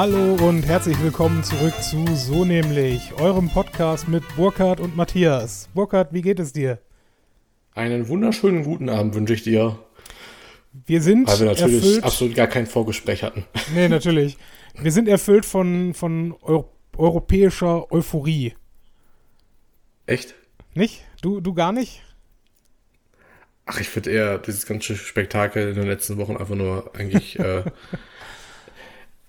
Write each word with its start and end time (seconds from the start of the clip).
Hallo 0.00 0.34
und 0.46 0.62
herzlich 0.62 0.96
willkommen 1.02 1.42
zurück 1.42 1.74
zu 1.82 2.06
So 2.14 2.44
nämlich, 2.44 3.12
eurem 3.14 3.48
Podcast 3.50 4.06
mit 4.06 4.22
Burkhard 4.36 4.78
und 4.78 4.94
Matthias. 4.94 5.68
Burkhard, 5.74 6.12
wie 6.12 6.22
geht 6.22 6.38
es 6.38 6.52
dir? 6.52 6.78
Einen 7.74 8.06
wunderschönen 8.06 8.62
guten 8.62 8.90
Abend 8.90 9.16
wünsche 9.16 9.34
ich 9.34 9.42
dir. 9.42 9.76
Wir 10.86 11.02
sind 11.02 11.26
Weil 11.26 11.40
wir 11.40 11.46
natürlich 11.46 11.74
erfüllt, 11.82 12.04
absolut 12.04 12.36
gar 12.36 12.46
kein 12.46 12.68
Vorgespräch 12.68 13.24
hatten. 13.24 13.44
Nee, 13.74 13.88
natürlich. 13.88 14.38
Wir 14.80 14.92
sind 14.92 15.08
erfüllt 15.08 15.44
von, 15.44 15.94
von 15.94 16.32
Eu 16.46 16.62
europäischer 16.96 17.90
Euphorie. 17.90 18.54
Echt? 20.06 20.36
Nicht? 20.74 21.02
Du, 21.22 21.40
du 21.40 21.54
gar 21.54 21.72
nicht? 21.72 22.04
Ach, 23.66 23.80
ich 23.80 23.88
finde 23.88 24.12
eher 24.12 24.38
dieses 24.38 24.64
ganze 24.64 24.94
Spektakel 24.94 25.70
in 25.70 25.74
den 25.74 25.88
letzten 25.88 26.18
Wochen 26.18 26.36
einfach 26.36 26.54
nur 26.54 26.94
eigentlich. 26.94 27.36
äh, 27.40 27.64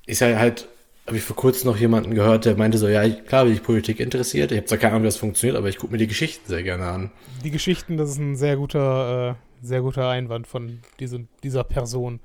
ist 0.09 0.21
ja 0.21 0.37
halt, 0.37 0.67
habe 1.05 1.17
ich 1.17 1.23
vor 1.23 1.35
kurzem 1.35 1.69
noch 1.69 1.77
jemanden 1.77 2.15
gehört, 2.15 2.45
der 2.45 2.57
meinte 2.57 2.77
so, 2.77 2.87
ja, 2.87 3.07
klar 3.09 3.45
bin 3.45 3.53
ich 3.53 3.63
Politik 3.63 3.99
interessiert. 3.99 4.51
Ich 4.51 4.57
habe 4.57 4.67
zwar 4.67 4.77
keine 4.77 4.93
Ahnung, 4.93 5.03
wie 5.03 5.07
das 5.07 5.17
funktioniert, 5.17 5.57
aber 5.57 5.69
ich 5.69 5.77
gucke 5.77 5.91
mir 5.91 5.97
die 5.97 6.07
Geschichten 6.07 6.47
sehr 6.47 6.63
gerne 6.63 6.85
an. 6.85 7.11
Die 7.43 7.51
Geschichten, 7.51 7.97
das 7.97 8.09
ist 8.09 8.17
ein 8.17 8.35
sehr 8.35 8.57
guter, 8.57 9.37
äh, 9.61 9.65
sehr 9.65 9.81
guter 9.81 10.09
Einwand 10.09 10.47
von 10.47 10.79
diese, 10.99 11.25
dieser 11.43 11.63
Person. 11.63 12.19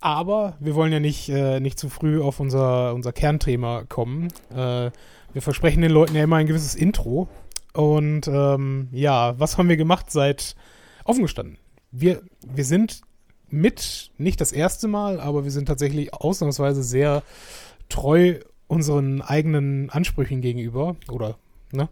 Aber 0.00 0.56
wir 0.60 0.74
wollen 0.74 0.92
ja 0.92 1.00
nicht, 1.00 1.28
äh, 1.28 1.60
nicht 1.60 1.78
zu 1.78 1.88
früh 1.88 2.20
auf 2.20 2.38
unser, 2.38 2.94
unser 2.94 3.12
Kernthema 3.12 3.84
kommen. 3.88 4.28
Äh, 4.50 4.90
wir 5.32 5.42
versprechen 5.42 5.82
den 5.82 5.90
Leuten 5.90 6.14
ja 6.14 6.22
immer 6.22 6.36
ein 6.36 6.46
gewisses 6.46 6.74
Intro. 6.74 7.28
Und 7.72 8.28
ähm, 8.28 8.88
ja, 8.92 9.38
was 9.38 9.58
haben 9.58 9.68
wir 9.68 9.76
gemacht 9.76 10.10
seit 10.10 10.54
aufgestanden? 11.04 11.58
Wir, 11.90 12.22
wir 12.46 12.64
sind 12.64 13.02
mit, 13.50 14.10
nicht 14.18 14.40
das 14.40 14.52
erste 14.52 14.88
Mal, 14.88 15.20
aber 15.20 15.44
wir 15.44 15.50
sind 15.50 15.66
tatsächlich 15.66 16.12
ausnahmsweise 16.14 16.82
sehr 16.82 17.22
treu 17.88 18.38
unseren 18.66 19.22
eigenen 19.22 19.90
Ansprüchen 19.90 20.40
gegenüber. 20.40 20.96
Oder, 21.10 21.38
ne? 21.72 21.88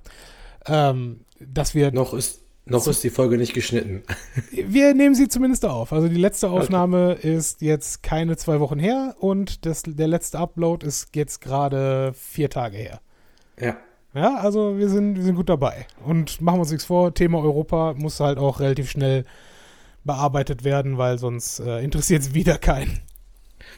Ähm, 0.66 1.20
dass 1.40 1.74
wir 1.74 1.92
Noch 1.92 2.14
ist, 2.14 2.40
noch 2.64 2.86
ist 2.86 3.04
die 3.04 3.10
Folge 3.10 3.38
nicht 3.38 3.54
geschnitten. 3.54 4.02
wir 4.50 4.94
nehmen 4.94 5.14
sie 5.14 5.28
zumindest 5.28 5.64
auf. 5.64 5.92
Also 5.92 6.08
die 6.08 6.16
letzte 6.16 6.50
Aufnahme 6.50 7.12
ist 7.14 7.62
jetzt 7.62 8.02
keine 8.02 8.36
zwei 8.36 8.60
Wochen 8.60 8.78
her 8.78 9.14
und 9.18 9.64
das, 9.66 9.84
der 9.86 10.08
letzte 10.08 10.38
Upload 10.38 10.86
ist 10.86 11.14
jetzt 11.14 11.40
gerade 11.40 12.12
vier 12.14 12.50
Tage 12.50 12.76
her. 12.76 13.00
Ja. 13.60 13.76
Ja, 14.14 14.36
also 14.36 14.78
wir 14.78 14.88
sind, 14.88 15.16
wir 15.16 15.22
sind 15.22 15.36
gut 15.36 15.50
dabei. 15.50 15.86
Und 16.04 16.40
machen 16.40 16.56
wir 16.56 16.60
uns 16.62 16.70
nichts 16.70 16.86
vor, 16.86 17.12
Thema 17.12 17.38
Europa 17.38 17.94
muss 17.98 18.18
halt 18.18 18.38
auch 18.38 18.60
relativ 18.60 18.90
schnell 18.90 19.24
bearbeitet 20.06 20.64
werden, 20.64 20.98
weil 20.98 21.18
sonst 21.18 21.60
äh, 21.60 21.80
interessiert 21.82 22.22
es 22.22 22.34
wieder 22.34 22.58
keinen. 22.58 23.00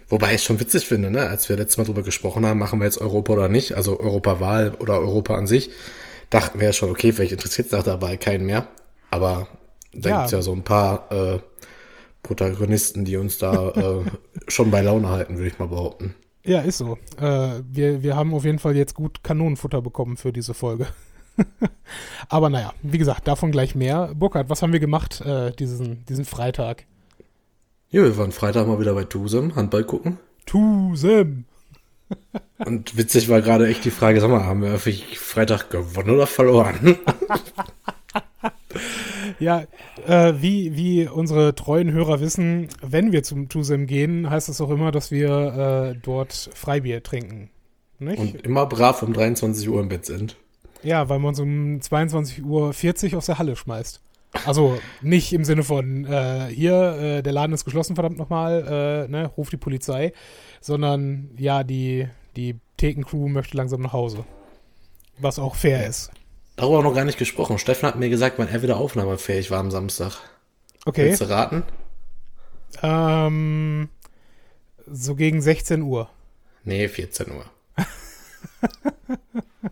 Wobei 0.08 0.28
ich 0.30 0.36
es 0.36 0.44
schon 0.44 0.60
witzig 0.60 0.86
finde, 0.86 1.10
ne? 1.10 1.26
als 1.28 1.48
wir 1.48 1.56
letztes 1.56 1.78
Mal 1.78 1.84
drüber 1.84 2.02
gesprochen 2.02 2.46
haben, 2.46 2.58
machen 2.58 2.78
wir 2.80 2.84
jetzt 2.84 3.00
Europa 3.00 3.32
oder 3.32 3.48
nicht, 3.48 3.72
also 3.74 3.98
Europawahl 4.00 4.74
oder 4.78 4.98
Europa 5.00 5.34
an 5.34 5.46
sich, 5.46 5.70
dachten 6.30 6.60
wir 6.60 6.68
ja 6.68 6.72
schon, 6.72 6.90
okay, 6.90 7.12
vielleicht 7.12 7.32
interessiert 7.32 7.72
es 7.72 7.84
dabei 7.84 8.16
keinen 8.16 8.46
mehr. 8.46 8.68
Aber 9.10 9.48
da 9.92 10.10
Ja. 10.10 10.16
gibt's 10.18 10.32
ja 10.32 10.42
so 10.42 10.52
ein 10.52 10.62
paar 10.64 11.10
äh, 11.10 11.38
Protagonisten, 12.22 13.04
die 13.04 13.16
uns 13.16 13.38
da 13.38 13.70
äh, 13.70 14.04
schon 14.48 14.70
bei 14.70 14.82
Laune 14.82 15.08
halten, 15.08 15.36
würde 15.36 15.48
ich 15.48 15.58
mal 15.58 15.68
behaupten. 15.68 16.14
Ja, 16.44 16.60
ist 16.60 16.78
so. 16.78 16.96
Äh, 17.20 17.60
wir, 17.70 18.02
wir 18.02 18.16
haben 18.16 18.32
auf 18.34 18.44
jeden 18.44 18.58
Fall 18.58 18.76
jetzt 18.76 18.94
gut 18.94 19.22
Kanonenfutter 19.22 19.82
bekommen 19.82 20.16
für 20.16 20.32
diese 20.32 20.54
Folge. 20.54 20.86
Aber 22.28 22.50
naja, 22.50 22.72
wie 22.82 22.98
gesagt, 22.98 23.28
davon 23.28 23.52
gleich 23.52 23.74
mehr. 23.74 24.12
Burkhard, 24.14 24.50
was 24.50 24.62
haben 24.62 24.72
wir 24.72 24.80
gemacht 24.80 25.20
äh, 25.20 25.52
diesen, 25.52 26.04
diesen 26.06 26.24
Freitag? 26.24 26.84
Ja, 27.90 28.02
wir 28.02 28.16
waren 28.18 28.32
Freitag 28.32 28.66
mal 28.66 28.80
wieder 28.80 28.94
bei 28.94 29.04
Tusem, 29.04 29.56
Handball 29.56 29.84
gucken. 29.84 30.18
Tusem! 30.46 31.44
Und 32.64 32.96
witzig 32.96 33.28
war 33.28 33.40
gerade 33.40 33.68
echt 33.68 33.84
die 33.84 33.90
Frage, 33.90 34.20
sag 34.20 34.30
mal, 34.30 34.44
haben 34.44 34.62
wir 34.62 34.78
Freitag 34.78 35.70
gewonnen 35.70 36.10
oder 36.10 36.26
verloren? 36.26 36.96
Ja, 39.38 39.64
äh, 40.06 40.34
wie, 40.40 40.76
wie 40.76 41.06
unsere 41.06 41.54
treuen 41.54 41.92
Hörer 41.92 42.20
wissen, 42.20 42.68
wenn 42.82 43.12
wir 43.12 43.22
zum 43.22 43.48
Tusem 43.48 43.86
gehen, 43.86 44.28
heißt 44.28 44.48
das 44.48 44.60
auch 44.60 44.70
immer, 44.70 44.90
dass 44.90 45.10
wir 45.10 45.92
äh, 45.94 45.98
dort 46.02 46.50
Freibier 46.54 47.02
trinken. 47.02 47.50
Nicht? 47.98 48.18
Und 48.18 48.42
immer 48.42 48.66
brav 48.66 49.02
um 49.02 49.12
23 49.12 49.68
Uhr 49.68 49.80
im 49.80 49.88
Bett 49.88 50.06
sind. 50.06 50.36
Ja, 50.82 51.08
weil 51.08 51.18
man 51.18 51.30
uns 51.30 51.40
um 51.40 51.80
22.40 51.80 53.12
Uhr 53.12 53.18
aus 53.18 53.26
der 53.26 53.38
Halle 53.38 53.56
schmeißt. 53.56 54.00
Also 54.46 54.78
nicht 55.00 55.32
im 55.32 55.44
Sinne 55.44 55.64
von, 55.64 56.04
äh, 56.04 56.48
hier, 56.48 56.74
äh, 56.98 57.22
der 57.22 57.32
Laden 57.32 57.52
ist 57.54 57.64
geschlossen, 57.64 57.94
verdammt 57.94 58.18
nochmal, 58.18 59.06
äh, 59.08 59.10
ne, 59.10 59.26
ruf 59.36 59.48
die 59.50 59.56
Polizei, 59.56 60.12
sondern 60.60 61.30
ja, 61.38 61.64
die, 61.64 62.08
die 62.36 62.56
Thekencrew 62.76 63.28
möchte 63.28 63.56
langsam 63.56 63.80
nach 63.80 63.92
Hause. 63.92 64.24
Was 65.18 65.38
auch 65.38 65.54
fair 65.54 65.86
ist. 65.86 66.10
Darüber 66.56 66.82
noch 66.82 66.94
gar 66.94 67.04
nicht 67.04 67.18
gesprochen. 67.18 67.58
Steffen 67.58 67.88
hat 67.88 67.96
mir 67.96 68.08
gesagt, 68.10 68.38
wann 68.38 68.48
er 68.48 68.62
wieder 68.62 68.76
aufnahmefähig 68.76 69.50
war 69.50 69.60
am 69.60 69.70
Samstag. 69.70 70.18
Okay. 70.84 71.06
Willst 71.06 71.20
du 71.20 71.28
raten? 71.28 71.62
Ähm, 72.82 73.88
so 74.86 75.14
gegen 75.14 75.40
16 75.40 75.82
Uhr. 75.82 76.10
Nee, 76.64 76.88
14 76.88 77.30
Uhr. 77.30 77.44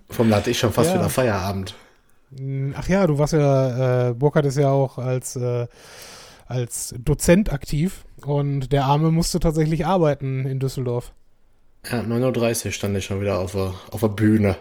Vom 0.09 0.35
hatte 0.35 0.51
ich 0.51 0.59
schon 0.59 0.73
fast 0.73 0.91
Ja. 0.91 0.97
wieder 0.97 1.09
Feierabend. 1.09 1.75
Ach 2.75 2.89
ja, 2.89 3.07
du 3.07 3.19
warst 3.19 3.33
ja, 3.33 4.09
äh, 4.09 4.15
Burkhard 4.15 4.47
ist 4.47 4.59
ja 4.59 4.71
auch 4.71 4.99
als, 4.99 5.37
äh, 5.37 5.67
als 6.47 6.95
Dozent 6.99 7.53
aktiv 7.53 8.05
und 8.25 8.73
der 8.73 8.85
Arme 8.85 9.11
musste 9.11 9.41
tatsächlich 9.41 9.87
arbeiten 9.87 10.45
in 10.47 10.59
Düsseldorf. 10.59 11.13
Ja, 11.91 12.01
9.30 12.01 12.67
Uhr 12.67 12.73
stand 12.73 12.97
ich 12.97 13.05
schon 13.05 13.21
wieder 13.21 13.39
auf 13.39 13.53
der, 13.53 13.75
auf 13.91 14.01
der 14.01 14.09
Bühne. 14.09 14.57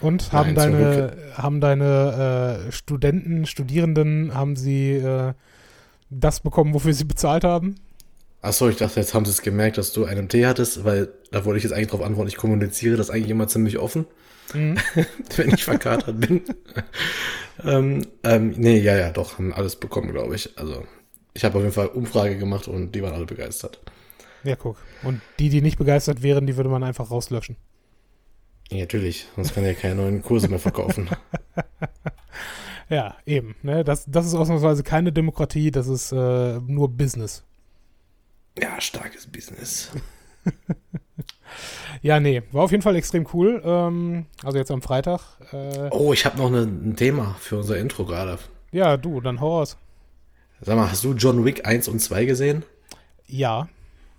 Und 0.00 0.32
haben 0.32 0.54
Nein, 0.54 0.72
deine, 0.72 1.16
haben 1.34 1.60
deine 1.60 2.66
äh, 2.66 2.72
Studenten, 2.72 3.46
Studierenden, 3.46 4.34
haben 4.34 4.56
sie 4.56 4.92
äh, 4.92 5.34
das 6.10 6.40
bekommen, 6.40 6.74
wofür 6.74 6.92
sie 6.92 7.04
bezahlt 7.04 7.44
haben? 7.44 7.76
Achso, 8.44 8.68
ich 8.68 8.76
dachte, 8.76 9.00
jetzt 9.00 9.14
haben 9.14 9.24
sie 9.24 9.30
es 9.30 9.40
gemerkt, 9.42 9.78
dass 9.78 9.92
du 9.92 10.04
einen 10.04 10.28
Tee 10.28 10.44
hattest, 10.46 10.84
weil 10.84 11.08
da 11.30 11.44
wollte 11.44 11.58
ich 11.58 11.64
jetzt 11.64 11.72
eigentlich 11.72 11.88
drauf 11.88 12.02
antworten, 12.02 12.28
ich 12.28 12.36
kommuniziere 12.36 12.96
das 12.96 13.08
eigentlich 13.10 13.30
immer 13.30 13.48
ziemlich 13.48 13.78
offen, 13.78 14.06
Mhm. 14.52 14.76
wenn 15.36 15.54
ich 15.54 15.64
verkatert 15.64 16.20
bin. 16.20 16.42
ähm, 17.64 18.06
ähm, 18.22 18.50
nee, 18.56 18.78
ja, 18.78 18.94
ja, 18.96 19.10
doch, 19.10 19.38
haben 19.38 19.54
alles 19.54 19.76
bekommen, 19.76 20.12
glaube 20.12 20.34
ich. 20.36 20.58
Also, 20.58 20.84
ich 21.32 21.44
habe 21.44 21.56
auf 21.56 21.62
jeden 21.62 21.72
Fall 21.74 21.86
Umfrage 21.86 22.36
gemacht 22.36 22.68
und 22.68 22.92
die 22.92 23.02
waren 23.02 23.14
alle 23.14 23.24
begeistert. 23.24 23.80
Ja, 24.44 24.56
guck. 24.56 24.76
Und 25.02 25.22
die, 25.38 25.48
die 25.48 25.62
nicht 25.62 25.78
begeistert 25.78 26.22
wären, 26.22 26.46
die 26.46 26.56
würde 26.58 26.68
man 26.68 26.84
einfach 26.84 27.10
rauslöschen. 27.10 27.56
Ja, 28.70 28.80
natürlich, 28.80 29.26
sonst 29.34 29.54
kann 29.54 29.64
ja 29.64 29.72
keine 29.72 29.94
neuen 29.94 30.22
Kurse 30.22 30.48
mehr 30.48 30.58
verkaufen. 30.58 31.08
Ja, 32.90 33.16
eben. 33.24 33.54
Ne? 33.62 33.82
Das, 33.82 34.04
das 34.06 34.26
ist 34.26 34.34
ausnahmsweise 34.34 34.82
keine 34.82 35.10
Demokratie, 35.10 35.70
das 35.70 35.86
ist 35.88 36.12
äh, 36.12 36.60
nur 36.60 36.90
Business. 36.90 37.42
Ja, 38.58 38.80
starkes 38.80 39.26
Business. 39.26 39.90
Ja, 42.02 42.20
nee, 42.20 42.42
war 42.52 42.64
auf 42.64 42.70
jeden 42.70 42.82
Fall 42.82 42.96
extrem 42.96 43.26
cool. 43.32 43.62
Ähm, 43.64 44.26
also 44.42 44.58
jetzt 44.58 44.70
am 44.70 44.82
Freitag. 44.82 45.20
Äh, 45.52 45.88
Oh, 45.90 46.12
ich 46.12 46.26
habe 46.26 46.36
noch 46.36 46.48
eine, 46.48 46.62
ein 46.62 46.96
Thema 46.96 47.36
für 47.38 47.58
unser 47.58 47.78
Intro 47.78 48.04
gerade. 48.04 48.38
ja, 48.72 48.96
du, 48.96 49.20
dann 49.20 49.40
hau 49.40 49.60
aus. 49.60 49.76
Sag 50.60 50.76
mal, 50.76 50.90
hast 50.90 51.04
du 51.04 51.12
John 51.14 51.44
Wick 51.44 51.66
1 51.66 51.88
und 51.88 52.00
2 52.00 52.24
gesehen? 52.24 52.64
Ja, 53.26 53.68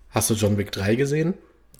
Hast 0.10 0.30
du 0.30 0.34
John 0.34 0.58
Wick 0.58 0.72
3 0.72 0.96
gesehen? 0.96 1.34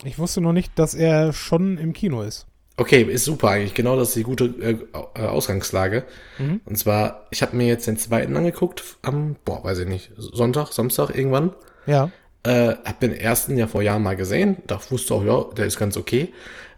ich 0.04 0.18
wusste 0.18 0.42
noch 0.42 0.52
nicht, 0.52 0.78
dass 0.78 0.94
er 0.94 1.32
schon 1.32 1.78
im 1.78 1.94
Kino 1.94 2.20
ist. 2.22 2.46
Okay, 2.76 3.02
ist 3.02 3.24
super 3.24 3.48
eigentlich. 3.48 3.72
Genau 3.72 3.96
das 3.96 4.08
ist 4.08 4.16
die 4.16 4.22
gute 4.24 4.44
äh, 4.60 4.76
äh, 5.18 5.26
Ausgangslage. 5.26 6.04
Mhm. 6.38 6.60
Und 6.66 6.76
zwar, 6.76 7.26
ich 7.30 7.40
habe 7.40 7.56
mir 7.56 7.66
jetzt 7.66 7.86
den 7.86 7.96
zweiten 7.96 8.36
angeguckt 8.36 8.84
am, 9.00 9.36
boah, 9.46 9.64
weiß 9.64 9.78
ich 9.78 9.88
nicht, 9.88 10.12
Sonntag, 10.18 10.72
Samstag 10.72 11.10
irgendwann. 11.16 11.54
Ja. 11.86 12.10
Äh, 12.46 12.76
hab 12.84 13.00
den 13.00 13.12
ersten 13.12 13.58
ja 13.58 13.66
vor 13.66 13.82
Jahren 13.82 14.04
mal 14.04 14.14
gesehen. 14.14 14.58
Da 14.68 14.78
wusste 14.90 15.14
auch, 15.14 15.24
ja, 15.24 15.44
der 15.56 15.66
ist 15.66 15.80
ganz 15.80 15.96
okay. 15.96 16.32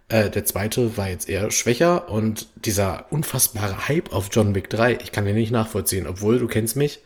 Äh, 0.09 0.31
der 0.31 0.47
zweite 0.47 0.97
war 0.97 1.11
jetzt 1.11 1.29
eher 1.29 1.51
schwächer 1.51 2.11
und 2.11 2.47
dieser 2.65 3.05
unfassbare 3.11 3.87
Hype 3.87 4.15
auf 4.15 4.31
John 4.33 4.55
Wick 4.55 4.71
3, 4.71 4.95
ich 5.03 5.13
kann 5.13 5.27
den 5.27 5.35
nicht 5.35 5.51
nachvollziehen, 5.51 6.07
obwohl 6.07 6.39
du 6.39 6.47
kennst 6.47 6.77
mich. 6.77 7.01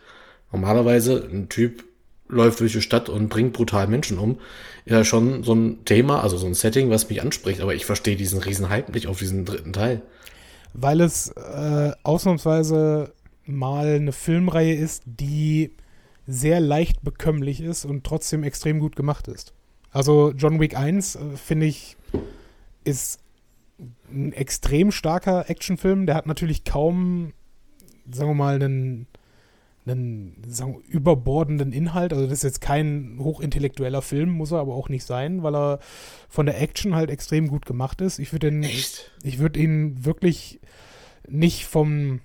Normalerweise 0.53 1.29
ein 1.29 1.49
Typ 1.49 1.83
läuft 2.29 2.61
durch 2.61 2.73
die 2.73 2.83
Stadt 2.83 3.09
und 3.09 3.31
bringt 3.31 3.53
brutal 3.53 3.89
Menschen 3.89 4.19
um. 4.19 4.39
Ja 4.85 5.05
schon 5.05 5.43
so 5.43 5.55
ein 5.55 5.85
Thema, 5.85 6.23
also 6.23 6.37
so 6.37 6.47
ein 6.47 6.55
Setting, 6.55 6.89
was 6.89 7.09
mich 7.09 7.21
anspricht, 7.21 7.63
aber 7.63 7.75
ich 7.75 7.85
verstehe 7.85 8.15
diesen 8.15 8.41
riesen 8.41 8.69
Hype 8.69 8.95
nicht 8.95 9.09
auf 9.09 9.19
diesen 9.19 9.45
dritten 9.45 9.73
Teil. 9.73 10.03
Weil 10.73 11.01
es 11.01 11.31
äh, 11.31 11.91
ausnahmsweise 12.05 13.13
mal 13.45 13.97
eine 13.97 14.13
Filmreihe 14.13 14.77
ist, 14.77 15.03
die 15.05 15.73
sehr 16.27 16.61
leicht 16.61 17.03
bekömmlich 17.03 17.61
ist 17.61 17.85
und 17.85 18.05
trotzdem 18.05 18.43
extrem 18.45 18.79
gut 18.79 18.97
gemacht 18.97 19.29
ist. 19.29 19.53
Also 19.91 20.33
John 20.33 20.61
Wick 20.61 20.77
1, 20.77 21.17
äh, 21.17 21.37
finde 21.37 21.67
ich, 21.67 21.97
ist 22.85 23.21
ein 24.11 24.33
extrem 24.33 24.91
starker 24.91 25.49
Actionfilm. 25.49 26.07
Der 26.07 26.15
hat 26.15 26.27
natürlich 26.27 26.65
kaum, 26.65 27.33
sagen 28.11 28.31
wir 28.31 28.35
mal, 28.35 28.55
einen, 28.55 29.07
einen 29.85 30.37
sagen, 30.47 30.75
wir, 30.75 30.95
überbordenden 30.95 31.73
Inhalt. 31.73 32.13
Also 32.13 32.25
das 32.25 32.39
ist 32.39 32.45
jetzt 32.45 32.61
kein 32.61 33.19
hochintellektueller 33.19 34.03
Film, 34.03 34.31
muss 34.31 34.53
er 34.53 34.61
aber 34.61 34.75
auch 34.75 34.89
nicht 34.89 35.05
sein, 35.05 35.43
weil 35.43 35.55
er 35.55 35.79
von 36.29 36.47
der 36.47 36.61
Action 36.61 36.95
halt 36.95 37.11
extrem 37.11 37.49
gut 37.49 37.67
gemacht 37.67 38.01
ist. 38.01 38.19
Ich 38.19 38.33
würde 38.33 38.49
ihn, 38.49 38.63
Echt? 38.63 39.11
ich 39.23 39.39
würde 39.39 39.61
ihn 39.61 40.05
wirklich 40.05 40.61
nicht 41.29 41.67
vom 41.67 42.21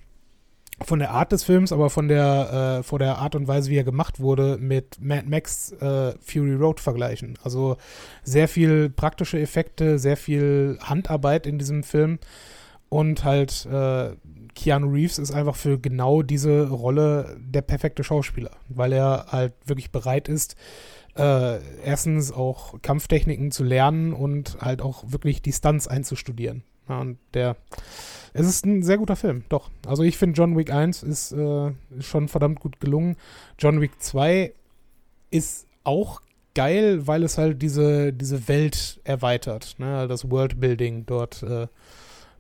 von 0.86 1.00
der 1.00 1.12
Art 1.12 1.32
des 1.32 1.44
Films, 1.44 1.72
aber 1.72 1.90
von 1.90 2.08
der, 2.08 2.80
äh, 2.80 2.84
von 2.84 3.00
der 3.00 3.18
Art 3.18 3.36
und 3.36 3.48
Weise, 3.48 3.72
wie 3.72 3.78
er 3.78 3.84
gemacht 3.84 4.20
wurde, 4.20 4.58
mit 4.60 4.98
Mad 5.02 5.28
Max 5.28 5.72
äh, 5.74 6.14
Fury 6.20 6.54
Road 6.54 6.80
vergleichen. 6.80 7.38
Also 7.44 7.78
sehr 8.24 8.48
viel 8.48 8.90
praktische 8.90 9.40
Effekte, 9.40 9.98
sehr 9.98 10.18
viel 10.18 10.78
Handarbeit 10.82 11.48
in 11.48 11.58
diesem 11.58 11.84
Film 11.84 12.20
und 12.90 13.24
halt 13.24 13.66
äh, 13.66 14.16
Keanu 14.56 14.92
Reeves 14.92 15.20
ist 15.20 15.32
einfach 15.32 15.56
für 15.56 15.80
genau 15.80 16.22
diese 16.22 16.70
Rolle 16.70 17.38
der 17.40 17.62
perfekte 17.62 18.04
Schauspieler, 18.04 18.52
weil 18.70 18.94
er 18.94 19.28
halt 19.30 19.54
wirklich 19.66 19.92
bereit 19.92 20.30
ist, 20.30 20.56
äh, 21.16 21.60
erstens 21.84 22.32
auch 22.32 22.82
Kampftechniken 22.82 23.52
zu 23.52 23.64
lernen 23.64 24.14
und 24.14 24.58
halt 24.62 24.82
auch 24.82 25.04
wirklich 25.12 25.42
die 25.42 25.54
Stunts 25.54 25.88
einzustudieren. 25.88 26.64
Ja, 26.88 27.00
und 27.00 27.18
der, 27.34 27.58
es 28.34 28.48
ist 28.48 28.66
ein 28.66 28.84
sehr 28.84 28.98
guter 28.98 29.16
Film, 29.16 29.44
doch. 29.50 29.70
Also 29.86 30.04
ich 30.04 30.18
finde 30.18 30.38
John 30.38 30.58
Wick 30.58 30.72
1 30.72 31.04
ist, 31.04 31.32
äh, 31.32 31.72
schon 32.00 32.28
verdammt 32.28 32.60
gut 32.60 32.80
gelungen. 32.80 33.16
John 33.60 33.82
Wick 33.82 34.00
2 34.00 34.54
ist 35.32 35.68
auch 35.84 36.22
geil, 36.56 37.06
weil 37.06 37.24
es 37.24 37.38
halt 37.38 37.62
diese, 37.62 38.12
diese 38.14 38.48
Welt 38.48 39.00
erweitert, 39.04 39.76
ne? 39.78 40.08
das 40.08 40.30
Worldbuilding 40.30 41.06
dort, 41.06 41.44
äh, 41.44 41.68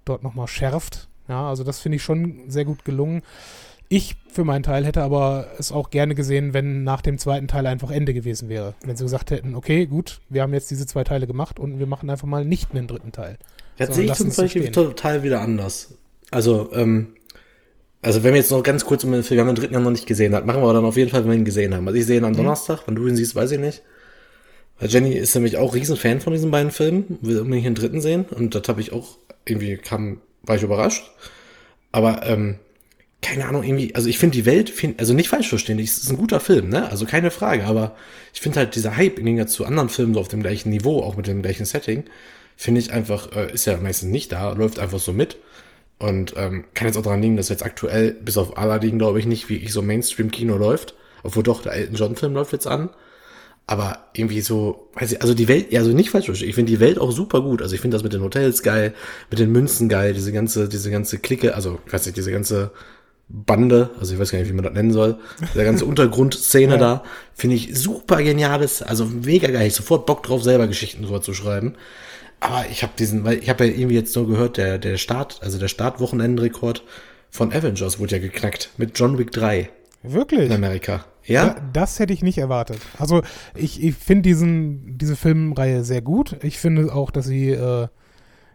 dort 0.05 0.23
nochmal 0.23 0.47
schärft. 0.47 1.07
Ja, 1.27 1.49
also 1.49 1.63
das 1.63 1.79
finde 1.79 1.97
ich 1.97 2.03
schon 2.03 2.49
sehr 2.49 2.65
gut 2.65 2.83
gelungen. 2.85 3.21
Ich 3.89 4.15
für 4.29 4.43
meinen 4.43 4.63
Teil 4.63 4.85
hätte 4.85 5.01
aber 5.01 5.47
es 5.57 5.71
auch 5.71 5.89
gerne 5.89 6.13
gesehen, 6.13 6.53
wenn 6.53 6.83
nach 6.83 7.01
dem 7.01 7.17
zweiten 7.17 7.47
Teil 7.47 7.65
einfach 7.67 7.89
Ende 7.89 8.13
gewesen 8.13 8.49
wäre. 8.49 8.73
Wenn 8.83 8.97
sie 8.97 9.03
gesagt 9.03 9.31
hätten, 9.31 9.55
okay, 9.55 9.85
gut, 9.85 10.19
wir 10.29 10.41
haben 10.41 10.53
jetzt 10.53 10.69
diese 10.71 10.85
zwei 10.85 11.03
Teile 11.03 11.25
gemacht 11.25 11.59
und 11.59 11.79
wir 11.79 11.87
machen 11.87 12.09
einfach 12.09 12.27
mal 12.27 12.43
nicht 12.43 12.71
einen 12.71 12.87
dritten 12.87 13.11
Teil. 13.11 13.37
Jetzt 13.77 13.89
So, 13.89 13.95
sehe 13.95 14.05
ich 14.05 14.13
zum 14.13 14.33
Beispiel 14.33 14.71
total 14.71 15.23
wieder 15.23 15.41
anders. 15.41 15.93
Also, 16.31 16.69
ähm, 16.73 17.09
also 18.01 18.23
wenn 18.23 18.33
wir 18.33 18.39
jetzt 18.39 18.51
noch 18.51 18.63
ganz 18.63 18.85
kurz 18.85 19.03
um 19.03 19.11
den 19.11 19.23
Film, 19.23 19.37
wir 19.37 19.41
haben 19.41 19.55
den 19.55 19.61
dritten 19.61 19.73
ja 19.73 19.79
noch 19.79 19.91
nicht 19.91 20.05
gesehen, 20.07 20.31
das 20.31 20.45
machen 20.45 20.61
wir 20.61 20.73
dann 20.73 20.85
auf 20.85 20.97
jeden 20.97 21.09
Fall, 21.09 21.23
wenn 21.23 21.31
wir 21.31 21.37
ihn 21.37 21.45
gesehen 21.45 21.73
haben. 21.75 21.87
Also 21.87 21.99
ich 21.99 22.05
sehe 22.05 22.17
ihn 22.17 22.25
am 22.25 22.31
Mhm. 22.33 22.37
Donnerstag, 22.37 22.81
wann 22.85 22.95
du 22.95 23.07
ihn 23.07 23.15
siehst, 23.15 23.35
weiß 23.35 23.51
ich 23.51 23.59
nicht. 23.59 23.83
Weil 24.79 24.89
Jenny 24.89 25.13
ist 25.13 25.33
nämlich 25.33 25.57
auch 25.57 25.73
Riesenfan 25.73 26.21
von 26.21 26.33
diesen 26.33 26.51
beiden 26.51 26.71
Filmen, 26.71 27.17
will 27.21 27.39
unbedingt 27.39 27.65
den 27.65 27.75
dritten 27.75 28.01
sehen 28.01 28.25
und 28.29 28.53
das 28.53 28.63
habe 28.67 28.81
ich 28.81 28.93
auch 28.93 29.17
irgendwie 29.45 29.77
kam, 29.77 30.21
war 30.43 30.55
ich 30.55 30.63
überrascht. 30.63 31.09
Aber 31.91 32.25
ähm, 32.27 32.59
keine 33.23 33.47
Ahnung, 33.47 33.63
irgendwie, 33.63 33.95
also 33.95 34.07
ich 34.07 34.19
finde 34.19 34.37
die 34.37 34.45
Welt, 34.45 34.69
find, 34.69 34.99
also 34.99 35.13
nicht 35.13 35.29
falsch 35.29 35.49
verstehen, 35.49 35.79
es 35.79 35.97
ist 35.97 36.09
ein 36.11 36.17
guter 36.17 36.39
Film, 36.39 36.69
ne? 36.69 36.89
Also 36.89 37.05
keine 37.05 37.31
Frage, 37.31 37.65
aber 37.65 37.95
ich 38.33 38.41
finde 38.41 38.59
halt 38.59 38.75
dieser 38.75 38.95
Hype 38.95 39.17
im 39.17 39.25
Gegensatz 39.25 39.53
zu 39.53 39.65
anderen 39.65 39.89
Filmen 39.89 40.13
so 40.13 40.19
auf 40.19 40.27
dem 40.27 40.41
gleichen 40.43 40.69
Niveau, 40.69 41.01
auch 41.01 41.17
mit 41.17 41.25
dem 41.25 41.41
gleichen 41.41 41.65
Setting, 41.65 42.03
finde 42.57 42.81
ich 42.81 42.91
einfach, 42.91 43.31
äh, 43.33 43.53
ist 43.53 43.65
ja 43.65 43.77
meistens 43.77 44.09
nicht 44.11 44.31
da, 44.33 44.51
läuft 44.51 44.79
einfach 44.79 44.99
so 44.99 45.13
mit. 45.13 45.37
Und 45.99 46.33
ähm, 46.35 46.65
kann 46.73 46.87
jetzt 46.87 46.97
auch 46.97 47.03
daran 47.03 47.21
liegen, 47.21 47.37
dass 47.37 47.49
jetzt 47.49 47.63
aktuell, 47.63 48.11
bis 48.13 48.37
auf 48.37 48.57
Aladdin, 48.57 48.99
glaube 48.99 49.19
ich, 49.19 49.25
nicht 49.25 49.47
wie 49.49 49.57
ich 49.57 49.71
so 49.71 49.81
Mainstream-Kino 49.81 50.57
läuft. 50.57 50.95
Obwohl 51.23 51.43
doch, 51.43 51.61
der 51.61 51.73
Elton 51.73 51.95
John-Film 51.95 52.33
läuft 52.33 52.51
jetzt 52.51 52.67
an. 52.67 52.89
Aber 53.65 54.05
irgendwie 54.13 54.41
so, 54.41 54.89
weiß 54.93 55.13
ich, 55.13 55.21
also 55.21 55.33
die 55.33 55.47
Welt, 55.47 55.71
ja, 55.71 55.81
also 55.81 55.91
nicht 55.91 56.09
falsch 56.09 56.29
ich 56.29 56.55
finde 56.55 56.71
die 56.71 56.79
Welt 56.79 56.99
auch 56.99 57.11
super 57.11 57.41
gut. 57.41 57.61
Also 57.61 57.75
ich 57.75 57.81
finde 57.81 57.95
das 57.95 58.03
mit 58.03 58.13
den 58.13 58.21
Hotels 58.21 58.63
geil, 58.63 58.93
mit 59.29 59.39
den 59.39 59.51
Münzen 59.51 59.89
geil, 59.89 60.13
diese 60.13 60.31
ganze, 60.31 60.69
diese 60.69 60.89
ganze 60.89 61.19
Clique, 61.19 61.53
also 61.53 61.79
ich 61.85 61.91
weiß 61.91 62.05
nicht, 62.05 62.17
diese 62.17 62.31
ganze 62.31 62.71
Bande, 63.27 63.89
also 63.99 64.13
ich 64.13 64.19
weiß 64.21 64.31
gar 64.31 64.39
nicht, 64.39 64.47
wie 64.47 64.53
man 64.53 64.63
das 64.63 64.73
nennen 64.73 64.93
soll, 64.93 65.17
diese 65.53 65.65
ganze 65.65 65.85
Untergrundszene 65.91 66.73
Ja. 66.73 66.77
da, 66.77 67.03
finde 67.33 67.57
ich 67.57 67.77
super 67.77 68.23
geniales, 68.23 68.81
also 68.81 69.05
mega 69.05 69.49
geil. 69.49 69.67
Ich 69.67 69.75
sofort 69.75 70.05
Bock 70.05 70.23
drauf, 70.23 70.43
selber 70.43 70.67
Geschichten 70.67 71.03
drüber 71.03 71.21
zu 71.21 71.33
schreiben. 71.33 71.75
Aber 72.39 72.65
ich 72.69 72.83
habe 72.83 72.93
diesen, 72.97 73.23
weil 73.23 73.39
ich 73.39 73.49
habe 73.49 73.65
ja 73.65 73.73
irgendwie 73.73 73.95
jetzt 73.95 74.15
nur 74.15 74.27
gehört, 74.27 74.57
der, 74.57 74.77
der 74.77 74.97
Start, 74.97 75.39
also 75.41 75.57
der 75.57 75.67
Startwochenendrekord 75.67 76.83
von 77.29 77.51
Avengers 77.51 77.99
wurde 77.99 78.17
ja 78.17 78.21
geknackt 78.21 78.69
mit 78.77 78.97
John 78.97 79.17
Wick 79.17 79.31
3 79.31 79.69
Wirklich? 80.03 80.49
in 80.49 80.51
Amerika. 80.51 81.05
Ja? 81.25 81.49
Da, 81.49 81.61
das 81.73 81.99
hätte 81.99 82.13
ich 82.13 82.23
nicht 82.23 82.37
erwartet. 82.37 82.79
Also 82.97 83.21
ich, 83.55 83.83
ich 83.83 83.95
finde 83.95 84.23
diesen 84.23 84.97
diese 84.97 85.15
Filmreihe 85.15 85.83
sehr 85.83 86.01
gut. 86.01 86.37
Ich 86.43 86.57
finde 86.57 86.93
auch, 86.93 87.11
dass 87.11 87.25
sie 87.25 87.49
äh, 87.49 87.87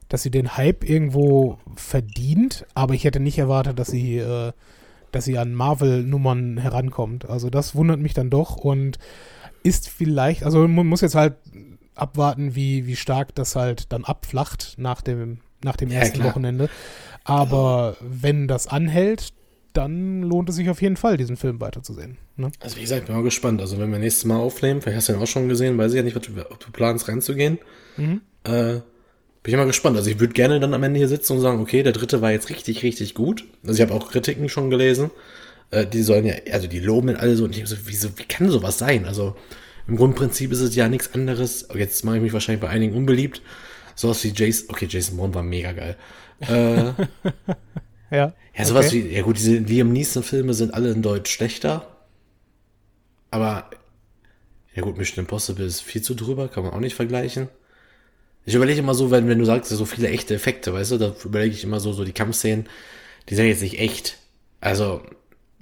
dass 0.09 0.23
sie 0.23 0.31
den 0.31 0.57
Hype 0.57 0.89
irgendwo 0.89 1.59
verdient, 1.75 2.67
aber 2.75 2.95
ich 2.95 3.05
hätte 3.05 3.21
nicht 3.21 3.39
erwartet, 3.39 3.79
dass 3.79 3.89
sie 3.89 4.19
äh, 4.19 4.53
dass 5.11 5.27
sie 5.27 5.37
an 5.37 5.55
Marvel-Nummern 5.55 6.57
herankommt. 6.57 7.29
Also 7.29 7.51
das 7.51 7.75
wundert 7.75 8.01
mich 8.01 8.15
dann 8.15 8.31
doch 8.31 8.57
und 8.57 8.99
ist 9.63 9.89
vielleicht, 9.89 10.43
also 10.43 10.67
man 10.67 10.87
muss 10.87 11.03
jetzt 11.03 11.15
halt 11.15 11.35
abwarten, 11.95 12.55
wie, 12.55 12.87
wie 12.87 12.97
stark 12.97 13.35
das 13.35 13.57
halt 13.57 13.93
dann 13.93 14.05
abflacht 14.05 14.75
nach 14.77 15.03
dem, 15.03 15.39
nach 15.63 15.77
dem 15.77 15.91
Ja, 15.91 16.01
ersten 16.01 16.21
klar. 16.21 16.31
Wochenende. 16.31 16.69
Aber 17.25 17.97
wenn 18.01 18.49
das 18.49 18.67
anhält, 18.67 19.33
dann 19.73 20.23
lohnt 20.23 20.49
es 20.49 20.57
sich 20.57 20.69
auf 20.69 20.83
jeden 20.83 20.97
Fall, 20.97 21.17
diesen 21.17 21.37
Film 21.37 21.61
weiterzusehen. 21.61 22.19
Ne? 22.37 22.51
Also 22.61 22.77
wie 22.77 22.83
gesagt, 22.83 23.07
bin 23.07 23.15
mal 23.15 23.23
gespannt. 23.23 23.61
Also 23.61 23.79
wenn 23.79 23.91
wir 23.91 23.99
nächstes 23.99 24.25
Mal 24.25 24.39
aufnehmen, 24.39 24.83
vielleicht 24.83 24.99
hast 24.99 25.09
du 25.09 25.13
ihn 25.15 25.19
auch 25.23 25.27
schon 25.27 25.49
gesehen, 25.49 25.79
weiß 25.79 25.93
ich 25.93 25.97
ja 25.97 26.03
nicht, 26.03 26.17
was 26.17 26.23
du, 26.23 26.33
ob 26.51 26.61
du 26.61 26.71
planst 26.71 27.09
reinzugehen. 27.09 27.59
Mhm. 27.97 28.21
Äh, 28.45 28.81
bin 29.43 29.55
ich 29.55 29.57
mal 29.57 29.67
gespannt. 29.67 29.97
Also 29.97 30.11
ich 30.11 30.21
würde 30.21 30.35
gerne 30.35 30.61
dann 30.61 30.75
am 30.75 30.83
Ende 30.83 30.99
hier 30.99 31.09
sitzen 31.09 31.35
und 31.35 31.41
sagen, 31.41 31.61
okay, 31.61 31.83
der 31.83 31.93
dritte 31.93 32.21
war 32.21 32.33
jetzt 32.33 32.51
richtig, 32.51 32.83
richtig 32.83 33.15
gut. 33.15 33.45
Also 33.63 33.83
ich 33.83 33.89
habe 33.89 33.95
auch 33.99 34.11
Kritiken 34.11 34.49
schon 34.49 34.71
gelesen. 34.71 35.11
Äh, 35.71 35.87
die 35.87 36.03
sollen 36.03 36.27
ja, 36.27 36.35
also 36.53 36.69
die 36.69 36.81
loben 36.81 37.09
ihn 37.09 37.17
alle 37.17 37.35
so. 37.37 37.45
Und 37.45 37.57
ich 37.57 37.67
so, 37.67 37.77
wieso, 37.85 38.11
wie 38.19 38.25
kann 38.25 38.51
sowas 38.51 38.79
sein? 38.79 39.07
Also 39.07 39.35
im 39.89 39.97
Grundprinzip 39.97 40.53
ist 40.53 40.61
es 40.61 40.75
ja 40.75 40.89
nichts 40.89 41.15
anderes. 41.15 41.69
Jetzt 41.75 42.05
mache 42.05 42.17
ich 42.17 42.23
mich 42.23 42.33
wahrscheinlich 42.33 42.61
bei 42.63 42.69
einigen 42.69 42.95
unbeliebt. 42.95 43.43
Sowas 43.95 44.23
wie 44.25 44.33
Jason, 44.35 44.71
okay, 44.71 44.87
Jason 44.89 45.17
Bourne 45.17 45.35
war 45.35 45.43
mega 45.43 45.73
geil. 45.73 45.97
Äh, 46.41 46.93
Ja. 48.13 48.35
ja, 48.55 48.65
sowas 48.67 48.89
okay. 48.89 49.05
wie, 49.09 49.15
ja 49.15 49.23
gut, 49.23 49.39
diese 49.39 49.57
Liam 49.57 49.91
Neeson-Filme 49.91 50.53
sind 50.53 50.75
alle 50.75 50.91
in 50.91 51.01
Deutsch 51.01 51.33
schlechter. 51.33 51.87
Aber, 53.31 53.71
ja 54.75 54.83
gut, 54.83 54.99
Mission 54.99 55.25
Impossible 55.25 55.65
ist 55.65 55.81
viel 55.81 56.03
zu 56.03 56.15
drüber, 56.15 56.49
kann 56.49 56.63
man 56.63 56.75
auch 56.75 56.81
nicht 56.81 56.95
vergleichen. 56.95 57.49
Ich 58.45 58.55
überlege 58.55 58.81
immer 58.81 58.95
so, 58.95 59.11
wenn, 59.11 59.29
wenn 59.29 59.39
du 59.39 59.47
sagst, 59.47 59.71
so 59.71 59.85
viele 59.87 60.09
echte 60.09 60.35
Effekte, 60.35 60.75
weißt 60.75 60.93
du, 60.93 60.99
da 60.99 61.15
überlege 61.25 61.55
ich 61.55 61.65
immer 61.65 61.81
so, 61.81 61.95
so 61.95 62.05
die 62.05 62.13
Kampfszenen, 62.13 62.69
die 63.31 63.35
sind 63.35 63.47
jetzt 63.47 63.63
nicht 63.63 63.79
echt. 63.79 64.19
Also, 64.61 65.01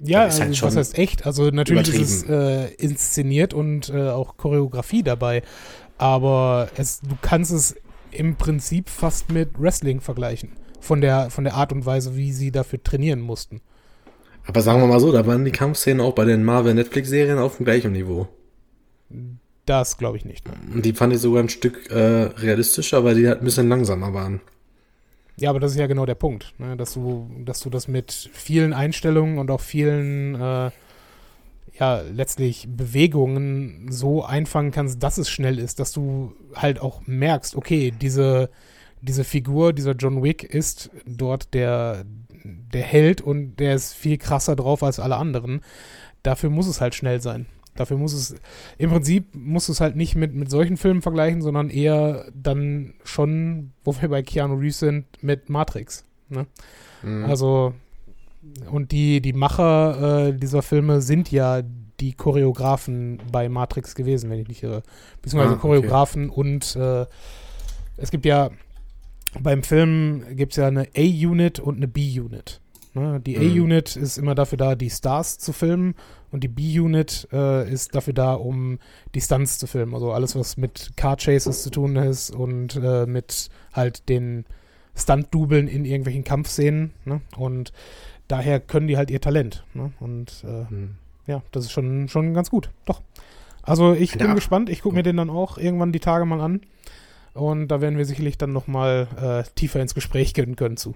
Ja, 0.03 0.25
Das 0.25 0.35
ist 0.35 0.39
halt 0.39 0.49
also, 0.49 0.59
schon 0.59 0.67
was 0.67 0.75
heißt 0.77 0.97
echt? 0.97 1.25
Also 1.25 1.49
natürlich 1.49 1.93
ist 1.93 2.23
es 2.23 2.29
äh, 2.29 2.73
inszeniert 2.75 3.53
und 3.53 3.89
äh, 3.89 4.09
auch 4.09 4.37
Choreografie 4.37 5.03
dabei, 5.03 5.43
aber 5.97 6.69
es, 6.75 7.01
du 7.01 7.15
kannst 7.21 7.51
es 7.51 7.75
im 8.11 8.35
Prinzip 8.35 8.89
fast 8.89 9.31
mit 9.31 9.59
Wrestling 9.59 10.01
vergleichen. 10.01 10.53
Von 10.79 11.01
der, 11.01 11.29
von 11.29 11.43
der 11.43 11.53
Art 11.53 11.71
und 11.71 11.85
Weise, 11.85 12.15
wie 12.15 12.31
sie 12.33 12.51
dafür 12.51 12.81
trainieren 12.81 13.21
mussten. 13.21 13.61
aber 14.47 14.61
sagen 14.61 14.81
wir 14.81 14.87
mal 14.87 14.99
so, 14.99 15.11
da 15.11 15.27
waren 15.27 15.45
die 15.45 15.51
Kampfszenen 15.51 16.01
auch 16.01 16.13
bei 16.13 16.25
den 16.25 16.43
Marvel-Netflix-Serien 16.43 17.37
auf 17.37 17.57
dem 17.57 17.65
gleichen 17.65 17.91
Niveau. 17.91 18.27
Das 19.67 19.97
glaube 19.97 20.17
ich 20.17 20.25
nicht. 20.25 20.43
Die 20.73 20.93
fand 20.93 21.13
ich 21.13 21.19
sogar 21.19 21.43
ein 21.43 21.49
Stück 21.49 21.91
äh, 21.91 22.23
realistischer, 22.37 23.03
weil 23.03 23.13
die 23.15 23.27
halt 23.27 23.39
ein 23.41 23.45
bisschen 23.45 23.69
langsamer 23.69 24.13
waren. 24.15 24.41
Ja, 25.37 25.49
aber 25.49 25.59
das 25.59 25.71
ist 25.71 25.77
ja 25.77 25.87
genau 25.87 26.05
der 26.05 26.15
Punkt, 26.15 26.53
ne? 26.59 26.77
dass, 26.77 26.93
du, 26.93 27.29
dass 27.39 27.61
du 27.61 27.69
das 27.69 27.87
mit 27.87 28.29
vielen 28.33 28.73
Einstellungen 28.73 29.37
und 29.37 29.49
auch 29.49 29.61
vielen, 29.61 30.35
äh, 30.35 30.71
ja, 31.79 32.01
letztlich 32.13 32.67
Bewegungen 32.69 33.87
so 33.91 34.23
einfangen 34.23 34.71
kannst, 34.71 35.01
dass 35.01 35.17
es 35.17 35.29
schnell 35.29 35.57
ist, 35.57 35.79
dass 35.79 35.91
du 35.91 36.35
halt 36.53 36.79
auch 36.79 37.01
merkst, 37.07 37.55
okay, 37.55 37.91
diese, 37.91 38.49
diese 39.01 39.23
Figur, 39.23 39.73
dieser 39.73 39.93
John 39.93 40.21
Wick 40.21 40.43
ist 40.43 40.91
dort 41.05 41.53
der, 41.53 42.05
der 42.43 42.83
Held 42.83 43.21
und 43.21 43.55
der 43.55 43.75
ist 43.75 43.93
viel 43.93 44.17
krasser 44.17 44.55
drauf 44.55 44.83
als 44.83 44.99
alle 44.99 45.15
anderen. 45.15 45.61
Dafür 46.23 46.49
muss 46.49 46.67
es 46.67 46.81
halt 46.81 46.93
schnell 46.93 47.21
sein. 47.21 47.47
Dafür 47.75 47.97
muss 47.97 48.13
es, 48.13 48.35
im 48.77 48.89
Prinzip 48.89 49.33
musst 49.33 49.69
du 49.69 49.71
es 49.71 49.79
halt 49.81 49.95
nicht 49.95 50.15
mit, 50.15 50.33
mit 50.33 50.49
solchen 50.51 50.77
Filmen 50.77 51.01
vergleichen, 51.01 51.41
sondern 51.41 51.69
eher 51.69 52.25
dann 52.33 52.93
schon, 53.03 53.71
wo 53.83 53.95
wir 53.99 54.09
bei 54.09 54.23
Keanu 54.23 54.55
Reeves 54.55 54.79
sind, 54.79 55.05
mit 55.21 55.49
Matrix. 55.49 56.03
Ne? 56.29 56.47
Mhm. 57.01 57.25
Also, 57.25 57.73
und 58.69 58.91
die, 58.91 59.21
die 59.21 59.33
Macher 59.33 60.27
äh, 60.27 60.33
dieser 60.33 60.61
Filme 60.61 61.01
sind 61.01 61.31
ja 61.31 61.61
die 61.99 62.13
Choreografen 62.13 63.19
bei 63.31 63.47
Matrix 63.47 63.95
gewesen, 63.95 64.29
wenn 64.29 64.39
ich 64.39 64.47
mich 64.47 64.63
irre. 64.63 64.83
Beziehungsweise 65.21 65.53
Ah, 65.53 65.57
okay. 65.57 65.61
Choreografen 65.61 66.29
und 66.29 66.75
äh, 66.75 67.05
es 67.97 68.11
gibt 68.11 68.25
ja 68.25 68.49
beim 69.39 69.63
Film 69.63 70.23
gibt 70.35 70.53
es 70.53 70.57
ja 70.57 70.67
eine 70.67 70.87
A-Unit 70.97 71.59
und 71.59 71.77
eine 71.77 71.87
B-Unit. 71.87 72.59
Ne? 72.93 73.21
Die 73.21 73.37
Mhm. 73.37 73.61
A-Unit 73.61 73.95
ist 73.95 74.17
immer 74.17 74.35
dafür 74.35 74.57
da, 74.57 74.75
die 74.75 74.89
Stars 74.89 75.37
zu 75.37 75.53
filmen 75.53 75.95
und 76.31 76.43
die 76.43 76.47
B-Unit 76.47 77.27
äh, 77.31 77.69
ist 77.71 77.93
dafür 77.95 78.13
da, 78.13 78.33
um 78.33 78.79
die 79.15 79.21
Stunts 79.21 79.59
zu 79.59 79.67
filmen. 79.67 79.93
Also 79.93 80.11
alles, 80.11 80.35
was 80.35 80.57
mit 80.57 80.91
Car 80.95 81.17
Chases 81.17 81.63
zu 81.63 81.69
tun 81.69 81.95
ist 81.95 82.31
und 82.31 82.75
äh, 82.77 83.05
mit 83.05 83.49
halt 83.73 84.07
den 84.09 84.45
Stunt-Dubeln 84.95 85.67
in 85.67 85.85
irgendwelchen 85.85 86.23
Kampfszenen. 86.23 86.91
Ne? 87.05 87.21
Und 87.37 87.71
daher 88.27 88.59
können 88.59 88.87
die 88.87 88.97
halt 88.97 89.11
ihr 89.11 89.21
Talent. 89.21 89.65
Ne? 89.73 89.91
Und 89.99 90.43
äh, 90.45 90.69
Hm. 90.69 90.95
ja, 91.27 91.41
das 91.51 91.65
ist 91.65 91.71
schon, 91.71 92.07
schon 92.07 92.33
ganz 92.33 92.49
gut. 92.49 92.69
Doch. 92.85 93.01
Also 93.63 93.93
ich 93.93 94.17
bin 94.17 94.27
Ja. 94.27 94.33
gespannt. 94.33 94.69
Ich 94.69 94.81
gucke 94.81 94.95
mir 94.95 95.03
den 95.03 95.17
dann 95.17 95.29
auch 95.29 95.57
irgendwann 95.57 95.91
die 95.91 95.99
Tage 95.99 96.25
mal 96.25 96.41
an. 96.41 96.61
Und 97.33 97.69
da 97.69 97.79
werden 97.79 97.97
wir 97.97 98.05
sicherlich 98.05 98.37
dann 98.37 98.51
nochmal 98.51 99.07
äh, 99.45 99.49
tiefer 99.55 99.79
ins 99.79 99.93
Gespräch 99.95 100.33
gehen 100.33 100.55
können 100.57 100.75
zu. 100.77 100.95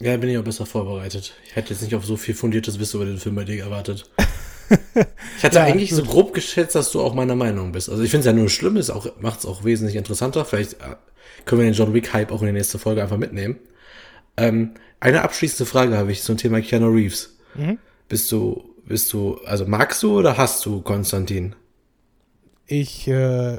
Ja, 0.00 0.16
bin 0.16 0.30
ich 0.30 0.38
auch 0.38 0.42
besser 0.44 0.64
vorbereitet. 0.64 1.34
Ich 1.46 1.54
hätte 1.54 1.74
jetzt 1.74 1.82
nicht 1.82 1.94
auf 1.94 2.04
so 2.06 2.16
viel 2.16 2.34
fundiertes 2.34 2.78
Wissen 2.78 2.96
über 2.96 3.04
den 3.04 3.18
Film 3.18 3.34
bei 3.34 3.44
dir 3.44 3.62
erwartet. 3.62 4.10
Ich 5.36 5.44
hatte 5.44 5.58
Ja, 5.58 5.64
eigentlich 5.64 5.90
so 5.90 6.02
gut. 6.02 6.10
grob 6.10 6.34
geschätzt, 6.34 6.74
dass 6.74 6.92
du 6.92 7.00
auch 7.02 7.14
meiner 7.14 7.34
Meinung 7.36 7.72
bist. 7.72 7.88
Also 7.90 8.02
ich 8.02 8.10
finde 8.10 8.20
es 8.20 8.26
ja 8.26 8.32
nur 8.32 8.48
schlimm, 8.48 8.76
es 8.76 8.90
auch, 8.90 9.06
macht 9.20 9.40
es 9.40 9.46
auch 9.46 9.64
wesentlich 9.64 9.96
interessanter. 9.96 10.44
Vielleicht 10.44 10.74
äh, 10.74 10.96
können 11.44 11.60
wir 11.62 11.68
den 11.70 11.74
John 11.74 11.94
Wick-Hype 11.94 12.32
auch 12.32 12.40
in 12.42 12.46
die 12.48 12.52
nächste 12.52 12.78
Folge 12.78 13.02
einfach 13.02 13.16
mitnehmen. 13.18 13.58
Ähm, 14.36 14.72
eine 15.00 15.22
abschließende 15.22 15.68
Frage 15.70 15.96
habe 15.98 16.12
ich 16.12 16.22
zum 16.22 16.36
Thema 16.36 16.60
Keanu 16.60 16.88
Reeves. 16.88 17.36
Mhm. 17.54 17.78
Bist 18.08 18.30
du, 18.32 18.74
bist 18.86 19.12
du, 19.12 19.38
also 19.44 19.66
magst 19.66 20.02
du 20.02 20.18
oder 20.18 20.36
hast 20.36 20.64
du 20.66 20.80
Konstantin? 20.82 21.54
Ich, 22.66 23.08
äh, 23.08 23.58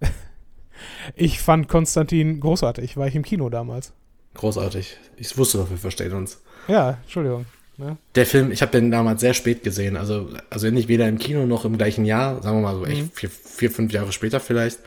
ich 1.14 1.40
fand 1.40 1.68
Konstantin 1.68 2.40
großartig. 2.40 2.96
War 2.96 3.06
ich 3.06 3.14
im 3.14 3.22
Kino 3.24 3.48
damals. 3.50 3.92
Großartig. 4.34 4.96
Ich 5.16 5.36
wusste 5.36 5.58
doch, 5.58 5.70
wir 5.70 5.78
verstehen 5.78 6.12
uns. 6.12 6.40
Ja, 6.68 6.98
Entschuldigung. 7.02 7.46
Ne? 7.78 7.96
Der 8.16 8.26
Film, 8.26 8.50
ich 8.50 8.60
habe 8.60 8.72
den 8.72 8.90
damals 8.90 9.20
sehr 9.20 9.34
spät 9.34 9.62
gesehen, 9.62 9.96
also 9.96 10.28
also 10.50 10.68
nicht 10.70 10.88
weder 10.88 11.08
im 11.08 11.18
Kino 11.18 11.46
noch 11.46 11.64
im 11.64 11.78
gleichen 11.78 12.04
Jahr, 12.04 12.42
sagen 12.42 12.58
wir 12.58 12.62
mal 12.62 12.74
so 12.74 12.80
Mhm. 12.80 12.90
echt 12.90 13.04
vier, 13.16 13.30
vier, 13.30 13.70
fünf 13.70 13.92
Jahre 13.92 14.10
später 14.12 14.40
vielleicht. 14.40 14.80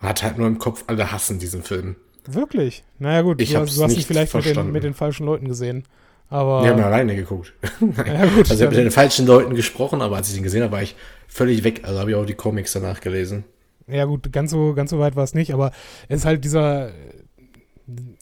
Und 0.00 0.08
hat 0.08 0.22
halt 0.22 0.38
nur 0.38 0.46
im 0.46 0.58
Kopf, 0.58 0.84
alle 0.86 1.12
hassen 1.12 1.38
diesen 1.38 1.62
Film. 1.62 1.96
Wirklich? 2.26 2.82
Naja 2.98 3.20
gut, 3.22 3.40
Ich 3.42 3.50
du, 3.52 3.58
hast- 3.58 3.76
du 3.76 3.82
hast 3.84 3.94
ihn 3.94 4.02
vielleicht 4.02 4.34
mit 4.34 4.44
den, 4.46 4.72
mit 4.72 4.82
den 4.84 4.94
falschen 4.94 5.26
Leuten 5.26 5.46
gesehen. 5.48 5.84
Aber 6.30 6.62
Wir 6.62 6.70
haben 6.70 6.78
ja 6.78 6.86
alleine 6.86 7.14
geguckt. 7.16 7.52
ja, 7.80 8.24
gut, 8.26 8.48
also 8.48 8.54
ich 8.54 8.60
habe 8.62 8.74
mit 8.74 8.78
den 8.84 8.90
falschen 8.90 9.26
Leuten 9.26 9.54
gesprochen, 9.54 10.00
aber 10.00 10.16
als 10.16 10.30
ich 10.30 10.36
ihn 10.38 10.42
gesehen 10.44 10.62
habe, 10.62 10.72
war 10.72 10.82
ich 10.82 10.94
völlig 11.28 11.64
weg. 11.64 11.80
Also 11.82 11.98
habe 11.98 12.10
ich 12.10 12.16
auch 12.16 12.24
die 12.24 12.34
Comics 12.34 12.72
danach 12.72 13.00
gelesen. 13.00 13.44
Ja, 13.88 14.04
gut, 14.04 14.32
ganz 14.32 14.52
so, 14.52 14.72
ganz 14.74 14.90
so 14.90 14.98
weit 15.00 15.16
war 15.16 15.24
es 15.24 15.34
nicht, 15.34 15.52
aber 15.52 15.72
es 16.08 16.20
ist 16.20 16.24
halt 16.24 16.44
dieser 16.44 16.92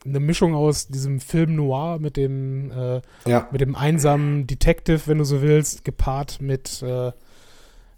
eine 0.09 0.21
Mischung 0.21 0.55
aus 0.55 0.89
diesem 0.89 1.21
Film 1.21 1.55
Noir 1.57 1.99
mit 2.01 2.17
dem 2.17 2.71
äh, 2.71 3.01
Ja. 3.27 3.49
mit 3.51 3.61
dem 3.61 3.75
einsamen 3.77 4.47
Detective, 4.47 5.03
wenn 5.07 5.19
du 5.19 5.25
so 5.25 5.43
willst, 5.43 5.85
gepaart 5.85 6.41
mit 6.41 6.83
äh, 6.83 7.13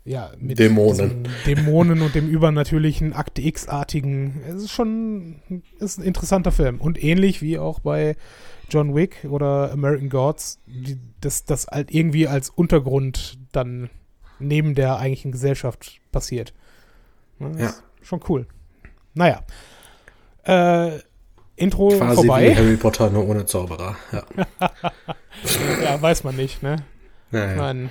ja, 0.04 0.30
mit 0.38 0.58
Dämonen. 0.58 1.28
Dämonen 1.46 2.00
und 2.00 2.14
dem 2.14 2.26
übernatürlichen 2.28 3.12
Akte 3.12 3.42
X-artigen. 3.42 4.40
Es 4.48 4.62
ist 4.64 4.70
schon 4.70 5.62
ist 5.78 5.98
ein 5.98 6.04
interessanter 6.04 6.52
Film. 6.52 6.80
Und 6.80 7.02
ähnlich 7.02 7.42
wie 7.42 7.58
auch 7.58 7.80
bei 7.80 8.16
John 8.70 8.94
Wick 8.94 9.26
oder 9.28 9.70
American 9.70 10.08
Gods, 10.08 10.58
die, 10.66 10.98
das, 11.20 11.44
das 11.44 11.66
halt 11.66 11.92
irgendwie 11.92 12.26
als 12.26 12.48
Untergrund 12.48 13.38
dann 13.52 13.90
neben 14.38 14.74
der 14.74 14.96
eigentlichen 14.98 15.32
Gesellschaft 15.32 16.00
passiert. 16.12 16.54
Ne, 17.38 17.52
Ja. 17.58 17.74
Schon 18.00 18.20
cool. 18.30 18.46
Naja. 19.12 19.42
Äh, 20.44 21.00
Intro 21.60 21.88
Quasi 21.88 22.22
wie 22.22 22.26
vorbei. 22.26 22.54
Harry 22.54 22.76
Potter, 22.76 23.10
nur 23.10 23.28
ohne 23.28 23.46
Zauberer. 23.46 23.96
Ja. 24.12 24.22
Ja, 25.82 26.00
weiß 26.02 26.24
man 26.24 26.36
nicht, 26.36 26.62
ne? 26.62 26.76
Naja. 27.30 27.54
Nein, 27.54 27.90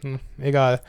hm, 0.00 0.20
egal. 0.40 0.80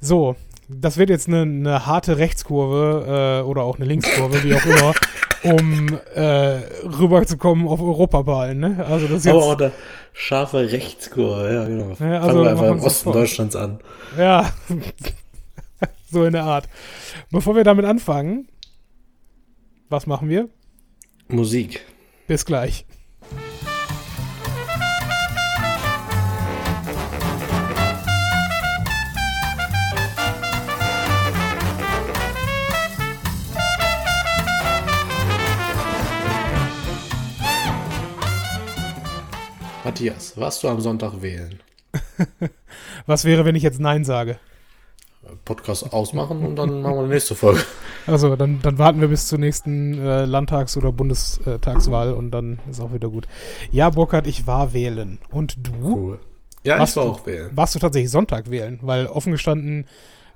So, 0.00 0.36
das 0.68 0.96
wird 0.96 1.10
jetzt 1.10 1.28
eine, 1.28 1.42
eine 1.42 1.86
harte 1.86 2.16
Rechtskurve 2.18 3.42
äh, 3.42 3.46
oder 3.46 3.62
auch 3.62 3.76
eine 3.76 3.84
Linkskurve, 3.84 4.42
wie 4.42 4.54
auch 4.54 4.64
immer, 4.64 4.94
um 5.58 5.98
äh, 6.14 6.60
rüberzukommen 6.86 7.68
auf 7.68 7.80
Europawahlen. 7.80 8.58
Ne? 8.58 8.86
Also 8.88 9.06
das 9.08 9.18
ist 9.18 9.26
Aber 9.26 9.38
jetzt, 9.38 9.46
auch 9.46 9.58
eine 9.58 9.72
scharfe 10.12 10.72
Rechtskurve, 10.72 11.52
ja, 11.52 11.64
genau. 11.64 11.96
Ja, 11.98 12.20
also 12.20 12.28
Fangen 12.28 12.44
wir 12.44 12.50
einfach 12.50 12.68
im 12.68 12.80
Osten 12.80 13.04
vor. 13.04 13.12
Deutschlands 13.12 13.56
an. 13.56 13.80
ja, 14.16 14.50
so 16.10 16.24
in 16.24 16.32
der 16.32 16.44
Art. 16.44 16.68
Bevor 17.30 17.56
wir 17.56 17.64
damit 17.64 17.84
anfangen, 17.84 18.48
was 19.90 20.06
machen 20.06 20.28
wir? 20.28 20.48
Musik. 21.34 21.84
Bis 22.26 22.44
gleich. 22.44 22.86
Matthias, 39.84 40.36
warst 40.36 40.62
du 40.62 40.68
am 40.68 40.80
Sonntag 40.80 41.20
wählen? 41.20 41.60
Was 43.06 43.24
wäre, 43.24 43.44
wenn 43.44 43.54
ich 43.54 43.62
jetzt 43.62 43.80
Nein 43.80 44.04
sage? 44.04 44.38
Podcast 45.44 45.92
ausmachen 45.92 46.44
und 46.44 46.56
dann 46.56 46.82
machen 46.82 46.96
wir 46.96 47.02
die 47.04 47.08
nächste 47.14 47.34
Folge. 47.34 47.60
Also, 48.06 48.36
dann, 48.36 48.60
dann 48.60 48.76
warten 48.76 49.00
wir 49.00 49.08
bis 49.08 49.28
zur 49.28 49.38
nächsten 49.38 49.94
äh, 49.98 50.26
Landtags- 50.26 50.76
oder 50.76 50.92
Bundestagswahl 50.92 52.12
und 52.12 52.32
dann 52.32 52.58
ist 52.70 52.80
auch 52.80 52.92
wieder 52.92 53.08
gut. 53.08 53.26
Ja, 53.70 53.88
Burkhard, 53.88 54.26
ich 54.26 54.46
war 54.46 54.74
wählen. 54.74 55.18
Und 55.30 55.56
du? 55.66 55.72
Cool. 55.96 56.18
Ja, 56.64 56.78
Was 56.80 56.90
ich 56.90 56.96
war 56.96 57.04
du- 57.04 57.10
auch 57.12 57.26
wählen. 57.26 57.50
Warst 57.54 57.74
du 57.74 57.78
tatsächlich 57.78 58.10
Sonntag 58.10 58.50
wählen? 58.50 58.78
Weil 58.82 59.06
offen 59.06 59.32
gestanden, 59.32 59.86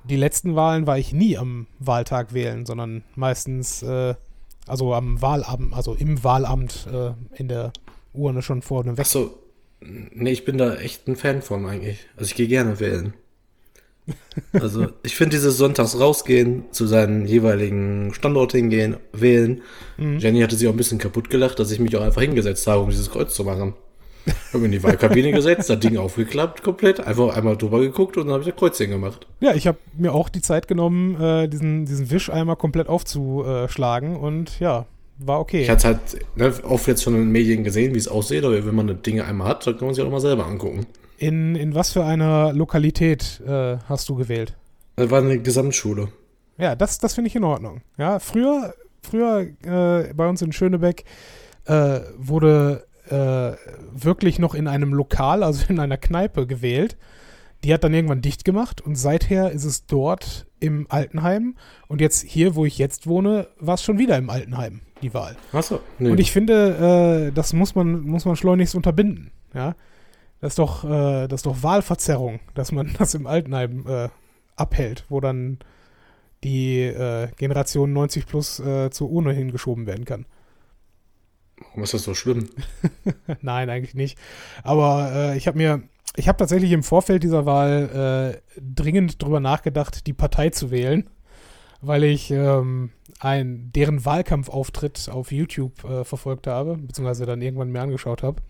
die 0.03 0.15
letzten 0.15 0.55
Wahlen 0.55 0.87
war 0.87 0.97
ich 0.97 1.13
nie 1.13 1.37
am 1.37 1.67
Wahltag 1.77 2.33
wählen, 2.33 2.65
sondern 2.65 3.03
meistens, 3.15 3.83
äh, 3.83 4.15
also 4.65 4.95
am 4.95 5.21
Wahlabend, 5.21 5.73
also 5.75 5.93
im 5.93 6.23
Wahlamt 6.23 6.87
äh, 6.91 7.11
in 7.39 7.49
der 7.49 7.71
Urne 8.13 8.41
schon 8.41 8.63
vorne 8.63 8.93
weg. 8.93 9.01
Achso, 9.01 9.29
nee, 9.81 10.31
ich 10.31 10.43
bin 10.45 10.57
da 10.57 10.75
echt 10.75 11.07
ein 11.07 11.15
Fan 11.15 11.43
von 11.43 11.65
eigentlich. 11.67 11.99
Also 12.17 12.29
ich 12.29 12.35
gehe 12.35 12.47
gerne 12.47 12.79
wählen. 12.79 13.13
Also 14.53 14.87
ich 15.03 15.15
finde 15.15 15.35
dieses 15.35 15.57
Sonntags 15.57 15.99
rausgehen, 15.99 16.65
zu 16.71 16.87
seinen 16.87 17.25
jeweiligen 17.25 18.13
Standort 18.13 18.53
hingehen, 18.53 18.97
wählen. 19.11 19.61
Mhm. 19.97 20.19
Jenny 20.19 20.41
hatte 20.41 20.55
sich 20.55 20.67
auch 20.67 20.73
ein 20.73 20.77
bisschen 20.77 20.97
kaputt 20.97 21.29
gelacht, 21.29 21.59
dass 21.59 21.71
ich 21.71 21.79
mich 21.79 21.95
auch 21.95 22.01
einfach 22.01 22.21
hingesetzt 22.21 22.65
habe, 22.67 22.81
um 22.83 22.89
dieses 22.89 23.11
Kreuz 23.11 23.33
zu 23.33 23.43
machen. 23.43 23.73
Habe 24.53 24.65
in 24.65 24.71
die 24.71 24.83
Wahlkabine 24.83 25.31
gesetzt, 25.31 25.69
das 25.69 25.79
Ding 25.79 25.97
aufgeklappt 25.97 26.61
komplett, 26.63 26.99
einfach 26.99 27.35
einmal 27.35 27.57
drüber 27.57 27.79
geguckt 27.79 28.17
und 28.17 28.25
dann 28.25 28.33
habe 28.33 28.43
ich 28.43 28.49
das 28.49 28.57
Kreuzchen 28.57 28.89
gemacht. 28.89 29.27
Ja, 29.39 29.53
ich 29.53 29.67
habe 29.67 29.77
mir 29.97 30.13
auch 30.13 30.29
die 30.29 30.41
Zeit 30.41 30.67
genommen, 30.67 31.19
äh, 31.19 31.47
diesen, 31.47 31.85
diesen 31.85 32.11
Wischeimer 32.11 32.55
komplett 32.55 32.87
aufzuschlagen 32.87 34.15
und 34.15 34.59
ja, 34.59 34.85
war 35.17 35.39
okay. 35.39 35.63
Ich 35.63 35.69
hatte 35.69 35.87
halt 35.87 35.99
ne, 36.35 36.53
oft 36.63 36.87
jetzt 36.87 37.03
schon 37.03 37.15
in 37.15 37.21
den 37.21 37.31
Medien 37.31 37.63
gesehen, 37.63 37.93
wie 37.93 37.97
es 37.97 38.07
aussieht, 38.07 38.43
aber 38.43 38.65
wenn 38.65 38.75
man 38.75 38.87
die 38.87 38.95
Dinge 38.95 39.25
einmal 39.25 39.47
hat, 39.47 39.65
dann 39.67 39.77
kann 39.77 39.87
man 39.87 39.95
sich 39.95 40.03
auch 40.03 40.11
mal 40.11 40.21
selber 40.21 40.45
angucken. 40.45 40.85
In, 41.19 41.55
in 41.55 41.75
was 41.75 41.91
für 41.91 42.05
einer 42.05 42.53
Lokalität 42.53 43.41
äh, 43.45 43.77
hast 43.89 44.07
du 44.07 44.15
gewählt? 44.15 44.55
Das 44.95 45.11
war 45.11 45.21
eine 45.21 45.39
Gesamtschule. 45.39 46.07
Ja, 46.57 46.75
das, 46.75 46.97
das 46.97 47.13
finde 47.13 47.27
ich 47.27 47.35
in 47.35 47.43
Ordnung. 47.43 47.81
Ja, 47.97 48.19
früher, 48.19 48.73
früher 49.01 49.47
äh, 49.63 50.13
bei 50.13 50.29
uns 50.29 50.41
in 50.41 50.53
Schönebeck 50.53 51.03
äh, 51.65 51.99
wurde 52.17 52.85
äh, 53.09 53.51
wirklich 53.91 54.39
noch 54.39 54.55
in 54.55 54.69
einem 54.69 54.93
Lokal, 54.93 55.43
also 55.43 55.65
in 55.67 55.79
einer 55.81 55.97
Kneipe 55.97 56.47
gewählt. 56.47 56.95
Die 57.65 57.73
hat 57.73 57.83
dann 57.83 57.93
irgendwann 57.93 58.21
dicht 58.21 58.45
gemacht 58.45 58.79
und 58.79 58.95
seither 58.95 59.51
ist 59.51 59.65
es 59.65 59.85
dort 59.85 60.47
im 60.61 60.87
Altenheim. 60.87 61.57
Und 61.89 61.99
jetzt 61.99 62.23
hier, 62.23 62.55
wo 62.55 62.63
ich 62.63 62.77
jetzt 62.77 63.07
wohne, 63.07 63.47
war 63.59 63.75
es 63.75 63.83
schon 63.83 63.97
wieder 63.97 64.17
im 64.17 64.29
Altenheim, 64.29 64.79
die 65.01 65.13
Wahl. 65.13 65.35
Achso, 65.51 65.81
nee. 65.97 66.11
Und 66.11 66.21
ich 66.21 66.31
finde, 66.31 67.27
äh, 67.27 67.35
das 67.35 67.51
muss 67.51 67.75
man, 67.75 68.03
muss 68.03 68.23
man 68.23 68.37
schleunigst 68.37 68.75
unterbinden. 68.75 69.31
Ja? 69.53 69.75
Das 70.41 70.53
ist 70.53 70.59
doch, 70.59 70.83
äh, 70.83 71.27
das 71.27 71.39
ist 71.39 71.45
doch 71.45 71.63
Wahlverzerrung, 71.63 72.39
dass 72.53 72.71
man 72.71 72.93
das 72.97 73.13
im 73.13 73.27
Altenheim 73.27 73.85
äh, 73.87 74.09
abhält, 74.55 75.05
wo 75.09 75.19
dann 75.19 75.59
die 76.43 76.81
äh, 76.81 77.29
Generation 77.37 77.91
90 77.93 78.25
plus 78.25 78.59
äh, 78.59 78.89
zur 78.91 79.09
Urne 79.09 79.33
hingeschoben 79.33 79.85
werden 79.85 80.05
kann. 80.05 80.25
Warum 81.57 81.83
ist 81.83 81.93
das 81.93 82.03
so 82.03 82.13
schlimm? 82.13 82.49
Nein, 83.41 83.69
eigentlich 83.69 83.95
nicht. 83.95 84.17
Aber 84.63 85.11
äh, 85.13 85.37
ich 85.37 85.47
habe 85.47 85.57
mir, 85.57 85.83
ich 86.15 86.29
habe 86.29 86.37
tatsächlich 86.37 86.71
im 86.71 86.83
Vorfeld 86.83 87.23
dieser 87.23 87.45
Wahl 87.45 88.39
äh, 88.55 88.61
dringend 88.61 89.21
drüber 89.21 89.41
nachgedacht, 89.41 90.07
die 90.07 90.13
Partei 90.13 90.51
zu 90.51 90.71
wählen, 90.71 91.09
weil 91.81 92.05
ich 92.05 92.31
ähm, 92.31 92.91
ein, 93.19 93.71
deren 93.73 94.05
Wahlkampfauftritt 94.05 95.09
auf 95.09 95.33
YouTube 95.33 95.73
verfolgt 95.79 96.47
habe, 96.47 96.77
beziehungsweise 96.77 97.25
dann 97.25 97.41
irgendwann 97.41 97.71
mir 97.71 97.81
angeschaut 97.81 98.23
habe. 98.23 98.41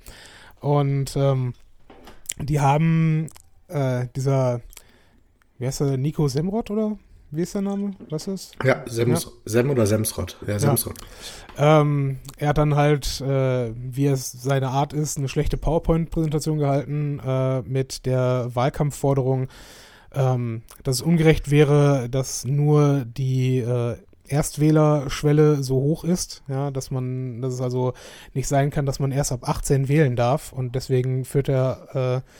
Und 0.59 1.15
ähm, 1.15 1.53
die 2.41 2.59
haben 2.59 3.27
äh, 3.67 4.07
dieser, 4.15 4.61
wie 5.57 5.67
heißt 5.67 5.81
der, 5.81 5.97
Nico 5.97 6.27
Semrod 6.27 6.71
oder 6.71 6.97
wie 7.31 7.41
ist 7.41 7.53
der 7.53 7.61
Name? 7.61 7.91
Was 8.09 8.27
ist? 8.27 8.55
Ja, 8.63 8.83
Sems, 8.87 9.31
Sem 9.45 9.69
oder 9.69 9.85
Semsrott. 9.85 10.35
Ja, 10.47 10.57
Semsrott. 10.57 10.95
Ähm, 11.57 12.17
er 12.37 12.49
hat 12.49 12.57
dann 12.57 12.75
halt, 12.75 13.21
äh, 13.21 13.71
wie 13.75 14.07
es 14.07 14.31
seine 14.31 14.69
Art 14.69 14.93
ist, 14.93 15.17
eine 15.17 15.27
schlechte 15.27 15.55
PowerPoint-Präsentation 15.57 16.57
gehalten 16.57 17.19
äh, 17.19 17.61
mit 17.61 18.07
der 18.07 18.49
Wahlkampfforderung, 18.55 19.47
ähm, 20.11 20.63
dass 20.83 20.97
es 20.97 21.01
ungerecht 21.03 21.51
wäre, 21.51 22.09
dass 22.09 22.45
nur 22.45 23.05
die 23.05 23.59
äh, 23.59 23.97
Erstwählerschwelle 24.29 25.63
so 25.63 25.75
hoch 25.75 26.03
ist, 26.03 26.43
ja, 26.47 26.71
dass 26.71 26.91
man, 26.91 27.41
dass 27.41 27.53
es 27.53 27.61
also 27.61 27.93
nicht 28.33 28.47
sein 28.47 28.69
kann, 28.69 28.85
dass 28.85 28.99
man 28.99 29.11
erst 29.11 29.31
ab 29.31 29.47
18 29.47 29.87
wählen 29.87 30.15
darf 30.15 30.53
und 30.53 30.75
deswegen 30.75 31.25
führt 31.25 31.49
er 31.49 32.23
äh, 32.23 32.31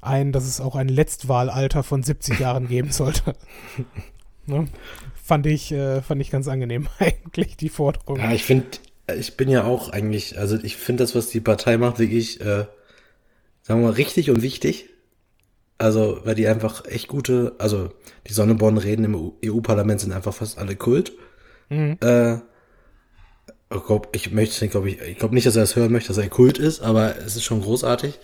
ein, 0.00 0.32
dass 0.32 0.44
es 0.44 0.60
auch 0.60 0.76
ein 0.76 0.88
Letztwahlalter 0.88 1.82
von 1.82 2.02
70 2.02 2.38
Jahren 2.40 2.68
geben 2.68 2.92
sollte. 2.92 3.34
ne? 4.46 4.66
Fand 5.14 5.46
ich, 5.46 5.72
äh, 5.72 6.00
fand 6.02 6.20
ich 6.20 6.30
ganz 6.30 6.48
angenehm 6.48 6.88
eigentlich, 6.98 7.56
die 7.56 7.68
Forderung. 7.68 8.16
Ja, 8.18 8.32
ich 8.32 8.44
finde, 8.44 8.66
ich 9.18 9.36
bin 9.36 9.48
ja 9.48 9.64
auch 9.64 9.90
eigentlich, 9.90 10.38
also 10.38 10.56
ich 10.62 10.76
finde 10.76 11.04
das, 11.04 11.14
was 11.14 11.28
die 11.28 11.40
Partei 11.40 11.76
macht, 11.76 11.98
wirklich, 11.98 12.40
äh, 12.40 12.66
sagen 13.62 13.80
wir 13.80 13.88
mal, 13.88 13.92
richtig 13.92 14.30
und 14.30 14.42
wichtig. 14.42 14.90
Also, 15.80 16.20
weil 16.24 16.34
die 16.34 16.48
einfach 16.48 16.84
echt 16.86 17.06
gute, 17.06 17.54
also 17.58 17.90
die 18.26 18.32
Sonneborn-Reden 18.32 19.04
im 19.04 19.32
EU-Parlament 19.44 20.00
sind 20.00 20.12
einfach 20.12 20.34
fast 20.34 20.58
alle 20.58 20.74
Kult. 20.74 21.12
Mhm. 21.68 21.98
Äh, 22.00 22.36
ich 23.70 23.84
glaube, 23.86 24.08
ich 24.12 24.30
möchte, 24.30 24.68
glaube 24.68 24.90
ich, 24.90 25.00
ich 25.00 25.18
glaube 25.18 25.34
nicht, 25.34 25.46
dass 25.46 25.56
er 25.56 25.62
das 25.62 25.76
hören 25.76 25.92
möchte, 25.92 26.08
dass 26.08 26.18
er 26.18 26.28
Kult 26.28 26.58
ist, 26.58 26.80
aber 26.80 27.16
es 27.18 27.36
ist 27.36 27.44
schon 27.44 27.60
großartig. 27.60 28.18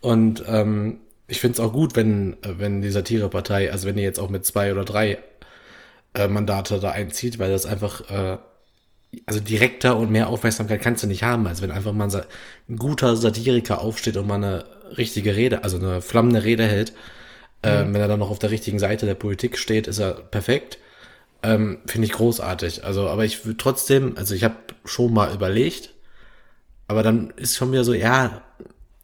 Und 0.00 0.44
ähm, 0.46 1.00
ich 1.28 1.40
finde 1.40 1.54
es 1.54 1.60
auch 1.60 1.72
gut, 1.72 1.96
wenn, 1.96 2.36
wenn 2.42 2.82
die 2.82 2.90
Satirepartei, 2.90 3.72
also 3.72 3.88
wenn 3.88 3.96
die 3.96 4.02
jetzt 4.02 4.18
auch 4.18 4.28
mit 4.28 4.44
zwei 4.44 4.72
oder 4.72 4.84
drei 4.84 5.18
äh, 6.14 6.28
Mandate 6.28 6.78
da 6.78 6.90
einzieht, 6.90 7.38
weil 7.38 7.50
das 7.50 7.64
einfach, 7.64 8.10
äh, 8.10 8.36
also 9.24 9.40
direkter 9.40 9.96
und 9.96 10.10
mehr 10.10 10.28
Aufmerksamkeit 10.28 10.82
kannst 10.82 11.02
du 11.02 11.06
nicht 11.06 11.22
haben, 11.22 11.46
als 11.46 11.62
wenn 11.62 11.70
einfach 11.70 11.92
mal 11.92 12.10
ein 12.68 12.76
guter 12.76 13.16
Satiriker 13.16 13.80
aufsteht 13.80 14.16
und 14.16 14.26
mal 14.26 14.34
eine 14.36 14.64
richtige 14.98 15.36
Rede, 15.36 15.64
also 15.64 15.78
eine 15.78 16.02
flammende 16.02 16.44
Rede 16.44 16.66
hält. 16.66 16.92
Ähm, 17.62 17.88
mhm. 17.88 17.94
wenn 17.94 18.00
er 18.00 18.08
dann 18.08 18.18
noch 18.18 18.30
auf 18.30 18.40
der 18.40 18.50
richtigen 18.50 18.80
Seite 18.80 19.06
der 19.06 19.14
Politik 19.14 19.56
steht, 19.56 19.86
ist 19.86 20.00
er 20.00 20.14
perfekt. 20.14 20.78
Ähm, 21.42 21.78
Finde 21.86 22.06
ich 22.06 22.12
großartig. 22.12 22.84
Also, 22.84 23.08
aber 23.08 23.24
ich 23.24 23.44
würde 23.44 23.56
trotzdem, 23.56 24.16
also 24.16 24.34
ich 24.34 24.44
habe 24.44 24.56
schon 24.84 25.12
mal 25.12 25.34
überlegt, 25.34 25.94
aber 26.86 27.02
dann 27.02 27.32
ist 27.36 27.56
schon 27.56 27.72
wieder 27.72 27.84
so, 27.84 27.94
ja, 27.94 28.42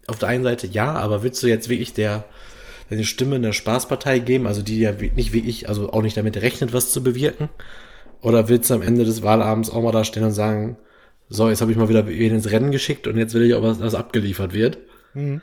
auf 0.07 0.19
der 0.19 0.29
einen 0.29 0.45
Seite 0.45 0.67
ja, 0.67 0.93
aber 0.93 1.23
willst 1.23 1.43
du 1.43 1.49
jetzt 1.49 1.69
wirklich 1.69 1.93
der 1.93 2.25
deine 2.91 3.05
Stimme 3.05 3.37
in 3.37 3.43
der 3.43 3.53
Spaßpartei 3.53 4.19
geben, 4.19 4.47
also 4.47 4.63
die 4.63 4.79
ja 4.81 4.93
nicht 4.93 5.33
wie 5.33 5.47
ich, 5.47 5.69
also 5.69 5.93
auch 5.93 6.03
nicht 6.03 6.17
damit 6.17 6.37
rechnet, 6.39 6.73
was 6.73 6.91
zu 6.91 7.03
bewirken? 7.03 7.49
Oder 8.21 8.49
willst 8.49 8.71
du 8.71 8.75
am 8.75 8.83
Ende 8.83 9.05
des 9.05 9.23
Wahlabends 9.23 9.71
auch 9.71 9.83
mal 9.83 9.93
da 9.93 10.05
stehen 10.05 10.25
und 10.25 10.33
sagen, 10.33 10.77
so, 11.29 11.49
jetzt 11.49 11.61
habe 11.61 11.71
ich 11.71 11.77
mal 11.77 11.89
wieder 11.89 12.07
wen 12.09 12.35
ins 12.35 12.51
Rennen 12.51 12.71
geschickt 12.71 13.07
und 13.07 13.19
jetzt 13.19 13.35
will 13.35 13.43
ich 13.43 13.55
auch, 13.55 13.63
was, 13.63 13.81
was 13.81 13.95
abgeliefert 13.95 14.55
wird? 14.55 14.79
Mhm. 15.15 15.43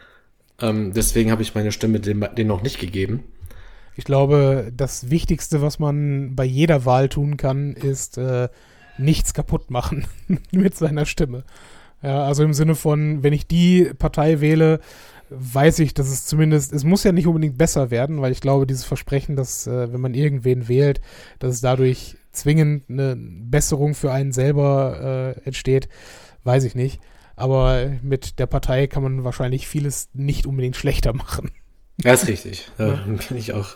Ähm, 0.59 0.93
deswegen 0.93 1.31
habe 1.31 1.43
ich 1.43 1.53
meine 1.53 1.71
Stimme 1.71 1.99
den, 1.99 2.25
den 2.35 2.47
noch 2.47 2.63
nicht 2.63 2.79
gegeben. 2.79 3.23
Ich 3.95 4.03
glaube, 4.03 4.71
das 4.75 5.09
Wichtigste, 5.09 5.61
was 5.61 5.79
man 5.79 6.35
bei 6.35 6.43
jeder 6.43 6.85
Wahl 6.85 7.09
tun 7.09 7.37
kann, 7.37 7.73
ist 7.73 8.17
äh, 8.17 8.49
nichts 8.97 9.33
kaputt 9.33 9.71
machen 9.71 10.05
mit 10.51 10.75
seiner 10.75 11.05
Stimme. 11.05 11.43
Ja, 12.01 12.23
also 12.23 12.43
im 12.43 12.53
Sinne 12.53 12.75
von, 12.75 13.23
wenn 13.23 13.33
ich 13.33 13.47
die 13.47 13.91
Partei 13.97 14.41
wähle, 14.41 14.79
weiß 15.29 15.79
ich, 15.79 15.93
dass 15.93 16.09
es 16.09 16.25
zumindest, 16.25 16.71
es 16.71 16.83
muss 16.83 17.03
ja 17.03 17.11
nicht 17.11 17.27
unbedingt 17.27 17.57
besser 17.57 17.89
werden, 17.89 18.21
weil 18.21 18.31
ich 18.31 18.41
glaube, 18.41 18.67
dieses 18.67 18.83
Versprechen, 18.83 19.35
dass 19.35 19.65
äh, 19.65 19.91
wenn 19.91 20.01
man 20.01 20.13
irgendwen 20.13 20.67
wählt, 20.67 21.01
dass 21.39 21.55
es 21.55 21.61
dadurch 21.61 22.17
zwingend 22.31 22.89
eine 22.89 23.15
Besserung 23.17 23.95
für 23.95 24.11
einen 24.11 24.33
selber 24.33 25.35
äh, 25.41 25.45
entsteht, 25.45 25.87
weiß 26.43 26.63
ich 26.65 26.75
nicht. 26.75 27.01
Aber 27.35 27.91
mit 28.01 28.39
der 28.39 28.45
Partei 28.45 28.87
kann 28.87 29.03
man 29.03 29.23
wahrscheinlich 29.23 29.67
vieles 29.67 30.09
nicht 30.13 30.45
unbedingt 30.45 30.75
schlechter 30.75 31.13
machen. 31.13 31.51
Ja, 32.03 32.13
ist 32.13 32.27
richtig. 32.27 32.69
Da 32.77 32.99
bin 33.05 33.37
ich 33.37 33.53
auch 33.53 33.69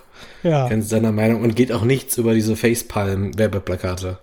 ja. 0.44 0.68
ganz 0.68 0.90
seiner 0.90 1.12
Meinung. 1.12 1.44
Und 1.44 1.56
geht 1.56 1.72
auch 1.72 1.84
nichts 1.84 2.18
über 2.18 2.34
diese 2.34 2.56
Facepalm-Werbeplakate. 2.56 4.20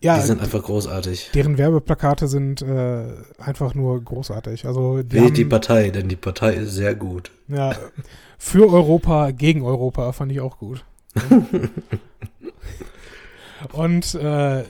Ja, 0.00 0.16
die 0.18 0.26
sind 0.26 0.42
einfach 0.42 0.62
großartig. 0.62 1.30
Deren 1.32 1.56
Werbeplakate 1.56 2.28
sind 2.28 2.60
äh, 2.60 3.06
einfach 3.38 3.74
nur 3.74 4.02
großartig. 4.04 4.66
Also 4.66 5.02
die, 5.02 5.16
Wählt 5.16 5.38
die 5.38 5.46
Partei, 5.46 5.88
denn 5.88 6.08
die 6.10 6.16
Partei 6.16 6.52
ist 6.54 6.74
sehr 6.74 6.94
gut. 6.94 7.30
Ja, 7.48 7.74
für 8.36 8.70
Europa, 8.70 9.30
gegen 9.30 9.62
Europa 9.62 10.12
fand 10.12 10.30
ich 10.30 10.40
auch 10.40 10.58
gut. 10.58 10.84
Und 13.72 14.14
äh, 14.14 14.64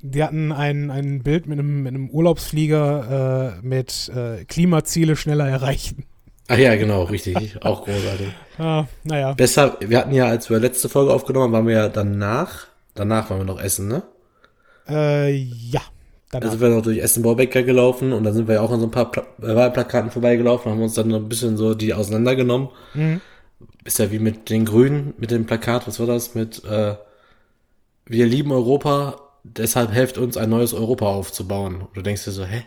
die 0.00 0.22
hatten 0.22 0.52
ein, 0.52 0.92
ein 0.92 1.24
Bild 1.24 1.48
mit 1.48 1.58
einem, 1.58 1.82
mit 1.82 1.94
einem 1.94 2.10
Urlaubsflieger 2.10 3.58
äh, 3.58 3.66
mit 3.66 4.12
äh, 4.14 4.44
Klimaziele 4.44 5.16
schneller 5.16 5.48
erreichen. 5.48 6.04
Ach 6.52 6.58
ja, 6.58 6.76
genau, 6.76 7.04
richtig. 7.04 7.56
Auch 7.64 7.84
großartig. 7.84 8.28
ah, 8.58 8.84
naja. 9.04 9.32
Besser, 9.32 9.78
wir 9.80 9.96
hatten 9.96 10.12
ja, 10.12 10.26
als 10.26 10.50
wir 10.50 10.58
letzte 10.58 10.90
Folge 10.90 11.10
aufgenommen 11.10 11.50
waren 11.50 11.66
wir 11.66 11.74
ja 11.74 11.88
danach, 11.88 12.66
danach 12.94 13.30
waren 13.30 13.38
wir 13.38 13.44
noch 13.46 13.58
essen, 13.58 13.88
ne? 13.88 14.02
Äh, 14.86 15.32
ja. 15.32 15.80
Danach. 16.30 16.44
Da 16.44 16.50
sind 16.50 16.60
wir 16.60 16.68
noch 16.68 16.82
durch 16.82 16.98
Essen-Baubecker 16.98 17.62
gelaufen 17.62 18.12
und 18.12 18.24
dann 18.24 18.34
sind 18.34 18.48
wir 18.48 18.56
ja 18.56 18.60
auch 18.60 18.70
an 18.70 18.80
so 18.80 18.86
ein 18.86 18.90
paar 18.90 19.10
Pla 19.10 19.22
äh, 19.40 19.54
Wahlplakaten 19.54 20.10
vorbeigelaufen, 20.10 20.70
haben 20.70 20.82
uns 20.82 20.92
dann 20.92 21.08
noch 21.08 21.20
ein 21.20 21.28
bisschen 21.28 21.56
so 21.56 21.72
die 21.74 21.94
auseinandergenommen. 21.94 22.68
Mhm. 22.92 23.22
Ist 23.84 23.98
ja 23.98 24.10
wie 24.10 24.18
mit 24.18 24.50
den 24.50 24.66
Grünen, 24.66 25.14
mit 25.16 25.30
dem 25.30 25.46
Plakat, 25.46 25.86
was 25.86 26.00
war 26.00 26.06
das? 26.06 26.34
Mit 26.34 26.62
äh, 26.66 26.96
Wir 28.04 28.26
lieben 28.26 28.52
Europa, 28.52 29.16
deshalb 29.42 29.90
helft 29.90 30.18
uns 30.18 30.36
ein 30.36 30.50
neues 30.50 30.74
Europa 30.74 31.06
aufzubauen. 31.06 31.76
Und 31.76 31.96
du 31.96 32.02
denkst 32.02 32.24
dir 32.26 32.32
so, 32.32 32.44
hä? 32.44 32.64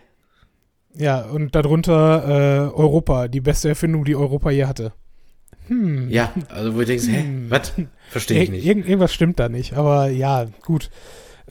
Ja, 0.97 1.21
und 1.25 1.55
darunter 1.55 2.71
äh, 2.71 2.75
Europa, 2.75 3.27
die 3.27 3.41
beste 3.41 3.69
Erfindung, 3.69 4.05
die 4.05 4.15
Europa 4.15 4.49
je 4.51 4.65
hatte. 4.65 4.93
Hm. 5.67 6.09
Ja, 6.09 6.31
also 6.49 6.75
wo 6.75 6.79
du 6.79 6.85
denkst, 6.85 7.07
hä, 7.07 7.23
hm. 7.23 7.49
was? 7.49 7.73
Verstehe 8.09 8.43
ich 8.43 8.51
nicht. 8.51 8.65
Irgend, 8.65 8.85
irgendwas 8.85 9.13
stimmt 9.13 9.39
da 9.39 9.49
nicht, 9.49 9.73
aber 9.73 10.07
ja, 10.09 10.45
gut. 10.63 10.89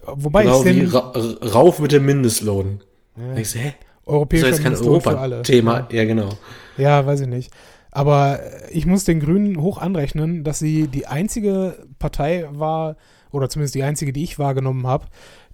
Wobei 0.07 0.45
genau 0.45 0.65
ich 0.65 0.77
wie 0.77 0.85
ra 0.85 1.13
rauf 1.53 1.79
mit 1.81 1.93
dem 1.93 2.07
Mindestlohn. 2.07 2.83
Ja. 3.17 3.35
Denkst 3.35 3.53
du, 3.53 3.59
hä? 3.59 3.75
Europäischer 4.07 4.49
ist 4.49 4.63
jetzt 4.63 4.65
kein 4.65 4.75
Europa-Thema. 4.75 5.89
Ja. 5.91 5.97
ja, 5.97 6.05
genau. 6.05 6.29
Ja, 6.77 7.07
weiß 7.07 7.21
ich 7.21 7.29
nicht. 7.29 7.51
Aber 7.91 8.41
ich 8.71 8.87
muss 8.87 9.05
den 9.05 9.21
Grünen 9.21 9.61
hoch 9.61 9.79
anrechnen, 9.79 10.45
dass 10.45 10.59
sie 10.59 10.89
die 10.89 11.07
einzige 11.07 11.87
Partei 11.99 12.47
war, 12.51 12.97
oder 13.31 13.49
zumindest 13.49 13.75
die 13.77 13.83
einzige, 13.83 14.13
die 14.13 14.25
ich 14.25 14.39
wahrgenommen 14.39 14.87
habe, 14.87 15.07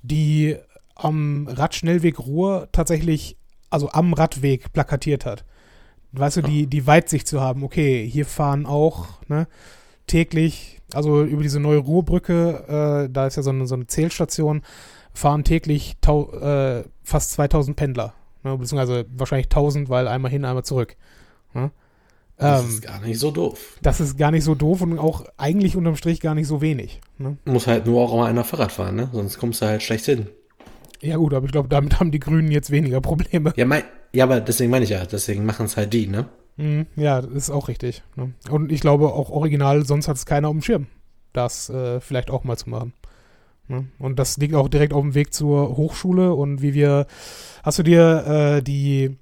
die 0.03 0.57
am 0.95 1.49
Radschnellweg 1.49 2.19
Ruhr 2.19 2.69
tatsächlich, 2.73 3.37
also 3.71 3.91
am 3.91 4.13
Radweg 4.13 4.73
plakatiert 4.73 5.25
hat. 5.25 5.45
Weißt 6.13 6.39
du, 6.39 6.43
die, 6.43 6.67
die 6.67 6.87
Weitsicht 6.87 7.29
zu 7.29 7.41
haben, 7.41 7.63
okay, 7.63 8.07
hier 8.07 8.27
fahren 8.27 8.67
auch 8.67 9.07
ne, 9.29 9.47
täglich 10.09 10.81
also 10.95 11.23
über 11.23 11.43
diese 11.43 11.61
neue 11.61 11.79
Ruhrbrücke, 11.79 13.07
äh, 13.07 13.13
da 13.13 13.27
ist 13.27 13.37
ja 13.37 13.43
so 13.43 13.51
eine, 13.51 13.67
so 13.67 13.75
eine 13.75 13.87
Zählstation, 13.87 14.63
fahren 15.13 15.45
täglich 15.45 15.97
tau, 16.01 16.33
äh, 16.33 16.85
fast 17.03 17.33
2000 17.33 17.77
Pendler. 17.77 18.15
Ne? 18.43 18.57
Beziehungsweise 18.57 19.07
wahrscheinlich 19.17 19.47
1000, 19.47 19.89
weil 19.89 20.09
einmal 20.09 20.31
hin, 20.31 20.45
einmal 20.45 20.65
zurück. 20.65 20.97
Ne? 21.55 21.71
Das 22.37 22.63
ähm, 22.63 22.69
ist 22.69 22.83
gar 22.83 23.01
nicht 23.01 23.19
so 23.19 23.31
doof. 23.31 23.79
Das 23.83 24.01
ist 24.01 24.17
gar 24.17 24.31
nicht 24.31 24.45
so 24.45 24.55
doof 24.55 24.81
und 24.81 24.99
auch 24.99 25.25
eigentlich 25.37 25.77
unterm 25.77 25.97
Strich 25.97 26.21
gar 26.21 26.35
nicht 26.35 26.47
so 26.47 26.61
wenig. 26.61 27.01
Ne? 27.19 27.37
Muss 27.45 27.67
halt 27.67 27.87
nur 27.87 28.01
auch 28.01 28.17
mal 28.17 28.27
einer 28.27 28.45
Fahrrad 28.45 28.73
fahren, 28.73 28.97
ne? 28.97 29.11
sonst 29.13 29.39
kommst 29.39 29.61
du 29.61 29.67
halt 29.67 29.83
schlecht 29.83 30.07
hin. 30.07 30.29
Ja 31.03 31.17
gut, 31.17 31.33
aber 31.35 31.47
ich 31.47 31.53
glaube, 31.53 31.69
damit 31.69 31.99
haben 32.01 32.11
die 32.11 32.21
Grünen 32.21 32.51
jetzt 32.51 32.71
weniger 32.71 33.01
Probleme. 33.01 33.53
Ja, 33.57 33.65
mein, 33.65 33.83
ja 34.13 34.25
aber 34.25 34.41
deswegen 34.41 34.71
meine 34.71 34.85
ich 34.85 34.91
ja, 34.91 35.05
deswegen 35.05 35.47
machen 35.47 35.67
es 35.67 35.77
halt 35.77 35.93
die, 35.93 36.07
ne? 36.07 36.27
Mhm, 36.57 36.87
ja, 36.97 37.23
das 37.23 37.33
ist 37.33 37.51
auch 37.51 37.69
richtig. 37.69 38.03
Ne? 38.17 38.35
Und 38.51 38.71
ich 38.71 38.81
glaube 38.81 39.13
auch 39.13 39.31
original, 39.31 39.87
sonst 39.87 40.09
hat 40.09 40.17
es 40.17 40.27
keiner 40.27 40.49
auf 40.49 40.55
dem 40.55 40.63
Schirm, 40.63 40.87
das 41.33 41.71
äh, 41.71 42.01
vielleicht 42.01 42.31
auch 42.31 42.45
mal 42.45 42.57
zu 42.57 42.69
machen. 42.69 42.93
Ne? 43.69 43.87
Und 43.99 44.19
das 44.19 44.37
liegt 44.37 44.55
auch 44.55 44.69
direkt 44.69 44.93
auf 44.93 45.03
dem 45.03 45.15
Weg 45.15 45.33
zur 45.33 45.77
Hochschule 45.77 46.35
und 46.35 46.61
wie 46.61 46.75
wir, 46.75 47.07
hast 47.63 47.79
du 47.79 47.83
dir 47.83 48.59
äh, 48.59 48.63
die, 48.63 49.17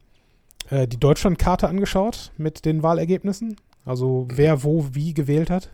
äh, 0.71 0.89
die 0.89 0.99
Deutschlandkarte 0.99 1.69
angeschaut 1.69 2.33
mit 2.39 2.65
den 2.65 2.83
Wahlergebnissen? 2.83 3.57
Also 3.85 4.27
wer 4.33 4.65
wo 4.65 4.87
wie 4.93 5.15
gewählt 5.15 5.51
hat? 5.51 5.71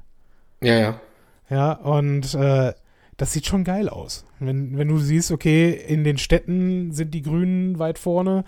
Ja, 0.60 0.74
ja. 0.74 1.00
Ja, 1.50 1.72
und 1.72 2.34
äh, 2.34 2.72
das 3.16 3.32
sieht 3.32 3.46
schon 3.46 3.64
geil 3.64 3.88
aus. 3.88 4.24
Wenn, 4.40 4.76
wenn 4.76 4.88
du 4.88 4.98
siehst, 4.98 5.30
okay, 5.30 5.70
in 5.70 6.04
den 6.04 6.18
Städten 6.18 6.92
sind 6.92 7.14
die 7.14 7.22
Grünen 7.22 7.78
weit 7.78 7.98
vorne, 7.98 8.44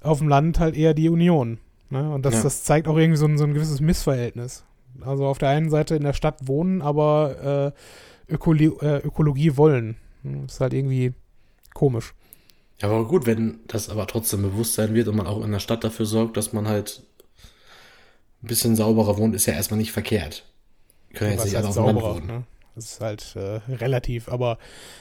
auf 0.00 0.18
dem 0.18 0.28
Land 0.28 0.58
halt 0.58 0.76
eher 0.76 0.94
die 0.94 1.08
Union. 1.08 1.58
Ne? 1.90 2.10
Und 2.10 2.24
das, 2.24 2.34
ja. 2.34 2.42
das 2.42 2.64
zeigt 2.64 2.88
auch 2.88 2.96
irgendwie 2.96 3.18
so 3.18 3.26
ein, 3.26 3.38
so 3.38 3.44
ein 3.44 3.54
gewisses 3.54 3.80
Missverhältnis. 3.80 4.64
Also 5.00 5.26
auf 5.26 5.38
der 5.38 5.48
einen 5.48 5.70
Seite 5.70 5.96
in 5.96 6.04
der 6.04 6.12
Stadt 6.12 6.46
wohnen, 6.46 6.82
aber 6.82 7.72
äh, 8.28 8.32
Ökologie, 8.32 8.84
äh, 8.84 8.98
Ökologie 8.98 9.56
wollen. 9.56 9.96
Das 10.22 10.54
ist 10.54 10.60
halt 10.60 10.74
irgendwie 10.74 11.12
komisch. 11.74 12.14
Ja, 12.80 12.88
aber 12.88 13.06
gut, 13.06 13.26
wenn 13.26 13.60
das 13.66 13.88
aber 13.88 14.06
trotzdem 14.06 14.42
Bewusstsein 14.42 14.94
wird 14.94 15.08
und 15.08 15.16
man 15.16 15.26
auch 15.26 15.44
in 15.44 15.52
der 15.52 15.60
Stadt 15.60 15.84
dafür 15.84 16.06
sorgt, 16.06 16.36
dass 16.36 16.52
man 16.52 16.68
halt 16.68 17.02
ein 18.42 18.48
bisschen 18.48 18.76
sauberer 18.76 19.16
wohnt, 19.16 19.34
ist 19.34 19.46
ja 19.46 19.54
erstmal 19.54 19.78
nicht 19.78 19.92
verkehrt. 19.92 20.44
Können 21.14 21.30
ja, 21.30 21.36
jetzt 21.36 21.44
nicht 21.46 21.56
alle 21.56 21.68
auf 21.68 21.74
dem 21.74 21.96
wohnen. 21.96 22.26
Ne? 22.26 22.42
Das 22.74 22.84
ist 22.84 23.00
halt 23.00 23.36
äh, 23.36 23.60
relativ, 23.72 24.28
aber 24.28 24.58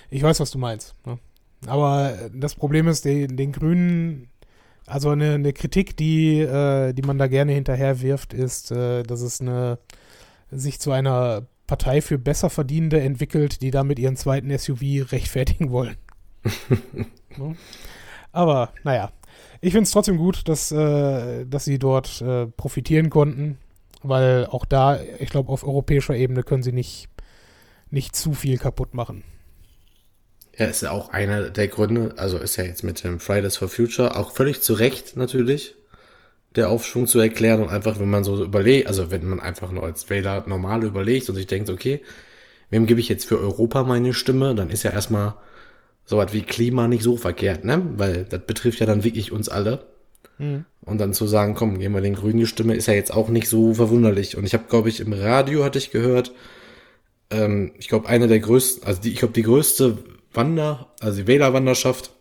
ich 0.10 0.22
weiß, 0.22 0.40
was 0.40 0.52
du 0.52 0.58
meinst. 0.58 0.96
Ne? 1.06 1.18
Aber 1.66 2.30
das 2.34 2.56
Problem 2.56 2.88
ist, 2.88 3.06
den, 3.06 3.36
den 3.38 3.52
Grünen 3.52 4.30
also 4.86 5.10
eine, 5.12 5.36
eine 5.36 5.54
Kritik, 5.54 5.96
die, 5.96 6.40
äh, 6.40 6.94
die 6.94 7.04
man 7.04 7.18
da 7.18 7.28
gerne 7.28 7.54
hinterher 7.54 8.02
wirft, 8.02 8.34
ist, 8.34 8.72
äh, 8.72 9.04
dass 9.04 9.22
es 9.22 9.40
eine 9.40 9.80
sich 10.52 10.80
zu 10.80 10.92
einer 10.92 11.48
Partei 11.68 12.02
für 12.02 12.20
Besserverdienende 12.20 13.00
entwickelt, 13.00 13.62
die 13.62 13.72
damit 13.72 13.98
ihren 13.98 14.18
zweiten 14.18 14.56
SUV 14.56 15.12
rechtfertigen 15.12 15.72
wollen. 15.72 15.98
Ne? 17.36 17.56
Aber 18.32 18.72
naja, 18.84 19.12
ich 19.60 19.72
finde 19.72 19.86
es 19.86 19.92
trotzdem 19.92 20.18
gut, 20.18 20.48
dass, 20.48 20.72
äh, 20.72 21.48
dass 21.48 21.66
sie 21.66 21.80
dort 21.80 22.22
äh, 22.22 22.46
profitieren 22.46 23.10
konnten, 23.10 23.58
weil 24.04 24.46
auch 24.46 24.66
da, 24.66 25.00
ich 25.02 25.32
glaube, 25.32 25.52
auf 25.52 25.64
europäischer 25.64 26.16
Ebene 26.16 26.44
können 26.44 26.62
sie 26.62 26.72
nicht, 26.72 27.08
nicht 27.94 28.16
zu 28.16 28.34
viel 28.34 28.58
kaputt 28.58 28.94
machen. 28.94 29.24
Ja, 30.58 30.66
ist 30.66 30.82
ja 30.82 30.92
auch 30.92 31.10
einer 31.10 31.50
der 31.50 31.68
Gründe, 31.68 32.14
also 32.18 32.38
ist 32.38 32.58
ja 32.58 32.64
jetzt 32.64 32.84
mit 32.84 33.04
dem 33.04 33.20
Fridays 33.20 33.58
for 33.58 33.70
Future 33.70 34.16
auch 34.16 34.32
völlig 34.32 34.62
zu 34.62 34.74
Recht 34.74 35.16
natürlich 35.16 35.76
der 36.56 36.70
Aufschwung 36.70 37.08
zu 37.08 37.20
erklären 37.20 37.62
und 37.62 37.70
einfach, 37.70 38.00
wenn 38.00 38.10
man 38.10 38.24
so 38.24 38.44
überlegt, 38.44 38.88
also 38.88 39.10
wenn 39.10 39.26
man 39.26 39.40
einfach 39.40 39.72
nur 39.72 39.84
als 39.84 40.10
Wähler 40.10 40.44
normal 40.46 40.84
überlegt 40.84 41.28
und 41.30 41.36
sich 41.36 41.48
denkt, 41.48 41.70
okay, 41.72 42.02
wem 42.70 42.86
gebe 42.86 43.00
ich 43.00 43.10
jetzt 43.10 43.26
für 43.26 43.40
Europa 43.40 43.84
meine 43.84 44.14
Stimme, 44.14 44.54
dann 44.54 44.70
ist 44.70 44.84
ja 44.84 44.92
erstmal 44.92 45.36
so 46.06 46.18
was 46.18 46.34
wie 46.34 46.44
Klima 46.44 46.88
nicht 46.88 47.04
so 47.04 47.18
verkehrt, 47.18 47.64
ne? 47.64 47.82
Weil 47.98 48.26
das 48.26 48.42
betrifft 48.46 48.80
ja 48.80 48.86
dann 48.86 49.04
wirklich 49.04 49.32
uns 49.32 49.50
alle. 49.50 49.86
Mhm. 50.38 50.66
Und 50.82 51.00
dann 51.00 51.14
zu 51.14 51.26
sagen, 51.26 51.56
komm, 51.56 51.80
geben 51.80 51.96
wir 51.96 52.02
den 52.02 52.16
Grünen 52.16 52.40
die 52.40 52.46
Stimme, 52.46 52.76
ist 52.76 52.88
ja 52.88 52.94
jetzt 52.94 53.14
auch 53.14 53.30
nicht 53.30 53.48
so 53.48 53.74
verwunderlich. 53.74 54.38
Und 54.38 54.46
ich 54.46 54.54
habe, 54.54 54.66
glaube 54.70 54.90
ich, 54.90 55.00
im 55.00 55.14
Radio 55.14 55.64
hatte 55.64 55.80
ich 55.80 55.92
gehört, 55.92 56.34
ähm, 57.34 57.72
ich 57.78 57.88
glaube, 57.88 58.08
eine 58.08 58.28
der 58.28 58.40
größten, 58.40 58.86
also 58.86 59.02
die, 59.02 59.12
ich 59.12 59.20
glaube, 59.20 59.34
die 59.34 59.44
größte 59.44 59.98
Wander, 60.34 60.94
also 61.00 61.22
die 61.22 61.28
Wählerwanderschaft 61.28 62.12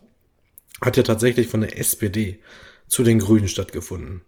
hat 0.81 0.97
ja 0.97 1.03
tatsächlich 1.03 1.47
von 1.47 1.61
der 1.61 1.79
SPD 1.79 2.39
zu 2.87 3.03
den 3.03 3.19
Grünen 3.19 3.47
stattgefunden. 3.47 4.21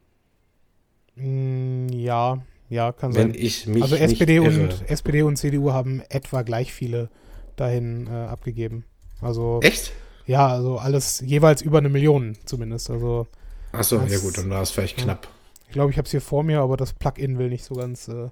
Mm, 1.16 1.90
ja, 1.90 2.44
ja, 2.70 2.92
kann 2.92 3.14
Wenn 3.14 3.34
sein. 3.34 3.42
ich 3.42 3.68
mich 3.68 3.84
also 3.84 3.96
SPD 3.96 4.40
und 4.40 4.56
irre. 4.56 4.70
SPD 4.88 5.22
und 5.22 5.38
CDU 5.38 5.72
haben 5.72 6.02
etwa 6.10 6.42
gleich 6.42 6.74
viele 6.74 7.10
dahin 7.56 8.08
äh, 8.08 8.12
abgegeben. 8.12 8.86
Also 9.22 9.60
Echt? 9.62 9.92
ja, 10.26 10.48
also 10.48 10.78
alles 10.78 11.22
jeweils 11.26 11.62
über 11.62 11.78
eine 11.78 11.90
Million 11.90 12.38
zumindest. 12.46 12.90
Also 12.90 13.28
Achso, 13.72 14.02
ja 14.02 14.20
gut, 14.20 14.38
dann 14.38 14.50
war 14.50 14.62
es 14.62 14.72
vielleicht 14.72 14.98
ja. 14.98 15.04
knapp. 15.04 15.28
ich 15.68 15.74
glaube, 15.74 15.92
ich 15.92 15.98
habe 15.98 16.06
es 16.06 16.12
hier 16.12 16.22
vor 16.22 16.44
mir, 16.44 16.62
aber 16.62 16.78
das 16.78 16.94
Plugin 16.94 17.38
will 17.38 17.50
nicht 17.50 17.64
so 17.64 17.76
ganz, 17.76 18.08
äh, 18.08 18.30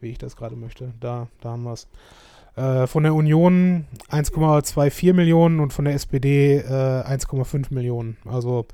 wie 0.00 0.10
ich 0.10 0.18
das 0.18 0.36
gerade 0.36 0.56
möchte. 0.56 0.92
Da, 1.00 1.28
da 1.40 1.50
haben 1.50 1.64
wir 1.64 1.72
es. 1.72 1.88
Äh, 2.56 2.86
von 2.86 3.02
der 3.02 3.14
Union 3.14 3.86
1,24 4.10 5.12
Millionen 5.12 5.60
und 5.60 5.72
von 5.72 5.84
der 5.84 5.94
SPD 5.94 6.58
äh, 6.58 6.62
1,5 6.62 7.74
Millionen. 7.74 8.16
Also 8.24 8.66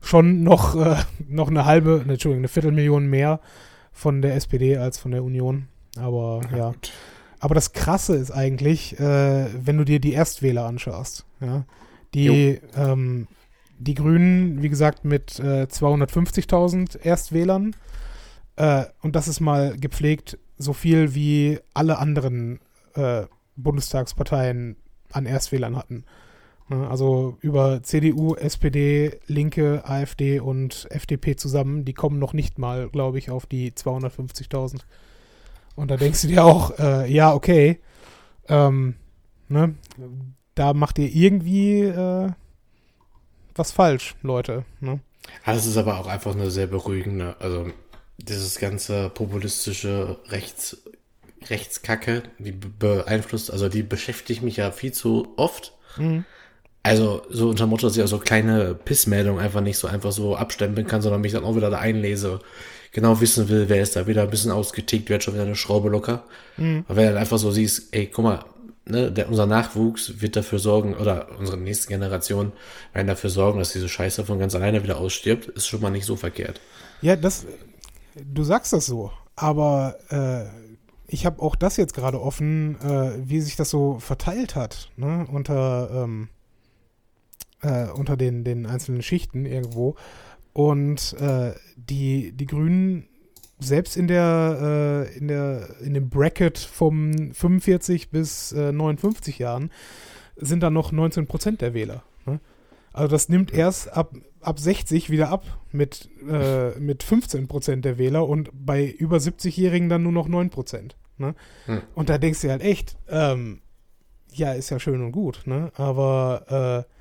schon 0.00 0.42
noch, 0.42 0.74
äh, 0.74 0.96
noch 1.28 1.48
eine 1.48 1.64
halbe, 1.64 2.02
ne, 2.04 2.14
Entschuldigung, 2.14 2.40
eine 2.40 2.48
Viertelmillion 2.48 3.06
mehr 3.06 3.40
von 3.92 4.22
der 4.22 4.34
SPD 4.34 4.76
als 4.76 4.98
von 4.98 5.12
der 5.12 5.22
Union. 5.22 5.68
Aber 5.96 6.40
ja. 6.56 6.70
gut. 6.70 6.92
Aber 7.40 7.54
das 7.54 7.72
Krasse 7.72 8.16
ist 8.16 8.32
eigentlich, 8.32 8.98
äh, 8.98 9.46
wenn 9.54 9.78
du 9.78 9.84
dir 9.84 10.00
die 10.00 10.12
Erstwähler 10.12 10.66
anschaust. 10.66 11.24
Ja? 11.40 11.64
Die, 12.14 12.60
ähm, 12.76 13.28
die 13.78 13.94
Grünen, 13.94 14.62
wie 14.62 14.68
gesagt, 14.68 15.04
mit 15.04 15.38
äh, 15.38 15.66
250.000 15.70 17.00
Erstwählern. 17.00 17.76
Äh, 18.56 18.86
und 19.02 19.14
das 19.14 19.28
ist 19.28 19.38
mal 19.40 19.76
gepflegt 19.76 20.38
so 20.58 20.72
viel 20.72 21.14
wie 21.14 21.58
alle 21.74 21.98
anderen 21.98 22.60
äh, 22.94 23.26
Bundestagsparteien 23.56 24.76
an 25.12 25.26
Erstwählern 25.26 25.76
hatten. 25.76 26.04
Ne, 26.68 26.88
Also 26.88 27.38
über 27.40 27.82
CDU, 27.82 28.34
SPD, 28.34 29.18
Linke, 29.26 29.82
AfD 29.84 30.40
und 30.40 30.86
FDP 30.90 31.36
zusammen, 31.36 31.84
die 31.84 31.94
kommen 31.94 32.18
noch 32.18 32.32
nicht 32.32 32.58
mal, 32.58 32.88
glaube 32.88 33.18
ich, 33.18 33.30
auf 33.30 33.46
die 33.46 33.72
250.000. 33.72 34.80
Und 35.76 35.90
da 35.90 35.96
denkst 35.96 36.22
du 36.22 36.28
dir 36.28 36.44
auch, 36.44 36.78
äh, 36.78 37.10
ja, 37.10 37.32
okay, 37.32 37.80
ähm, 38.48 38.96
ne, 39.48 39.74
da 40.54 40.74
macht 40.74 40.98
ihr 40.98 41.14
irgendwie 41.14 41.82
äh, 41.82 42.30
was 43.54 43.72
falsch, 43.72 44.16
Leute. 44.22 44.64
Ne? 44.80 45.00
Das 45.44 45.66
ist 45.66 45.76
aber 45.76 45.98
auch 45.98 46.06
einfach 46.06 46.34
eine 46.34 46.50
sehr 46.50 46.66
beruhigende, 46.66 47.36
also 47.40 47.66
dieses 48.18 48.58
ganze 48.58 49.10
populistische 49.10 50.18
Rechts, 50.28 50.76
Rechtskacke, 51.48 52.24
die 52.38 52.52
be- 52.52 52.68
beeinflusst, 52.68 53.50
also 53.50 53.68
die 53.68 53.82
beschäftigt 53.82 54.42
mich 54.42 54.56
ja 54.56 54.70
viel 54.72 54.92
zu 54.92 55.32
oft. 55.36 55.72
Mhm. 55.96 56.24
Also 56.82 57.22
so 57.28 57.48
unter 57.48 57.66
Motto, 57.66 57.86
dass 57.86 57.96
ich 57.96 58.02
auch 58.02 58.08
so 58.08 58.18
kleine 58.18 58.74
Pissmeldungen 58.74 59.42
einfach 59.42 59.60
nicht 59.60 59.78
so 59.78 59.88
einfach 59.88 60.12
so 60.12 60.36
abstempeln 60.36 60.86
kann, 60.86 61.02
sondern 61.02 61.20
mich 61.20 61.32
dann 61.32 61.44
auch 61.44 61.56
wieder 61.56 61.70
da 61.70 61.78
einlese, 61.78 62.40
genau 62.92 63.20
wissen 63.20 63.48
will, 63.48 63.68
wer 63.68 63.82
ist 63.82 63.96
da 63.96 64.06
wieder 64.06 64.22
ein 64.22 64.30
bisschen 64.30 64.50
ausgetickt, 64.50 65.08
wer 65.08 65.16
hat 65.16 65.24
schon 65.24 65.34
wieder 65.34 65.44
eine 65.44 65.56
Schraube 65.56 65.88
locker. 65.88 66.24
Mhm. 66.56 66.84
Aber 66.88 66.96
wenn 66.96 67.04
du 67.04 67.12
dann 67.12 67.20
einfach 67.20 67.38
so 67.38 67.50
siehst, 67.50 67.94
ey, 67.94 68.06
guck 68.06 68.24
mal, 68.24 68.44
ne, 68.86 69.12
der, 69.12 69.28
unser 69.28 69.46
Nachwuchs 69.46 70.20
wird 70.20 70.36
dafür 70.36 70.58
sorgen, 70.58 70.94
oder 70.94 71.28
unsere 71.38 71.58
nächste 71.58 71.88
Generation 71.88 72.52
werden 72.94 73.06
dafür 73.06 73.30
sorgen, 73.30 73.58
dass 73.58 73.72
diese 73.72 73.88
Scheiße 73.88 74.24
von 74.24 74.38
ganz 74.38 74.54
alleine 74.54 74.82
wieder 74.82 74.98
ausstirbt, 74.98 75.46
ist 75.48 75.66
schon 75.66 75.80
mal 75.80 75.90
nicht 75.90 76.06
so 76.06 76.16
verkehrt. 76.16 76.60
Ja, 77.02 77.16
das, 77.16 77.44
du 78.24 78.44
sagst 78.44 78.72
das 78.72 78.86
so, 78.86 79.10
aber 79.36 79.96
äh, 80.10 80.46
ich 81.06 81.24
habe 81.24 81.40
auch 81.40 81.56
das 81.56 81.76
jetzt 81.76 81.94
gerade 81.94 82.20
offen, 82.20 82.78
äh, 82.80 83.12
wie 83.24 83.40
sich 83.40 83.56
das 83.56 83.70
so 83.70 83.98
verteilt 83.98 84.54
hat, 84.54 84.90
ne, 84.96 85.26
unter, 85.30 86.04
ähm, 86.04 86.28
äh, 87.62 87.86
unter 87.86 88.16
den, 88.16 88.44
den 88.44 88.66
einzelnen 88.66 89.02
Schichten 89.02 89.46
irgendwo. 89.46 89.96
Und 90.52 91.14
äh, 91.14 91.54
die, 91.76 92.32
die 92.32 92.46
Grünen, 92.46 93.08
selbst 93.58 93.96
in 93.96 94.06
der, 94.06 95.06
äh, 95.10 95.16
in 95.16 95.28
der, 95.28 95.80
in 95.80 95.94
dem 95.94 96.10
Bracket 96.10 96.58
vom 96.58 97.32
45 97.32 98.10
bis 98.10 98.52
äh, 98.52 98.72
59 98.72 99.38
Jahren, 99.38 99.70
sind 100.36 100.62
dann 100.62 100.74
noch 100.74 100.92
19 100.92 101.26
Prozent 101.26 101.60
der 101.60 101.74
Wähler. 101.74 102.02
Ne? 102.26 102.40
Also 102.92 103.08
das 103.08 103.28
nimmt 103.28 103.52
erst 103.52 103.92
ab, 103.92 104.12
ab 104.40 104.58
60 104.58 105.10
wieder 105.10 105.28
ab 105.28 105.44
mit, 105.72 106.08
äh, 106.28 106.78
mit 106.78 107.02
15 107.02 107.48
Prozent 107.48 107.84
der 107.84 107.98
Wähler 107.98 108.28
und 108.28 108.50
bei 108.52 108.86
über 108.86 109.18
70-Jährigen 109.18 109.88
dann 109.88 110.02
nur 110.02 110.12
noch 110.12 110.28
9 110.28 110.50
Prozent. 110.50 110.96
Ne? 111.18 111.34
Hm. 111.66 111.82
Und 111.94 112.08
da 112.08 112.18
denkst 112.18 112.42
du 112.42 112.50
halt 112.50 112.62
echt, 112.62 112.96
ähm, 113.08 113.60
ja, 114.32 114.52
ist 114.52 114.70
ja 114.70 114.78
schön 114.78 115.02
und 115.02 115.12
gut, 115.12 115.42
ne? 115.46 115.72
aber 115.74 116.86
äh, 116.86 116.92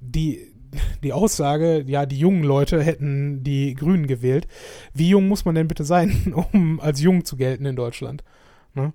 die, 0.00 0.52
die 1.02 1.12
Aussage, 1.12 1.84
ja, 1.86 2.06
die 2.06 2.18
jungen 2.18 2.42
Leute 2.42 2.82
hätten 2.82 3.44
die 3.44 3.74
Grünen 3.74 4.06
gewählt. 4.06 4.48
Wie 4.94 5.08
jung 5.08 5.28
muss 5.28 5.44
man 5.44 5.54
denn 5.54 5.68
bitte 5.68 5.84
sein, 5.84 6.34
um 6.52 6.80
als 6.80 7.00
jung 7.00 7.24
zu 7.24 7.36
gelten 7.36 7.66
in 7.66 7.76
Deutschland? 7.76 8.24
Ne? 8.74 8.92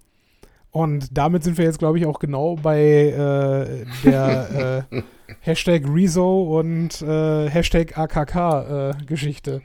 Und 0.77 1.17
damit 1.17 1.43
sind 1.43 1.57
wir 1.57 1.65
jetzt, 1.65 1.79
glaube 1.79 1.97
ich, 1.97 2.05
auch 2.05 2.19
genau 2.19 2.55
bei 2.55 2.79
äh, 2.81 3.85
der 4.03 4.85
äh, 4.91 5.01
Hashtag 5.39 5.83
Rezo 5.91 6.59
und 6.59 7.01
äh, 7.01 7.49
Hashtag 7.49 7.97
AKK-Geschichte. 7.97 9.61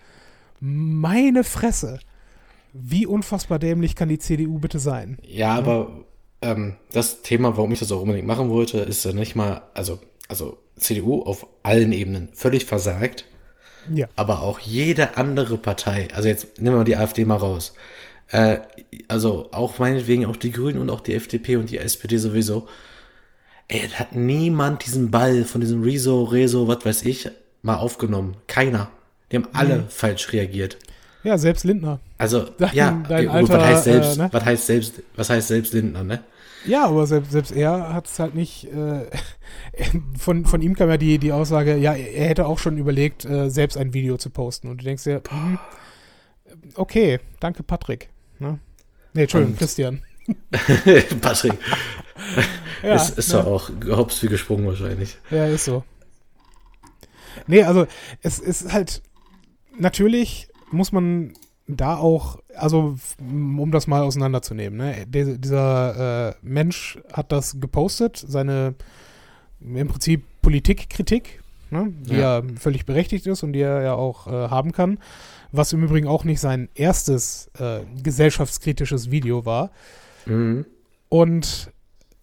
Meine 0.61 1.45
Fresse. 1.45 1.99
Wie 2.73 3.05
unfassbar 3.07 3.59
dämlich 3.59 3.95
kann 3.95 4.09
die 4.09 4.19
CDU 4.19 4.59
bitte 4.59 4.79
sein? 4.79 5.19
Ja, 5.23 5.55
aber 5.55 5.91
ähm, 6.41 6.77
das 6.93 7.21
Thema, 7.21 7.59
warum 7.59 7.73
ich 7.73 7.81
das 7.81 7.93
auch 7.93 8.01
unbedingt 8.01 8.27
machen 8.27 8.49
wollte, 8.49 8.79
ist 8.79 9.05
ja 9.05 9.13
nicht 9.13 9.37
mal, 9.37 9.61
also, 9.75 9.99
also 10.29 10.57
CDU 10.77 11.21
auf 11.21 11.47
allen 11.63 11.93
Ebenen 11.93 12.31
völlig 12.33 12.65
versagt, 12.65 13.27
Ja. 13.93 14.07
aber 14.17 14.41
auch 14.41 14.59
jede 14.61 15.19
andere 15.19 15.59
Partei, 15.59 16.09
also 16.15 16.29
jetzt 16.29 16.59
nehmen 16.63 16.79
wir 16.79 16.85
die 16.85 16.97
AfD 16.97 17.27
mal 17.27 17.37
raus, 17.37 17.75
äh, 18.33 18.59
also 19.09 19.49
auch 19.53 19.79
meinetwegen 19.79 20.27
auch 20.27 20.37
die 20.37 20.51
Grünen 20.51 20.79
und 20.79 20.91
auch 20.91 21.01
die 21.01 21.15
FDP 21.15 21.57
und 21.57 21.71
die 21.71 21.79
SPD 21.79 22.17
sowieso, 22.17 22.67
ey, 23.69 23.81
hat 23.89 24.15
niemand 24.15 24.85
diesen 24.85 25.11
Ball 25.11 25.45
von 25.45 25.61
diesem 25.61 25.83
Rezo, 25.83 26.25
Rezo, 26.25 26.67
was 26.67 26.85
weiß 26.85 27.05
ich, 27.05 27.31
mal 27.63 27.77
aufgenommen. 27.77 28.37
Keiner. 28.47 28.91
Die 29.31 29.37
haben 29.37 29.49
alle 29.53 29.85
falsch 29.89 30.33
reagiert. 30.33 30.79
Ja, 31.25 31.39
selbst 31.39 31.65
Lindner. 31.65 32.01
Also, 32.19 32.45
Dein- 32.59 32.75
ja, 32.75 33.03
dein 33.09 33.27
gut, 33.27 33.35
alter, 33.35 33.59
was 33.59 33.65
heißt 33.65 33.85
selbst, 33.85 34.17
äh, 34.19 34.23
ne? 34.23 34.29
was 34.33 34.45
heißt 34.45 34.67
selbst, 34.67 35.03
was 35.15 35.31
heißt 35.31 35.49
selbst 35.49 35.73
Lindner, 35.73 36.03
ne? 36.05 36.25
Ja, 36.65 36.87
aber 36.87 37.07
selbst, 37.07 37.33
selbst 37.33 37.53
er 37.53 37.93
hat 37.93 38.07
es 38.07 38.19
halt 38.19 38.35
nicht. 38.35 38.65
Äh, 38.73 39.07
von, 40.19 40.45
von 40.45 40.63
ihm 40.63 40.75
kam 40.75 40.89
ja 40.89 40.97
die, 40.97 41.19
die 41.19 41.33
Aussage, 41.33 41.77
ja, 41.77 41.95
er 41.95 42.29
hätte 42.29 42.47
auch 42.47 42.59
schon 42.59 42.79
überlegt, 42.79 43.25
äh, 43.25 43.51
selbst 43.51 43.77
ein 43.77 43.95
Video 43.95 44.17
zu 44.17 44.31
posten. 44.31 44.69
Und 44.69 44.81
du 44.81 44.85
denkst 44.85 45.05
dir, 45.05 45.23
hm, 45.29 45.59
okay, 46.77 47.19
danke 47.41 47.63
Patrick. 47.63 48.09
Ne? 48.43 48.59
Nee, 49.15 49.23
Entschuldigung, 49.23 49.55
Und- 49.55 49.59
Christian. 49.59 50.03
Patrick, 51.21 51.55
Ja, 52.83 52.95
ist, 52.95 53.19
ist 53.19 53.33
ne? 53.33 53.39
doch 53.43 53.47
auch 53.47 53.71
hops 53.97 54.23
wie 54.23 54.29
gesprungen 54.29 54.67
wahrscheinlich. 54.67 55.17
Ja, 55.31 55.47
ist 55.47 55.65
so. 55.65 55.85
Nee, 57.47 57.63
also 57.63 57.87
es 58.23 58.39
ist 58.39 58.73
halt, 58.73 59.03
natürlich 59.79 60.49
muss 60.71 60.93
man 60.93 61.33
da 61.67 61.97
auch, 61.97 62.39
also 62.55 62.97
um 63.21 63.71
das 63.73 63.87
mal 63.87 64.03
auseinanderzunehmen, 64.03 64.79
ne? 64.79 65.07
Der, 65.07 65.37
dieser 65.39 66.29
äh, 66.31 66.35
Mensch 66.43 66.99
hat 67.13 67.33
das 67.33 67.59
gepostet, 67.61 68.17
seine 68.27 68.75
im 69.61 69.89
Prinzip 69.89 70.25
Politikkritik, 70.43 71.41
ne? 71.71 71.93
die 72.03 72.15
ja. 72.15 72.41
Ja. 72.41 72.43
völlig 72.59 72.85
berechtigt 72.85 73.27
ist 73.27 73.43
und 73.43 73.53
die 73.53 73.61
er 73.61 73.83
ja 73.83 73.95
auch 73.95 74.27
äh, 74.27 74.31
haben 74.51 74.73
kann, 74.73 74.99
was 75.53 75.73
im 75.73 75.85
Übrigen 75.85 76.09
auch 76.09 76.25
nicht 76.25 76.41
sein 76.41 76.69
erstes 76.75 77.51
äh, 77.59 77.81
gesellschaftskritisches 78.03 79.11
Video 79.11 79.45
war. 79.45 79.71
Mhm. 80.27 80.67
Und 81.09 81.71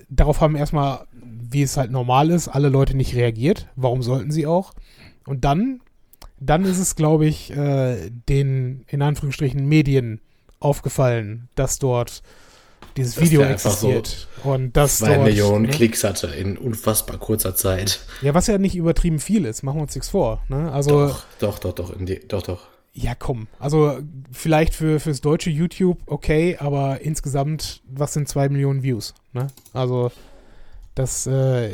darauf 0.09 0.41
haben 0.41 0.55
erstmal, 0.55 1.05
wie 1.13 1.61
es 1.61 1.77
halt 1.77 1.91
normal 1.91 2.31
ist, 2.31 2.47
alle 2.47 2.69
Leute 2.69 2.97
nicht 2.97 3.15
reagiert. 3.15 3.67
Warum 3.75 4.01
sollten 4.01 4.31
sie 4.31 4.47
auch? 4.47 4.73
Und 5.25 5.45
dann, 5.45 5.81
dann 6.39 6.65
ist 6.65 6.79
es, 6.79 6.95
glaube 6.95 7.27
ich, 7.27 7.55
äh, 7.55 8.09
den 8.27 8.83
in 8.87 9.01
Anführungsstrichen 9.01 9.67
Medien 9.67 10.21
aufgefallen, 10.59 11.49
dass 11.55 11.79
dort 11.79 12.23
dieses 12.97 13.19
Video 13.19 13.41
existiert. 13.43 14.27
und 14.43 14.75
dass 14.75 14.97
Zwei 14.97 15.15
dort, 15.15 15.27
Millionen 15.27 15.65
ne? 15.65 15.69
Klicks 15.69 16.03
hatte 16.03 16.27
in 16.27 16.57
unfassbar 16.57 17.17
kurzer 17.17 17.55
Zeit. 17.55 18.01
Ja, 18.21 18.33
was 18.33 18.47
ja 18.47 18.57
nicht 18.57 18.75
übertrieben 18.75 19.19
viel 19.19 19.45
ist, 19.45 19.63
machen 19.63 19.77
wir 19.77 19.83
uns 19.83 19.95
nichts 19.95 20.09
vor. 20.09 20.43
Ne? 20.49 20.71
Also, 20.71 21.07
Doch, 21.07 21.23
doch, 21.39 21.59
doch, 21.59 21.73
doch, 21.73 21.95
die, 21.97 22.19
doch, 22.27 22.41
doch. 22.41 22.67
Ja, 22.93 23.15
komm. 23.15 23.47
Also, 23.59 23.99
vielleicht 24.31 24.73
für, 24.73 24.99
fürs 24.99 25.21
deutsche 25.21 25.49
YouTube 25.49 25.99
okay, 26.05 26.57
aber 26.59 27.01
insgesamt, 27.01 27.81
was 27.87 28.13
sind 28.13 28.27
zwei 28.27 28.49
Millionen 28.49 28.83
Views? 28.83 29.13
Ne? 29.33 29.47
Also, 29.73 30.11
das, 30.95 31.27
äh, 31.27 31.71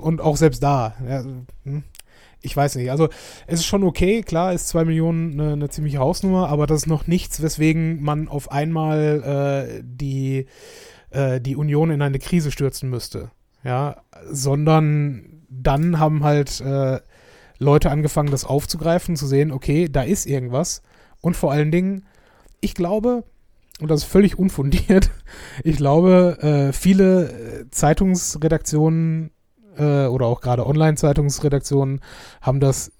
und 0.00 0.20
auch 0.20 0.36
selbst 0.36 0.62
da, 0.62 0.94
ja, 1.08 1.22
hm, 1.64 1.84
ich 2.40 2.56
weiß 2.56 2.76
nicht. 2.76 2.90
Also, 2.90 3.08
es 3.46 3.60
ist 3.60 3.66
schon 3.66 3.84
okay, 3.84 4.22
klar, 4.22 4.52
ist 4.52 4.68
zwei 4.68 4.84
Millionen 4.84 5.40
eine, 5.40 5.52
eine 5.52 5.68
ziemliche 5.70 5.98
Hausnummer, 5.98 6.48
aber 6.48 6.66
das 6.66 6.82
ist 6.82 6.86
noch 6.86 7.06
nichts, 7.06 7.42
weswegen 7.42 8.02
man 8.02 8.28
auf 8.28 8.50
einmal 8.50 9.68
äh, 9.78 9.82
die, 9.82 10.46
äh, 11.10 11.40
die 11.40 11.56
Union 11.56 11.90
in 11.90 12.02
eine 12.02 12.18
Krise 12.18 12.50
stürzen 12.50 12.90
müsste. 12.90 13.30
Ja, 13.64 14.02
sondern 14.30 15.42
dann 15.48 15.98
haben 15.98 16.22
halt 16.22 16.60
äh, 16.60 17.00
Leute 17.64 17.90
angefangen, 17.90 18.30
das 18.30 18.44
aufzugreifen, 18.44 19.16
zu 19.16 19.26
sehen, 19.26 19.50
okay, 19.50 19.88
da 19.90 20.02
ist 20.02 20.26
irgendwas. 20.26 20.82
Und 21.20 21.36
vor 21.36 21.52
allen 21.52 21.70
Dingen, 21.70 22.04
ich 22.60 22.74
glaube, 22.74 23.24
und 23.80 23.90
das 23.90 24.02
ist 24.02 24.08
völlig 24.08 24.38
unfundiert, 24.38 25.10
ich 25.62 25.76
glaube, 25.76 26.38
äh, 26.40 26.72
viele 26.72 27.30
äh, 27.30 27.70
Zeitungsredaktionen 27.70 29.30
äh, 29.76 30.06
oder 30.06 30.26
auch 30.26 30.40
gerade 30.40 30.66
Online-Zeitungsredaktionen 30.66 32.00
haben 32.40 32.60
das 32.60 32.92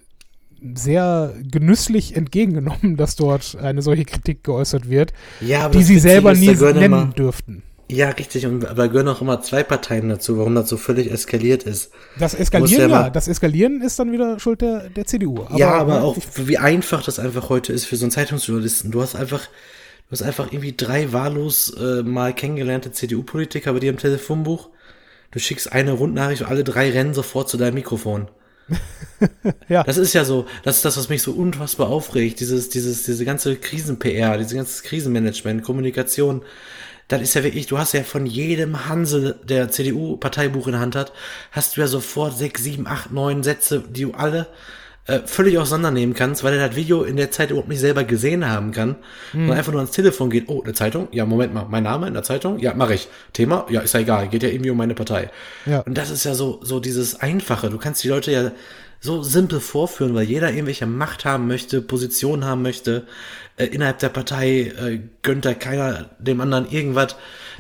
sehr 0.74 1.35
genüsslich 1.42 2.16
entgegengenommen, 2.16 2.96
dass 2.96 3.16
dort 3.16 3.57
eine 3.61 3.83
solche 3.83 4.05
Kritik 4.05 4.44
geäußert 4.44 4.88
wird, 4.88 5.12
Ja, 5.40 5.68
die 5.68 5.83
sie 5.83 5.98
selber 5.98 6.35
nie 6.35 6.55
nennen 6.55 7.12
dürften. 7.14 7.62
Ja, 7.90 8.09
richtig, 8.09 8.47
und 8.47 8.64
aber 8.64 8.88
gehören 8.88 9.09
auch 9.09 9.20
immer 9.20 9.42
zwei 9.42 9.62
Parteien 9.62 10.09
dazu, 10.09 10.38
warum 10.38 10.55
das 10.55 10.70
so 10.70 10.79
völlig 10.79 11.11
eskaliert 11.11 11.64
ist. 11.64 11.90
Das 12.18 12.35
Eskalieren, 12.35 12.90
ja 12.90 13.03
ja, 13.03 13.11
das 13.11 13.29
Eskalieren 13.29 13.83
ist 13.83 13.99
dann 13.99 14.11
wieder 14.11 14.40
Schuld 14.40 14.62
der, 14.62 14.88
der 14.88 15.05
CDU. 15.05 15.47
ja, 15.55 15.73
aber 15.73 15.97
ne, 15.97 16.03
auch, 16.03 16.16
wie 16.37 16.57
einfach 16.57 17.05
das 17.05 17.18
einfach 17.18 17.51
heute 17.51 17.73
ist 17.75 17.85
für 17.85 17.97
so 17.97 18.07
einen 18.07 18.11
Zeitungsjournalisten. 18.11 18.90
Du 18.90 19.03
hast 19.03 19.14
einfach, 19.14 19.42
du 19.42 20.12
hast 20.12 20.23
einfach 20.23 20.47
irgendwie 20.47 20.75
drei 20.75 21.12
wahllos 21.12 21.75
äh, 21.79 22.03
mal 22.03 22.35
kennengelernte 22.35 22.92
CDU-Politiker 22.92 23.75
bei 23.75 23.81
dir 23.81 23.90
im 23.90 23.99
Telefonbuch. 23.99 24.70
Du 25.31 25.38
schickst 25.38 25.70
eine 25.70 25.92
Rundnachricht 25.92 26.42
und 26.42 26.49
alle 26.49 26.64
drei 26.64 26.90
rennen 26.90 27.12
sofort 27.12 27.51
zu 27.51 27.59
deinem 27.59 27.75
Mikrofon. 27.75 28.29
Ja. 29.68 29.83
Das 29.85 29.97
ist 29.97 30.12
ja 30.12 30.25
so, 30.25 30.47
das 30.64 30.77
ist 30.77 30.85
das, 30.85 30.99
was 30.99 31.09
mich 31.09 31.23
so 31.23 31.33
unfassbar 31.33 31.88
aufregt. 31.88 32.40
Dieses, 32.40 32.68
dieses, 32.68 33.05
diese 33.05 33.25
ganze 33.25 33.57
Krisen-PR, 33.57 34.37
dieses 34.37 34.55
ganze 34.55 34.83
Krisenmanagement, 34.83 35.62
Kommunikation. 35.62 36.42
Das 37.09 37.21
ist 37.21 37.35
ja 37.35 37.45
wirklich, 37.45 37.67
du 37.67 37.79
hast 37.79 37.93
ja 37.93 38.03
von 38.03 38.27
jedem 38.27 38.88
Hansel, 38.88 39.38
der 39.45 39.71
CDU-Parteibuch 39.71 40.67
in 40.67 40.73
der 40.73 40.81
Hand 40.81 40.97
hat, 40.97 41.12
hast 41.53 41.77
du 41.77 41.83
ja 41.83 41.87
sofort 41.87 42.37
sechs, 42.37 42.62
sieben, 42.62 42.87
acht, 42.87 43.12
neun 43.12 43.43
Sätze, 43.43 43.83
die 43.88 44.03
du 44.03 44.12
alle 44.12 44.47
äh, 45.07 45.21
völlig 45.27 45.59
auseinandernehmen 45.59 46.14
kannst, 46.14 46.45
weil 46.45 46.55
er 46.55 46.69
das 46.69 46.77
Video 46.77 47.03
in 47.03 47.17
der 47.17 47.31
Zeit 47.31 47.51
überhaupt 47.51 47.69
nicht 47.69 47.81
selber 47.81 48.05
gesehen 48.05 48.49
haben 48.49 48.73
kann, 48.73 48.97
sondern 49.33 49.59
einfach 49.59 49.73
nur 49.73 49.81
ans 49.83 49.90
Telefon 49.90 50.31
geht, 50.31 50.49
oh, 50.49 50.62
eine 50.62 50.73
Zeitung? 50.73 51.09
Ja, 51.12 51.27
Moment 51.27 51.53
mal, 51.53 51.67
mein 51.69 51.83
Name 51.83 52.09
in 52.09 52.14
der 52.14 52.23
Zeitung? 52.23 52.59
Ja, 52.59 52.73
mache 52.73 52.95
ich. 52.95 53.09
Thema? 53.35 53.67
Ja, 53.69 53.83
ist 53.83 53.93
ja 53.93 54.01
egal, 54.01 54.29
geht 54.29 54.43
ja 54.43 54.49
irgendwie 54.49 54.71
um 54.71 54.79
meine 54.79 54.95
Partei. 54.95 55.31
Ja. 55.67 55.81
Und 55.81 55.99
das 55.99 56.09
ist 56.09 56.25
ja 56.25 56.35
so, 56.35 56.59
so 56.62 56.81
dieses 56.81 57.21
Einfache. 57.21 57.69
Du 57.69 57.77
kannst 57.77 58.03
die 58.03 58.09
Leute 58.09 58.33
ja 58.33 58.53
so 59.05 59.23
simpel 59.23 59.61
vorführen, 59.61 60.14
weil 60.14 60.25
jeder 60.25 60.51
irgendwelche 60.51 60.87
Macht 60.87 61.27
haben 61.27 61.47
möchte, 61.47 61.83
Position 61.83 62.47
haben 62.47 62.62
möchte. 62.62 63.07
Äh, 63.59 63.67
innerhalb 63.67 63.99
der 63.99 64.09
Partei 64.09 64.73
äh, 64.79 64.99
gönnt 65.21 65.45
da 65.45 65.53
keiner 65.53 66.11
dem 66.19 66.40
anderen 66.40 66.71
irgendwas. 66.71 67.14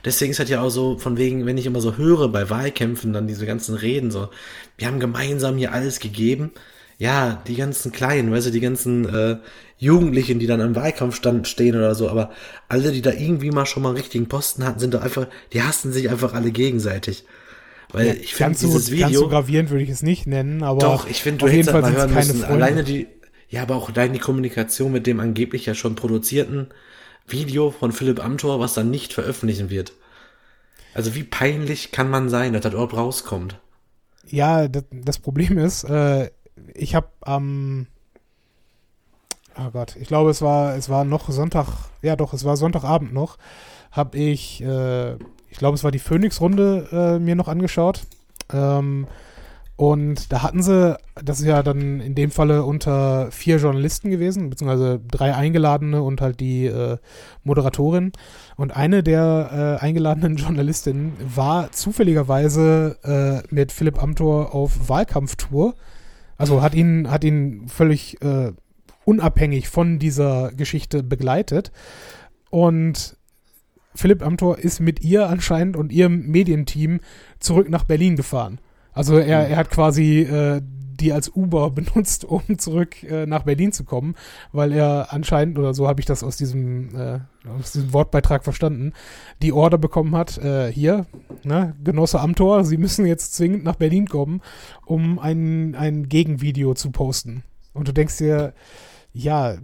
Deswegen 0.06 0.30
ist 0.30 0.40
das 0.40 0.48
ja 0.48 0.62
auch 0.62 0.70
so, 0.70 0.96
von 0.96 1.18
wegen, 1.18 1.44
wenn 1.44 1.58
ich 1.58 1.66
immer 1.66 1.82
so 1.82 1.98
höre 1.98 2.28
bei 2.28 2.48
Wahlkämpfen, 2.48 3.12
dann 3.12 3.26
diese 3.26 3.44
ganzen 3.44 3.74
Reden 3.74 4.10
so, 4.10 4.30
wir 4.78 4.86
haben 4.86 5.00
gemeinsam 5.00 5.58
hier 5.58 5.72
alles 5.72 6.00
gegeben. 6.00 6.50
Ja, 6.96 7.42
die 7.46 7.56
ganzen 7.56 7.92
Kleinen, 7.92 8.32
weißt 8.32 8.46
du, 8.46 8.50
die 8.50 8.60
ganzen 8.60 9.06
äh, 9.06 9.36
Jugendlichen, 9.76 10.38
die 10.38 10.46
dann 10.46 10.62
am 10.62 10.74
Wahlkampfstand 10.74 11.46
stehen 11.46 11.76
oder 11.76 11.94
so, 11.94 12.08
aber 12.08 12.30
alle, 12.68 12.90
die 12.90 13.02
da 13.02 13.12
irgendwie 13.12 13.50
mal 13.50 13.66
schon 13.66 13.82
mal 13.82 13.90
einen 13.90 13.98
richtigen 13.98 14.28
Posten 14.28 14.64
hatten, 14.64 14.78
sind 14.78 14.94
doch 14.94 15.02
einfach, 15.02 15.26
die 15.52 15.62
hassen 15.62 15.92
sich 15.92 16.08
einfach 16.08 16.32
alle 16.32 16.52
gegenseitig. 16.52 17.24
Weil 17.94 18.16
ich 18.16 18.34
finde 18.34 18.50
ganz, 18.50 18.60
so, 18.60 18.66
dieses 18.66 18.90
ganz 18.90 19.00
so 19.02 19.08
Video. 19.08 19.28
gravierend 19.28 19.70
würde 19.70 19.84
ich 19.84 19.90
es 19.90 20.02
nicht 20.02 20.26
nennen, 20.26 20.64
aber 20.64 20.80
Doch, 20.80 21.08
ich 21.08 21.22
finde, 21.22 21.44
du 21.44 21.52
hättest 21.52 21.72
halt 21.72 21.82
mal 21.82 21.92
hören 21.92 22.12
müssen. 22.12 22.40
Freunde. 22.40 22.52
Alleine 22.52 22.82
die, 22.82 23.06
ja, 23.48 23.62
aber 23.62 23.76
auch 23.76 23.88
allein 23.88 24.12
die 24.12 24.18
Kommunikation 24.18 24.90
mit 24.90 25.06
dem 25.06 25.20
angeblich 25.20 25.66
ja 25.66 25.74
schon 25.74 25.94
produzierten 25.94 26.66
Video 27.28 27.70
von 27.70 27.92
Philipp 27.92 28.22
Amthor, 28.22 28.58
was 28.58 28.74
dann 28.74 28.90
nicht 28.90 29.12
veröffentlichen 29.12 29.70
wird. 29.70 29.92
Also 30.92 31.14
wie 31.14 31.22
peinlich 31.22 31.92
kann 31.92 32.10
man 32.10 32.28
sein, 32.28 32.52
dass 32.52 32.62
das 32.62 32.72
überhaupt 32.72 32.96
rauskommt? 32.96 33.60
Ja, 34.26 34.66
das, 34.66 34.84
das 34.90 35.18
Problem 35.18 35.56
ist, 35.58 35.84
äh, 35.84 36.30
ich 36.74 36.96
habe 36.96 37.08
am, 37.20 37.86
oh 39.56 39.70
Gott, 39.70 39.94
ich 40.00 40.08
glaube, 40.08 40.30
es 40.30 40.42
war, 40.42 40.74
es 40.74 40.88
war 40.88 41.04
noch 41.04 41.30
Sonntag, 41.30 41.68
ja 42.02 42.16
doch, 42.16 42.32
es 42.32 42.44
war 42.44 42.56
Sonntagabend 42.56 43.12
noch, 43.12 43.38
habe 43.92 44.18
ich, 44.18 44.62
äh, 44.62 45.16
ich 45.54 45.58
glaube, 45.60 45.76
es 45.76 45.84
war 45.84 45.92
die 45.92 46.00
Phoenix-Runde 46.00 46.88
äh, 46.90 47.18
mir 47.20 47.36
noch 47.36 47.46
angeschaut. 47.46 48.02
Ähm, 48.52 49.06
und 49.76 50.32
da 50.32 50.42
hatten 50.42 50.64
sie, 50.64 50.98
das 51.14 51.38
ist 51.38 51.46
ja 51.46 51.62
dann 51.62 52.00
in 52.00 52.16
dem 52.16 52.32
Falle 52.32 52.64
unter 52.64 53.30
vier 53.30 53.58
Journalisten 53.58 54.10
gewesen, 54.10 54.50
beziehungsweise 54.50 54.98
drei 54.98 55.32
Eingeladene 55.32 56.02
und 56.02 56.20
halt 56.20 56.40
die 56.40 56.66
äh, 56.66 56.96
Moderatorin. 57.44 58.10
Und 58.56 58.74
eine 58.74 59.04
der 59.04 59.78
äh, 59.80 59.84
eingeladenen 59.84 60.36
Journalistinnen 60.38 61.12
war 61.36 61.70
zufälligerweise 61.70 62.98
äh, 63.04 63.54
mit 63.54 63.70
Philipp 63.70 64.02
Amthor 64.02 64.56
auf 64.56 64.88
Wahlkampftour. 64.88 65.76
Also 66.36 66.62
hat 66.62 66.74
ihn, 66.74 67.08
hat 67.12 67.22
ihn 67.22 67.68
völlig 67.68 68.20
äh, 68.22 68.50
unabhängig 69.04 69.68
von 69.68 70.00
dieser 70.00 70.50
Geschichte 70.50 71.04
begleitet. 71.04 71.70
Und 72.50 73.16
Philipp 73.94 74.22
Amthor 74.24 74.58
ist 74.58 74.80
mit 74.80 75.02
ihr 75.02 75.28
anscheinend 75.28 75.76
und 75.76 75.92
ihrem 75.92 76.26
Medienteam 76.26 77.00
zurück 77.38 77.68
nach 77.68 77.84
Berlin 77.84 78.16
gefahren. 78.16 78.58
Also 78.92 79.16
er, 79.18 79.48
er 79.48 79.56
hat 79.56 79.70
quasi 79.70 80.22
äh, 80.22 80.60
die 81.00 81.12
als 81.12 81.28
Uber 81.34 81.70
benutzt, 81.74 82.24
um 82.24 82.42
zurück 82.58 83.02
äh, 83.02 83.26
nach 83.26 83.42
Berlin 83.42 83.72
zu 83.72 83.84
kommen, 83.84 84.14
weil 84.52 84.72
er 84.72 85.12
anscheinend, 85.12 85.58
oder 85.58 85.74
so 85.74 85.88
habe 85.88 86.00
ich 86.00 86.06
das 86.06 86.22
aus 86.22 86.36
diesem, 86.36 86.94
äh, 86.96 87.20
aus 87.48 87.72
diesem 87.72 87.92
Wortbeitrag 87.92 88.44
verstanden, 88.44 88.92
die 89.42 89.52
Order 89.52 89.78
bekommen 89.78 90.16
hat, 90.16 90.38
äh, 90.38 90.72
hier, 90.72 91.06
ne, 91.42 91.74
Genosse 91.82 92.20
Amthor, 92.20 92.64
Sie 92.64 92.78
müssen 92.78 93.06
jetzt 93.06 93.34
zwingend 93.34 93.64
nach 93.64 93.76
Berlin 93.76 94.06
kommen, 94.06 94.40
um 94.84 95.18
ein, 95.18 95.74
ein 95.74 96.08
Gegenvideo 96.08 96.74
zu 96.74 96.90
posten. 96.90 97.42
Und 97.72 97.88
du 97.88 97.92
denkst 97.92 98.18
dir, 98.18 98.54
ja, 99.12 99.56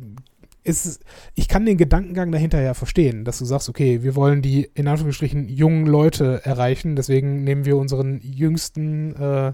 ist, 0.62 1.02
ich 1.34 1.48
kann 1.48 1.66
den 1.66 1.76
Gedankengang 1.76 2.32
dahinter 2.32 2.60
ja 2.60 2.74
verstehen, 2.74 3.24
dass 3.24 3.38
du 3.38 3.44
sagst, 3.44 3.68
okay, 3.68 4.02
wir 4.02 4.14
wollen 4.14 4.42
die 4.42 4.70
in 4.74 4.88
Anführungsstrichen 4.88 5.48
jungen 5.48 5.86
Leute 5.86 6.44
erreichen, 6.44 6.96
deswegen 6.96 7.44
nehmen 7.44 7.64
wir 7.64 7.76
unseren 7.76 8.20
jüngsten, 8.20 9.14
äh, 9.16 9.52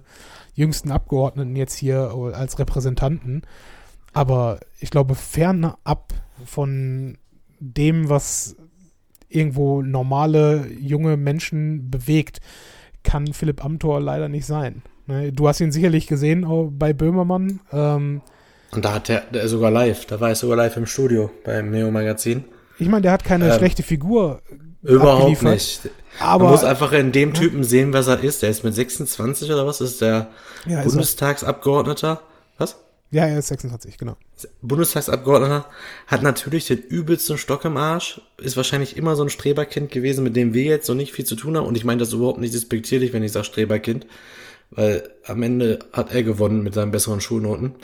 jüngsten 0.55 0.91
Abgeordneten 0.91 1.57
jetzt 1.57 1.75
hier 1.75 2.13
als 2.35 2.59
Repräsentanten. 2.59 3.43
Aber 4.13 4.61
ich 4.81 4.91
glaube, 4.91 5.15
fernab 5.15 6.15
von 6.45 7.19
dem, 7.61 8.09
was 8.09 8.57
irgendwo 9.29 9.83
normale 9.83 10.67
junge 10.81 11.17
Menschen 11.17 11.91
bewegt, 11.91 12.41
kann 13.03 13.33
Philipp 13.33 13.65
Amthor 13.65 14.01
leider 14.01 14.29
nicht 14.29 14.47
sein. 14.47 14.83
Ne, 15.07 15.33
Du 15.33 15.49
hast 15.49 15.61
ihn 15.61 15.73
sicherlich 15.73 16.07
gesehen 16.07 16.47
bei 16.79 16.93
Böhmermann. 16.93 17.61
Ähm, 17.73 18.23
Und 18.77 18.85
da 18.85 18.95
hat 18.95 19.09
der, 19.09 19.23
der 19.33 19.49
sogar 19.49 19.71
live, 19.71 20.07
da 20.07 20.21
war 20.21 20.31
ich 20.33 20.39
sogar 20.39 20.57
live 20.57 20.77
im 20.77 20.87
Studio 20.87 21.31
beim 21.45 21.71
Neo 21.71 21.91
Magazin. 21.91 22.45
ich 22.79 22.89
meine, 22.89 23.03
der 23.03 23.13
hat 23.13 23.25
keine 23.25 23.51
Ähm, 23.51 23.59
schlechte 23.59 23.83
Figur. 23.83 24.43
Überhaupt 24.83 25.43
nicht. 25.43 25.89
Aber 26.21 26.45
Man 26.45 26.53
muss 26.53 26.63
einfach 26.65 26.93
in 26.93 27.11
dem 27.13 27.35
Typen 27.35 27.65
sehen, 27.65 27.93
was 27.93 28.07
er 28.07 28.23
ist. 28.23 28.43
Der 28.43 28.51
ist 28.51 28.63
mit 28.65 28.75
26 28.75 29.51
oder 29.51 29.67
was? 29.67 29.81
Ist 29.81 30.01
der 30.01 30.29
Ja, 30.67 30.81
ist 30.81 30.87
er. 30.87 30.91
Bundestagsabgeordneter? 30.91 32.21
Was? 32.59 32.77
ja, 33.11 33.25
er 33.27 33.39
ist 33.39 33.49
26, 33.49 33.99
genau. 33.99 34.17
Bundestagsabgeordneter, 34.63 35.67
hat 36.07 36.23
natürlich 36.23 36.67
den 36.67 36.79
übelsten 36.79 37.39
Stock 37.39 37.65
im 37.65 37.77
Arsch, 37.77 38.21
ist 38.39 38.57
wahrscheinlich 38.57 38.97
immer 38.97 39.17
so 39.17 39.23
ein 39.23 39.31
Streberkind 39.31 39.91
gewesen, 39.91 40.23
mit 40.23 40.37
dem 40.37 40.55
wir 40.55 40.65
jetzt 40.65 40.87
so 40.87 40.95
nicht 40.95 41.13
viel 41.13 41.25
zu 41.25 41.37
tun 41.37 41.57
haben. 41.57 41.67
Und 41.67 41.77
ich 41.77 41.85
meine 41.85 42.01
das 42.01 42.13
überhaupt 42.13 42.41
nicht 42.41 42.53
despektierlich, 42.55 43.13
wenn 43.13 43.23
ich 43.23 43.33
sage 43.33 43.47
Streberkind, 43.47 44.07
weil 44.71 45.09
am 45.25 45.43
Ende 45.43 45.79
hat 45.93 46.13
er 46.15 46.23
gewonnen 46.23 46.63
mit 46.63 46.75
seinen 46.75 46.91
besseren 46.91 47.21
Schulnoten. 47.21 47.75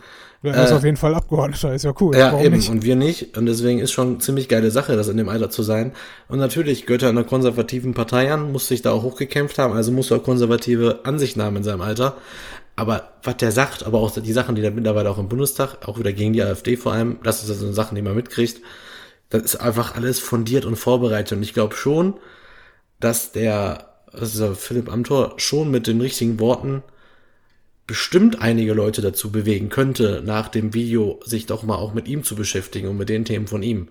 Ja, 0.42 0.52
er 0.52 0.64
ist 0.64 0.72
auf 0.72 0.82
jeden 0.84 0.96
Fall 0.96 1.14
Abgeordneter, 1.14 1.72
ist 1.72 1.84
ja 1.84 1.94
cool. 2.00 2.16
Ja, 2.16 2.32
Warum 2.32 2.44
eben. 2.44 2.56
nicht? 2.56 2.68
Und 2.68 2.82
wir 2.82 2.96
nicht. 2.96 3.36
Und 3.36 3.46
deswegen 3.46 3.78
ist 3.78 3.92
schon 3.92 4.20
ziemlich 4.20 4.48
geile 4.48 4.72
Sache, 4.72 4.96
das 4.96 5.06
in 5.06 5.16
dem 5.16 5.28
Alter 5.28 5.50
zu 5.50 5.62
sein. 5.62 5.92
Und 6.28 6.40
natürlich 6.40 6.84
gehört 6.84 7.02
er 7.02 7.10
einer 7.10 7.22
konservativen 7.22 7.94
Partei 7.94 8.32
an, 8.32 8.50
muss 8.50 8.66
sich 8.66 8.82
da 8.82 8.90
auch 8.90 9.04
hochgekämpft 9.04 9.58
haben, 9.58 9.72
also 9.72 9.92
muss 9.92 10.10
er 10.10 10.16
auch 10.16 10.24
konservative 10.24 11.00
Ansichten 11.04 11.42
haben 11.42 11.56
in 11.56 11.62
seinem 11.62 11.80
Alter. 11.80 12.16
Aber 12.74 13.12
was 13.22 13.36
der 13.36 13.52
sagt, 13.52 13.84
aber 13.84 14.00
auch 14.00 14.10
die 14.10 14.32
Sachen, 14.32 14.56
die 14.56 14.62
da 14.62 14.70
mittlerweile 14.70 15.10
auch 15.10 15.18
im 15.18 15.28
Bundestag, 15.28 15.86
auch 15.86 15.98
wieder 15.98 16.12
gegen 16.12 16.32
die 16.32 16.42
AfD 16.42 16.76
vor 16.76 16.92
allem, 16.92 17.18
das 17.22 17.44
ist 17.44 17.50
also 17.50 17.70
Sachen, 17.72 17.94
die 17.94 18.02
man 18.02 18.16
mitkriegt, 18.16 18.60
das 19.28 19.42
ist 19.42 19.56
einfach 19.56 19.94
alles 19.94 20.18
fundiert 20.18 20.64
und 20.64 20.76
vorbereitet. 20.76 21.36
Und 21.38 21.44
ich 21.44 21.54
glaube 21.54 21.76
schon, 21.76 22.14
dass 22.98 23.30
der, 23.30 23.90
der 24.12 24.54
Philipp 24.54 24.92
Amthor, 24.92 25.34
schon 25.36 25.70
mit 25.70 25.86
den 25.86 26.00
richtigen 26.00 26.40
Worten 26.40 26.82
bestimmt 27.92 28.40
einige 28.40 28.72
Leute 28.72 29.02
dazu 29.02 29.30
bewegen 29.30 29.68
könnte, 29.68 30.22
nach 30.24 30.48
dem 30.48 30.72
Video 30.72 31.20
sich 31.26 31.44
doch 31.44 31.62
mal 31.62 31.74
auch 31.74 31.92
mit 31.92 32.08
ihm 32.08 32.24
zu 32.24 32.34
beschäftigen 32.34 32.88
und 32.88 32.96
mit 32.96 33.10
den 33.10 33.26
Themen 33.26 33.46
von 33.46 33.62
ihm. 33.62 33.88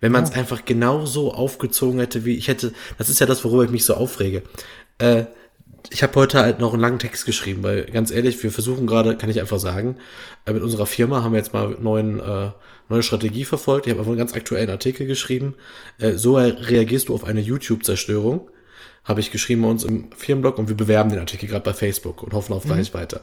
Wenn 0.00 0.12
man 0.12 0.24
es 0.24 0.32
einfach 0.32 0.64
genauso 0.64 1.34
aufgezogen 1.34 2.00
hätte, 2.00 2.24
wie 2.24 2.38
ich 2.38 2.48
hätte, 2.48 2.72
das 2.96 3.10
ist 3.10 3.18
ja 3.18 3.26
das, 3.26 3.44
worüber 3.44 3.64
ich 3.64 3.70
mich 3.70 3.84
so 3.84 3.92
aufrege. 3.92 4.44
Äh, 4.96 5.26
ich 5.90 6.02
habe 6.02 6.14
heute 6.14 6.38
halt 6.38 6.58
noch 6.58 6.72
einen 6.72 6.80
langen 6.80 6.98
Text 6.98 7.26
geschrieben, 7.26 7.62
weil 7.62 7.84
ganz 7.84 8.10
ehrlich, 8.10 8.42
wir 8.42 8.50
versuchen 8.50 8.86
gerade, 8.86 9.14
kann 9.14 9.28
ich 9.28 9.40
einfach 9.40 9.58
sagen, 9.58 9.98
äh, 10.46 10.54
mit 10.54 10.62
unserer 10.62 10.86
Firma 10.86 11.22
haben 11.22 11.32
wir 11.32 11.38
jetzt 11.38 11.52
mal 11.52 11.76
neuen, 11.78 12.20
äh, 12.20 12.52
neue 12.88 13.02
Strategie 13.02 13.44
verfolgt. 13.44 13.86
Ich 13.86 13.90
habe 13.90 14.00
einfach 14.00 14.12
einen 14.12 14.18
ganz 14.18 14.32
aktuellen 14.32 14.70
Artikel 14.70 15.06
geschrieben. 15.06 15.54
Äh, 15.98 16.12
so 16.12 16.36
reagierst 16.36 17.10
du 17.10 17.14
auf 17.14 17.24
eine 17.24 17.42
YouTube-Zerstörung 17.42 18.48
habe 19.04 19.20
ich 19.20 19.30
geschrieben 19.30 19.62
bei 19.62 19.68
uns 19.68 19.84
im 19.84 20.10
Firmenblog 20.12 20.58
und 20.58 20.68
wir 20.68 20.76
bewerben 20.76 21.10
den 21.10 21.20
Artikel 21.20 21.48
gerade 21.48 21.64
bei 21.64 21.74
Facebook 21.74 22.22
und 22.22 22.32
hoffen 22.32 22.52
auf 22.52 22.64
mhm. 22.64 22.72
Reichweite. 22.72 23.20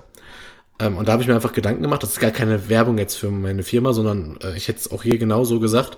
Ähm, 0.80 0.98
und 0.98 1.08
da 1.08 1.14
habe 1.14 1.22
ich 1.22 1.28
mir 1.28 1.36
einfach 1.36 1.54
Gedanken 1.54 1.84
gemacht, 1.84 2.04
das 2.04 2.14
ist 2.14 2.20
gar 2.20 2.32
keine 2.32 2.70
Werbung 2.70 2.98
jetzt 2.98 3.16
für 3.16 3.32
meine 3.32 3.64
Firma, 3.64 3.94
sondern 3.94 4.38
äh, 4.42 4.58
ich 4.58 4.68
hätte 4.68 4.80
es 4.80 4.92
auch 4.92 5.04
hier 5.04 5.18
genauso 5.18 5.60
gesagt. 5.60 5.98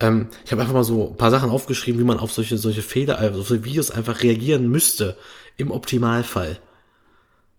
Ähm, 0.00 0.28
ich 0.44 0.50
habe 0.50 0.62
einfach 0.62 0.74
mal 0.74 0.84
so 0.84 1.10
ein 1.10 1.16
paar 1.16 1.30
Sachen 1.30 1.50
aufgeschrieben, 1.50 2.00
wie 2.00 2.04
man 2.04 2.18
auf 2.18 2.32
solche, 2.32 2.58
solche 2.58 2.82
Fehler, 2.82 3.18
also 3.18 3.40
auf 3.40 3.48
solche 3.48 3.64
Videos 3.64 3.90
einfach 3.90 4.22
reagieren 4.22 4.68
müsste, 4.68 5.16
im 5.56 5.70
Optimalfall. 5.70 6.58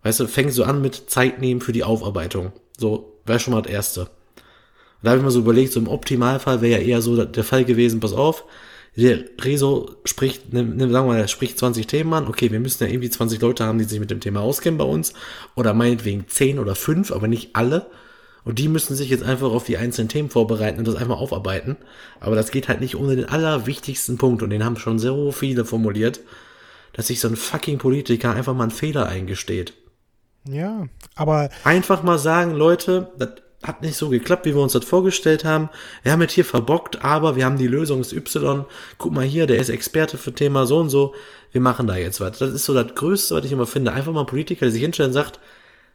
Weißt 0.02 0.20
du, 0.20 0.26
fängt 0.26 0.52
so 0.52 0.64
an 0.64 0.82
mit 0.82 1.08
Zeit 1.08 1.40
nehmen 1.40 1.62
für 1.62 1.72
die 1.72 1.84
Aufarbeitung. 1.84 2.52
So, 2.76 3.18
wäre 3.24 3.40
schon 3.40 3.54
mal 3.54 3.62
das 3.62 3.72
Erste. 3.72 4.00
Und 4.02 4.08
da 5.02 5.10
habe 5.10 5.18
ich 5.18 5.24
mir 5.24 5.30
so 5.30 5.38
überlegt, 5.38 5.72
so 5.72 5.80
im 5.80 5.88
Optimalfall 5.88 6.60
wäre 6.60 6.80
ja 6.80 6.86
eher 6.86 7.00
so 7.00 7.24
der 7.24 7.44
Fall 7.44 7.64
gewesen, 7.64 8.00
pass 8.00 8.12
auf, 8.12 8.44
der 8.96 9.24
Rezo 9.40 9.90
spricht, 10.04 10.52
ne, 10.52 10.62
ne, 10.62 10.88
sagen 10.90 11.06
wir 11.06 11.14
mal, 11.14 11.20
er 11.20 11.28
spricht 11.28 11.58
20 11.58 11.86
Themen 11.86 12.12
an. 12.14 12.28
Okay, 12.28 12.52
wir 12.52 12.60
müssen 12.60 12.84
ja 12.84 12.90
irgendwie 12.90 13.10
20 13.10 13.40
Leute 13.40 13.64
haben, 13.64 13.78
die 13.78 13.84
sich 13.84 13.98
mit 13.98 14.10
dem 14.10 14.20
Thema 14.20 14.40
auskennen 14.40 14.78
bei 14.78 14.84
uns. 14.84 15.14
Oder 15.56 15.74
meinetwegen 15.74 16.28
10 16.28 16.58
oder 16.58 16.74
5, 16.74 17.10
aber 17.10 17.26
nicht 17.26 17.56
alle. 17.56 17.86
Und 18.44 18.58
die 18.58 18.68
müssen 18.68 18.94
sich 18.94 19.08
jetzt 19.08 19.24
einfach 19.24 19.50
auf 19.50 19.64
die 19.64 19.78
einzelnen 19.78 20.08
Themen 20.08 20.30
vorbereiten 20.30 20.78
und 20.78 20.86
das 20.86 20.96
einfach 20.96 21.18
aufarbeiten. 21.18 21.76
Aber 22.20 22.36
das 22.36 22.50
geht 22.50 22.68
halt 22.68 22.80
nicht 22.80 22.96
ohne 22.96 23.16
den 23.16 23.24
allerwichtigsten 23.24 24.18
Punkt. 24.18 24.42
Und 24.42 24.50
den 24.50 24.64
haben 24.64 24.76
schon 24.76 24.98
so 24.98 25.32
viele 25.32 25.64
formuliert, 25.64 26.20
dass 26.92 27.08
sich 27.08 27.20
so 27.20 27.28
ein 27.28 27.36
fucking 27.36 27.78
Politiker 27.78 28.32
einfach 28.32 28.54
mal 28.54 28.64
einen 28.64 28.70
Fehler 28.70 29.06
eingesteht. 29.06 29.72
Ja, 30.46 30.86
aber. 31.14 31.48
Einfach 31.64 32.02
mal 32.02 32.18
sagen, 32.18 32.54
Leute, 32.54 33.12
das 33.18 33.30
hat 33.64 33.82
nicht 33.82 33.96
so 33.96 34.10
geklappt, 34.10 34.44
wie 34.46 34.54
wir 34.54 34.62
uns 34.62 34.74
das 34.74 34.84
vorgestellt 34.84 35.44
haben. 35.44 35.70
Wir 36.02 36.12
haben 36.12 36.20
jetzt 36.20 36.34
hier 36.34 36.44
verbockt, 36.44 37.02
aber 37.04 37.34
wir 37.34 37.44
haben 37.44 37.56
die 37.56 37.66
Lösung 37.66 38.00
ist 38.00 38.12
Y. 38.12 38.64
Guck 38.98 39.12
mal 39.12 39.24
hier, 39.24 39.46
der 39.46 39.58
ist 39.58 39.70
Experte 39.70 40.18
für 40.18 40.34
Thema 40.34 40.66
so 40.66 40.78
und 40.78 40.90
so. 40.90 41.14
Wir 41.50 41.60
machen 41.60 41.86
da 41.86 41.96
jetzt 41.96 42.20
was. 42.20 42.38
Das 42.38 42.52
ist 42.52 42.64
so 42.64 42.74
das 42.74 42.94
Größte, 42.94 43.34
was 43.34 43.44
ich 43.44 43.52
immer 43.52 43.66
finde. 43.66 43.92
Einfach 43.92 44.12
mal 44.12 44.20
ein 44.20 44.26
Politiker, 44.26 44.66
der 44.66 44.72
sich 44.72 44.82
hinstellt 44.82 45.08
und 45.08 45.14
sagt, 45.14 45.40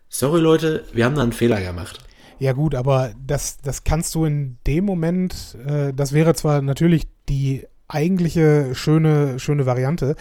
sorry 0.09 0.41
Leute, 0.41 0.83
wir 0.93 1.05
haben 1.05 1.15
da 1.15 1.21
einen 1.21 1.31
Fehler 1.31 1.61
gemacht. 1.61 1.99
Ja 2.39 2.53
gut, 2.53 2.73
aber 2.73 3.11
das, 3.25 3.57
das 3.57 3.83
kannst 3.83 4.15
du 4.15 4.25
in 4.25 4.57
dem 4.65 4.85
Moment, 4.85 5.57
äh, 5.67 5.93
das 5.93 6.13
wäre 6.13 6.33
zwar 6.33 6.61
natürlich 6.61 7.03
die 7.27 7.67
eigentliche 7.87 8.73
schöne, 8.73 9.39
schöne 9.39 9.65
Variante, 9.65 10.15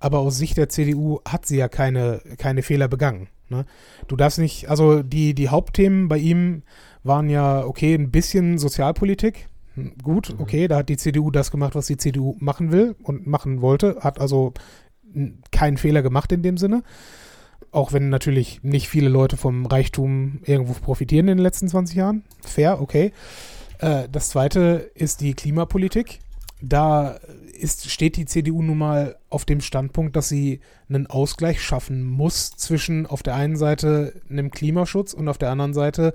aber 0.00 0.18
aus 0.18 0.36
Sicht 0.36 0.56
der 0.56 0.68
CDU 0.68 1.20
hat 1.26 1.46
sie 1.46 1.58
ja 1.58 1.68
keine, 1.68 2.20
keine 2.38 2.62
Fehler 2.62 2.88
begangen. 2.88 3.28
Ne? 3.50 3.66
Du 4.08 4.16
darfst 4.16 4.38
nicht, 4.38 4.68
also 4.68 5.02
die, 5.02 5.34
die 5.34 5.48
Hauptthemen 5.48 6.08
bei 6.08 6.18
ihm 6.18 6.62
waren 7.02 7.28
ja, 7.28 7.64
okay, 7.64 7.94
ein 7.94 8.10
bisschen 8.10 8.58
Sozialpolitik. 8.58 9.48
Gut, 10.02 10.34
mhm. 10.34 10.40
okay, 10.40 10.68
da 10.68 10.78
hat 10.78 10.88
die 10.88 10.96
CDU 10.96 11.30
das 11.30 11.50
gemacht, 11.50 11.74
was 11.74 11.86
die 11.86 11.96
CDU 11.96 12.36
machen 12.38 12.72
will 12.72 12.96
und 13.02 13.26
machen 13.26 13.60
wollte, 13.60 13.98
hat 14.00 14.20
also 14.20 14.52
keinen 15.50 15.76
Fehler 15.76 16.02
gemacht 16.02 16.32
in 16.32 16.42
dem 16.42 16.56
Sinne. 16.56 16.82
Auch 17.72 17.92
wenn 17.92 18.08
natürlich 18.08 18.62
nicht 18.62 18.88
viele 18.88 19.08
Leute 19.08 19.36
vom 19.36 19.66
Reichtum 19.66 20.40
irgendwo 20.44 20.72
profitieren 20.74 21.28
in 21.28 21.38
den 21.38 21.42
letzten 21.42 21.68
20 21.68 21.96
Jahren. 21.96 22.24
Fair, 22.42 22.80
okay. 22.80 23.12
Äh, 23.78 24.08
das 24.10 24.30
zweite 24.30 24.90
ist 24.94 25.20
die 25.20 25.34
Klimapolitik. 25.34 26.18
Da 26.62 27.18
ist, 27.60 27.90
steht 27.90 28.16
die 28.16 28.26
CDU 28.26 28.62
nun 28.62 28.78
mal 28.78 29.16
auf 29.28 29.44
dem 29.44 29.60
Standpunkt, 29.60 30.16
dass 30.16 30.28
sie 30.28 30.60
einen 30.88 31.06
Ausgleich 31.06 31.62
schaffen 31.62 32.04
muss 32.04 32.50
zwischen 32.52 33.06
auf 33.06 33.22
der 33.22 33.34
einen 33.34 33.56
Seite 33.56 34.20
einem 34.28 34.50
Klimaschutz 34.50 35.12
und 35.12 35.28
auf 35.28 35.38
der 35.38 35.50
anderen 35.50 35.74
Seite 35.74 36.14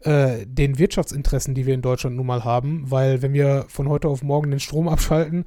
äh, 0.00 0.46
den 0.46 0.78
Wirtschaftsinteressen, 0.78 1.54
die 1.54 1.66
wir 1.66 1.74
in 1.74 1.82
Deutschland 1.82 2.16
nun 2.16 2.26
mal 2.26 2.44
haben, 2.44 2.90
weil 2.90 3.22
wenn 3.22 3.32
wir 3.32 3.66
von 3.68 3.88
heute 3.88 4.08
auf 4.08 4.22
morgen 4.22 4.50
den 4.50 4.60
Strom 4.60 4.88
abschalten, 4.88 5.44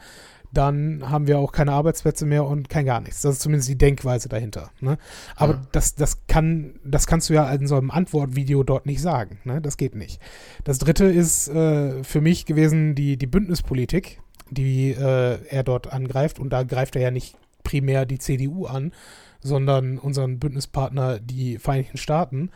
dann 0.54 1.10
haben 1.10 1.26
wir 1.26 1.40
auch 1.40 1.52
keine 1.52 1.72
Arbeitsplätze 1.72 2.28
mehr 2.28 2.46
und 2.46 2.70
kein 2.70 2.86
gar 2.86 3.02
nichts. 3.02 3.22
Das 3.22 3.34
ist 3.34 3.42
zumindest 3.42 3.70
die 3.70 3.78
Denkweise 3.78 4.30
dahinter. 4.30 4.70
Ne? 4.82 4.98
Aber 5.36 5.54
ja. 5.54 5.62
das, 5.72 5.96
das, 5.96 6.28
kann, 6.28 6.76
das 6.86 7.08
kannst 7.08 7.30
du 7.30 7.34
ja 7.34 7.52
in 7.52 7.66
so 7.66 7.76
einem 7.76 7.90
Antwortvideo 7.90 8.64
dort 8.64 8.86
nicht 8.86 9.02
sagen. 9.02 9.40
Ne? 9.46 9.62
Das 9.62 9.78
geht 9.78 9.96
nicht. 9.96 10.22
Das 10.64 10.78
dritte 10.78 11.06
ist 11.06 11.48
äh, 11.48 12.04
für 12.04 12.22
mich 12.22 12.46
gewesen 12.46 12.94
die, 12.94 13.18
die 13.18 13.26
Bündnispolitik 13.26 14.20
die 14.54 14.92
äh, 14.92 15.40
er 15.48 15.64
dort 15.64 15.92
angreift. 15.92 16.40
Und 16.40 16.52
da 16.52 16.64
greift 16.64 16.96
er 16.96 17.02
ja 17.02 17.12
nicht 17.12 17.36
primär 17.64 18.06
die 18.06 18.20
CDU 18.20 18.66
an, 18.66 18.94
sondern 19.42 19.98
unseren 19.98 20.40
Bündnispartner, 20.40 21.20
die 21.20 21.58
Vereinigten 21.58 21.98
Staaten. 21.98 22.52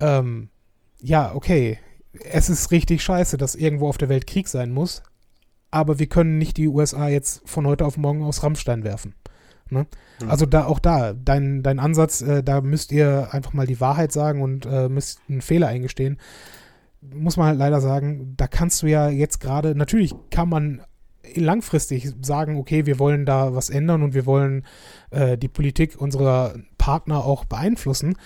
Ähm, 0.00 0.48
ja, 1.00 1.34
okay, 1.34 1.78
es 2.12 2.48
ist 2.48 2.70
richtig 2.70 3.02
scheiße, 3.02 3.36
dass 3.36 3.54
irgendwo 3.54 3.88
auf 3.88 3.98
der 3.98 4.08
Welt 4.08 4.26
Krieg 4.26 4.48
sein 4.48 4.70
muss, 4.70 5.02
aber 5.70 5.98
wir 5.98 6.06
können 6.06 6.38
nicht 6.38 6.56
die 6.56 6.68
USA 6.68 7.08
jetzt 7.08 7.42
von 7.48 7.66
heute 7.66 7.84
auf 7.84 7.96
morgen 7.96 8.22
aus 8.22 8.42
Rammstein 8.42 8.84
werfen. 8.84 9.14
Ne? 9.70 9.86
Mhm. 10.22 10.30
Also 10.30 10.46
da 10.46 10.66
auch 10.66 10.78
da, 10.78 11.12
dein, 11.12 11.62
dein 11.62 11.78
Ansatz, 11.78 12.22
äh, 12.22 12.42
da 12.42 12.60
müsst 12.60 12.92
ihr 12.92 13.28
einfach 13.32 13.52
mal 13.52 13.66
die 13.66 13.80
Wahrheit 13.80 14.12
sagen 14.12 14.42
und 14.42 14.66
äh, 14.66 14.88
müsst 14.88 15.20
einen 15.28 15.40
Fehler 15.40 15.68
eingestehen. 15.68 16.18
Muss 17.00 17.36
man 17.36 17.48
halt 17.48 17.58
leider 17.58 17.80
sagen, 17.80 18.34
da 18.36 18.46
kannst 18.46 18.82
du 18.82 18.86
ja 18.86 19.08
jetzt 19.08 19.40
gerade, 19.40 19.74
natürlich 19.74 20.14
kann 20.30 20.48
man 20.48 20.82
langfristig 21.34 22.12
sagen, 22.22 22.56
okay, 22.56 22.86
wir 22.86 22.98
wollen 22.98 23.26
da 23.26 23.54
was 23.54 23.70
ändern 23.70 24.02
und 24.02 24.14
wir 24.14 24.26
wollen 24.26 24.64
äh, 25.10 25.38
die 25.38 25.48
Politik 25.48 26.00
unserer 26.00 26.54
Partner 26.78 27.24
auch 27.24 27.44
beeinflussen. 27.44 28.16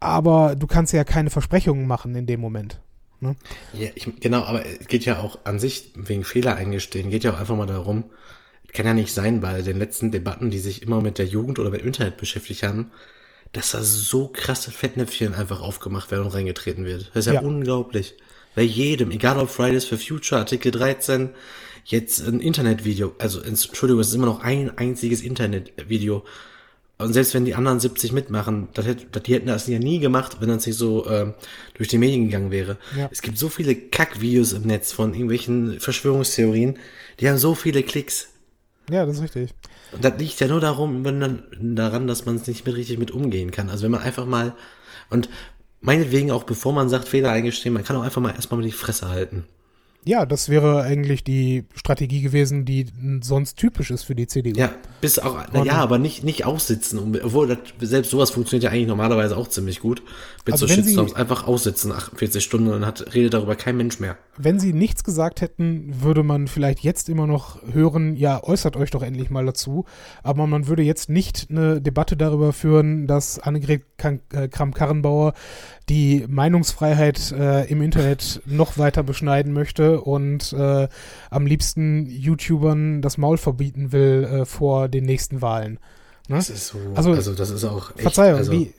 Aber 0.00 0.56
du 0.56 0.66
kannst 0.66 0.92
ja 0.92 1.04
keine 1.04 1.30
Versprechungen 1.30 1.86
machen 1.86 2.14
in 2.14 2.26
dem 2.26 2.40
Moment. 2.40 2.80
Ne? 3.20 3.36
Ja, 3.72 3.88
ich, 3.94 4.08
genau, 4.20 4.42
aber 4.42 4.66
es 4.66 4.86
geht 4.86 5.04
ja 5.04 5.20
auch 5.20 5.38
an 5.44 5.58
sich 5.58 5.92
wegen 5.96 6.24
Fehler 6.24 6.56
eingestehen, 6.56 7.10
geht 7.10 7.24
ja 7.24 7.32
auch 7.32 7.40
einfach 7.40 7.56
mal 7.56 7.66
darum, 7.66 8.04
kann 8.74 8.86
ja 8.86 8.92
nicht 8.92 9.14
sein, 9.14 9.40
bei 9.40 9.62
den 9.62 9.78
letzten 9.78 10.10
Debatten, 10.10 10.50
die 10.50 10.58
sich 10.58 10.82
immer 10.82 11.00
mit 11.00 11.18
der 11.18 11.26
Jugend 11.26 11.58
oder 11.58 11.70
mit 11.70 11.80
dem 11.80 11.86
Internet 11.86 12.16
beschäftigt 12.16 12.64
haben, 12.64 12.90
dass 13.52 13.70
da 13.70 13.82
so 13.82 14.28
krasse 14.28 14.72
Fettnäpfchen 14.72 15.32
einfach 15.32 15.62
aufgemacht 15.62 16.10
werden 16.10 16.24
und 16.24 16.34
reingetreten 16.34 16.84
wird. 16.84 17.12
Das 17.14 17.26
ist 17.26 17.32
ja, 17.32 17.34
ja. 17.34 17.40
unglaublich. 17.40 18.16
Bei 18.56 18.62
jedem, 18.62 19.12
egal 19.12 19.38
ob 19.38 19.48
Fridays 19.48 19.84
for 19.84 19.96
Future, 19.96 20.40
Artikel 20.40 20.72
13, 20.72 21.30
jetzt 21.84 22.26
ein 22.26 22.40
Internetvideo, 22.40 23.14
also 23.18 23.40
Entschuldigung, 23.40 24.00
es 24.00 24.08
ist 24.08 24.14
immer 24.14 24.26
noch 24.26 24.40
ein 24.40 24.76
einziges 24.78 25.22
Internetvideo. 25.22 26.24
Und 26.96 27.12
selbst 27.12 27.34
wenn 27.34 27.44
die 27.44 27.54
anderen 27.54 27.80
70 27.80 28.12
mitmachen, 28.12 28.68
das 28.72 28.86
hätte, 28.86 29.20
die 29.20 29.34
hätten 29.34 29.48
das 29.48 29.66
ja 29.66 29.78
nie 29.78 29.98
gemacht, 29.98 30.36
wenn 30.40 30.48
das 30.48 30.64
nicht 30.64 30.78
so 30.78 31.06
äh, 31.06 31.32
durch 31.74 31.88
die 31.88 31.98
Medien 31.98 32.26
gegangen 32.26 32.50
wäre. 32.50 32.78
Ja. 32.96 33.08
Es 33.10 33.20
gibt 33.20 33.36
so 33.36 33.48
viele 33.48 33.74
Kackvideos 33.74 34.52
im 34.52 34.62
Netz 34.62 34.92
von 34.92 35.12
irgendwelchen 35.12 35.80
Verschwörungstheorien, 35.80 36.78
die 37.18 37.28
haben 37.28 37.38
so 37.38 37.54
viele 37.54 37.82
Klicks. 37.82 38.28
Ja, 38.88 39.04
das 39.06 39.16
ist 39.16 39.22
richtig. 39.22 39.54
Und 39.92 40.04
das 40.04 40.14
liegt 40.18 40.38
ja 40.40 40.46
nur 40.46 40.60
darum, 40.60 41.04
wenn 41.04 41.20
dann, 41.20 41.42
daran, 41.60 42.06
dass 42.06 42.26
man 42.26 42.36
es 42.36 42.46
nicht 42.46 42.64
mit 42.64 42.76
richtig 42.76 42.98
mit 42.98 43.10
umgehen 43.10 43.50
kann. 43.50 43.70
Also 43.70 43.84
wenn 43.84 43.92
man 43.92 44.02
einfach 44.02 44.26
mal 44.26 44.54
und 45.10 45.28
meinetwegen 45.80 46.30
auch 46.30 46.44
bevor 46.44 46.72
man 46.72 46.88
sagt, 46.88 47.08
Fehler 47.08 47.30
eingestehen, 47.30 47.74
man 47.74 47.84
kann 47.84 47.96
auch 47.96 48.02
einfach 48.02 48.22
mal 48.22 48.34
erstmal 48.34 48.60
mal 48.60 48.66
die 48.66 48.72
Fresse 48.72 49.08
halten. 49.08 49.44
Ja, 50.06 50.26
das 50.26 50.48
wäre 50.48 50.82
eigentlich 50.82 51.24
die 51.24 51.64
Strategie 51.74 52.20
gewesen, 52.20 52.64
die 52.64 52.86
sonst 53.22 53.56
typisch 53.56 53.90
ist 53.90 54.02
für 54.02 54.14
die 54.14 54.26
CDU. 54.26 54.58
Ja, 54.58 54.70
bis 55.00 55.18
auch, 55.18 55.38
na 55.52 55.64
ja, 55.64 55.74
aber 55.74 55.98
nicht, 55.98 56.24
nicht 56.24 56.44
aussitzen. 56.44 56.98
Obwohl, 57.22 57.48
das, 57.48 57.58
selbst 57.88 58.10
sowas 58.10 58.30
funktioniert 58.30 58.64
ja 58.64 58.70
eigentlich 58.70 58.88
normalerweise 58.88 59.36
auch 59.36 59.48
ziemlich 59.48 59.80
gut. 59.80 60.02
Mit 60.44 60.52
also 60.52 60.66
so 60.66 60.74
Shitstorms 60.74 61.12
sie, 61.12 61.16
einfach 61.16 61.46
aussitzen 61.46 61.90
48 61.90 62.44
Stunden 62.44 62.70
und 62.70 62.84
hat, 62.84 63.14
redet 63.14 63.32
darüber 63.32 63.56
kein 63.56 63.78
Mensch 63.78 63.98
mehr. 63.98 64.18
Wenn 64.36 64.60
sie 64.60 64.74
nichts 64.74 65.04
gesagt 65.04 65.40
hätten, 65.40 66.02
würde 66.02 66.22
man 66.22 66.48
vielleicht 66.48 66.80
jetzt 66.80 67.08
immer 67.08 67.26
noch 67.26 67.62
hören, 67.72 68.14
ja, 68.14 68.42
äußert 68.42 68.76
euch 68.76 68.90
doch 68.90 69.02
endlich 69.02 69.30
mal 69.30 69.46
dazu. 69.46 69.86
Aber 70.22 70.46
man 70.46 70.66
würde 70.66 70.82
jetzt 70.82 71.08
nicht 71.08 71.46
eine 71.48 71.80
Debatte 71.80 72.16
darüber 72.16 72.52
führen, 72.52 73.06
dass 73.06 73.38
Annegret 73.38 73.84
äh, 74.02 74.48
Kramp-Karrenbauer 74.48 75.32
die 75.88 76.24
Meinungsfreiheit 76.28 77.32
äh, 77.32 77.64
im 77.64 77.82
Internet 77.82 78.40
noch 78.46 78.78
weiter 78.78 79.02
beschneiden 79.02 79.52
möchte 79.52 80.00
und 80.00 80.52
äh, 80.52 80.88
am 81.30 81.46
liebsten 81.46 82.06
YouTubern 82.06 83.02
das 83.02 83.18
Maul 83.18 83.36
verbieten 83.36 83.92
will 83.92 84.24
äh, 84.24 84.44
vor 84.44 84.88
den 84.88 85.04
nächsten 85.04 85.42
Wahlen. 85.42 85.78
Ne? 86.28 86.36
Das 86.36 86.48
ist 86.48 86.68
so, 86.68 86.78
also, 86.94 87.12
also 87.12 87.34
das 87.34 87.50
ist 87.50 87.64
auch 87.64 87.90
echt, 87.90 88.00
Verzeihung, 88.00 88.38
also, 88.38 88.52
wie, 88.52 88.72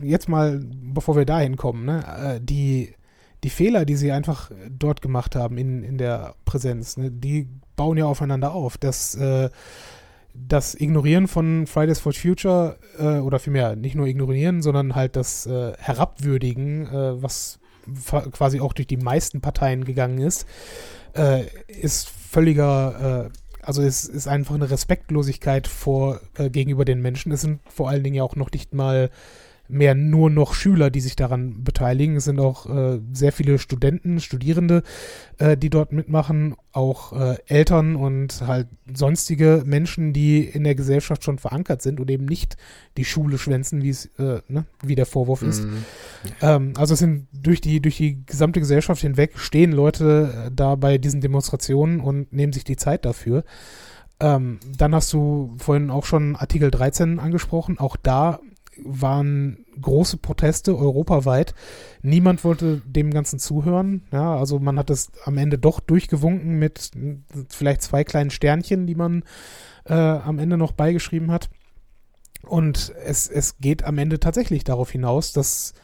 jetzt 0.00 0.28
mal, 0.28 0.60
bevor 0.64 1.16
wir 1.16 1.24
dahin 1.24 1.56
kommen, 1.56 1.84
ne, 1.86 2.36
äh, 2.36 2.40
die, 2.40 2.94
die 3.42 3.50
Fehler, 3.50 3.84
die 3.84 3.96
sie 3.96 4.12
einfach 4.12 4.52
dort 4.70 5.02
gemacht 5.02 5.34
haben 5.34 5.58
in, 5.58 5.82
in 5.82 5.98
der 5.98 6.36
Präsenz, 6.44 6.96
ne, 6.96 7.10
die 7.10 7.48
bauen 7.74 7.98
ja 7.98 8.04
aufeinander 8.04 8.52
auf. 8.52 8.78
Das, 8.78 9.16
äh, 9.16 9.50
das 10.34 10.74
Ignorieren 10.74 11.28
von 11.28 11.66
Fridays 11.66 12.00
for 12.00 12.12
Future, 12.12 12.78
äh, 12.98 13.18
oder 13.18 13.38
vielmehr 13.38 13.76
nicht 13.76 13.94
nur 13.94 14.06
ignorieren, 14.06 14.62
sondern 14.62 14.94
halt 14.94 15.16
das 15.16 15.46
äh, 15.46 15.72
Herabwürdigen, 15.78 16.86
äh, 16.86 17.22
was 17.22 17.60
quasi 18.32 18.60
auch 18.60 18.72
durch 18.72 18.88
die 18.88 18.96
meisten 18.96 19.40
Parteien 19.40 19.84
gegangen 19.84 20.18
ist, 20.18 20.46
äh, 21.14 21.44
ist 21.68 22.08
völliger, 22.08 23.30
äh, 23.30 23.38
also 23.62 23.82
es 23.82 24.04
ist 24.04 24.26
einfach 24.26 24.54
eine 24.54 24.70
Respektlosigkeit 24.70 25.68
vor 25.68 26.20
äh, 26.36 26.50
gegenüber 26.50 26.84
den 26.84 27.00
Menschen. 27.00 27.32
Es 27.32 27.42
sind 27.42 27.60
vor 27.68 27.88
allen 27.88 28.02
Dingen 28.02 28.16
ja 28.16 28.22
auch 28.22 28.36
noch 28.36 28.50
nicht 28.50 28.74
mal 28.74 29.10
mehr 29.74 29.94
nur 29.94 30.30
noch 30.30 30.54
Schüler, 30.54 30.90
die 30.90 31.00
sich 31.00 31.16
daran 31.16 31.64
beteiligen. 31.64 32.16
Es 32.16 32.24
sind 32.24 32.38
auch 32.38 32.66
äh, 32.66 33.00
sehr 33.12 33.32
viele 33.32 33.58
Studenten, 33.58 34.20
Studierende, 34.20 34.82
äh, 35.38 35.56
die 35.56 35.68
dort 35.68 35.92
mitmachen, 35.92 36.54
auch 36.72 37.12
äh, 37.12 37.36
Eltern 37.46 37.96
und 37.96 38.42
halt 38.46 38.68
sonstige 38.92 39.62
Menschen, 39.66 40.12
die 40.12 40.44
in 40.44 40.64
der 40.64 40.74
Gesellschaft 40.74 41.24
schon 41.24 41.38
verankert 41.38 41.82
sind 41.82 42.00
und 42.00 42.10
eben 42.10 42.24
nicht 42.24 42.56
die 42.96 43.04
Schule 43.04 43.36
schwänzen, 43.36 43.82
wie 43.82 43.90
es, 43.90 44.06
äh, 44.18 44.40
ne, 44.48 44.64
wie 44.82 44.94
der 44.94 45.06
Vorwurf 45.06 45.42
ist. 45.42 45.64
Mhm. 45.64 45.84
Ähm, 46.40 46.72
also 46.76 46.94
es 46.94 47.00
sind 47.00 47.26
durch 47.32 47.60
die, 47.60 47.82
durch 47.82 47.96
die 47.96 48.24
gesamte 48.24 48.60
Gesellschaft 48.60 49.02
hinweg 49.02 49.38
stehen 49.38 49.72
Leute 49.72 50.46
äh, 50.46 50.50
da 50.54 50.76
bei 50.76 50.98
diesen 50.98 51.20
Demonstrationen 51.20 52.00
und 52.00 52.32
nehmen 52.32 52.52
sich 52.52 52.64
die 52.64 52.76
Zeit 52.76 53.04
dafür. 53.04 53.44
Ähm, 54.20 54.60
dann 54.78 54.94
hast 54.94 55.12
du 55.12 55.54
vorhin 55.58 55.90
auch 55.90 56.04
schon 56.04 56.36
Artikel 56.36 56.70
13 56.70 57.18
angesprochen. 57.18 57.78
Auch 57.78 57.96
da 57.96 58.38
waren 58.82 59.64
große 59.80 60.16
Proteste 60.16 60.76
europaweit. 60.76 61.54
Niemand 62.02 62.44
wollte 62.44 62.82
dem 62.86 63.10
Ganzen 63.10 63.38
zuhören. 63.38 64.02
Ja, 64.12 64.36
also 64.36 64.58
man 64.58 64.78
hat 64.78 64.90
es 64.90 65.12
am 65.24 65.38
Ende 65.38 65.58
doch 65.58 65.80
durchgewunken 65.80 66.58
mit 66.58 66.90
vielleicht 67.48 67.82
zwei 67.82 68.04
kleinen 68.04 68.30
Sternchen, 68.30 68.86
die 68.86 68.94
man 68.94 69.24
äh, 69.84 69.94
am 69.94 70.38
Ende 70.38 70.56
noch 70.56 70.72
beigeschrieben 70.72 71.30
hat. 71.30 71.50
Und 72.42 72.92
es, 73.04 73.28
es 73.28 73.58
geht 73.58 73.84
am 73.84 73.98
Ende 73.98 74.20
tatsächlich 74.20 74.64
darauf 74.64 74.90
hinaus, 74.90 75.32
dass 75.32 75.74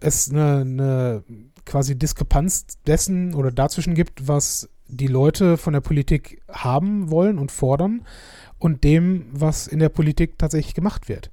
es 0.00 0.30
eine, 0.30 0.60
eine 0.60 1.24
quasi 1.64 1.98
Diskrepanz 1.98 2.66
dessen 2.86 3.34
oder 3.34 3.52
dazwischen 3.52 3.94
gibt, 3.94 4.28
was 4.28 4.68
die 4.88 5.06
Leute 5.06 5.56
von 5.56 5.72
der 5.72 5.80
Politik 5.80 6.42
haben 6.48 7.10
wollen 7.10 7.38
und 7.38 7.52
fordern 7.52 8.06
und 8.58 8.84
dem, 8.84 9.26
was 9.32 9.66
in 9.66 9.78
der 9.78 9.88
Politik 9.88 10.38
tatsächlich 10.38 10.74
gemacht 10.74 11.08
wird. 11.08 11.30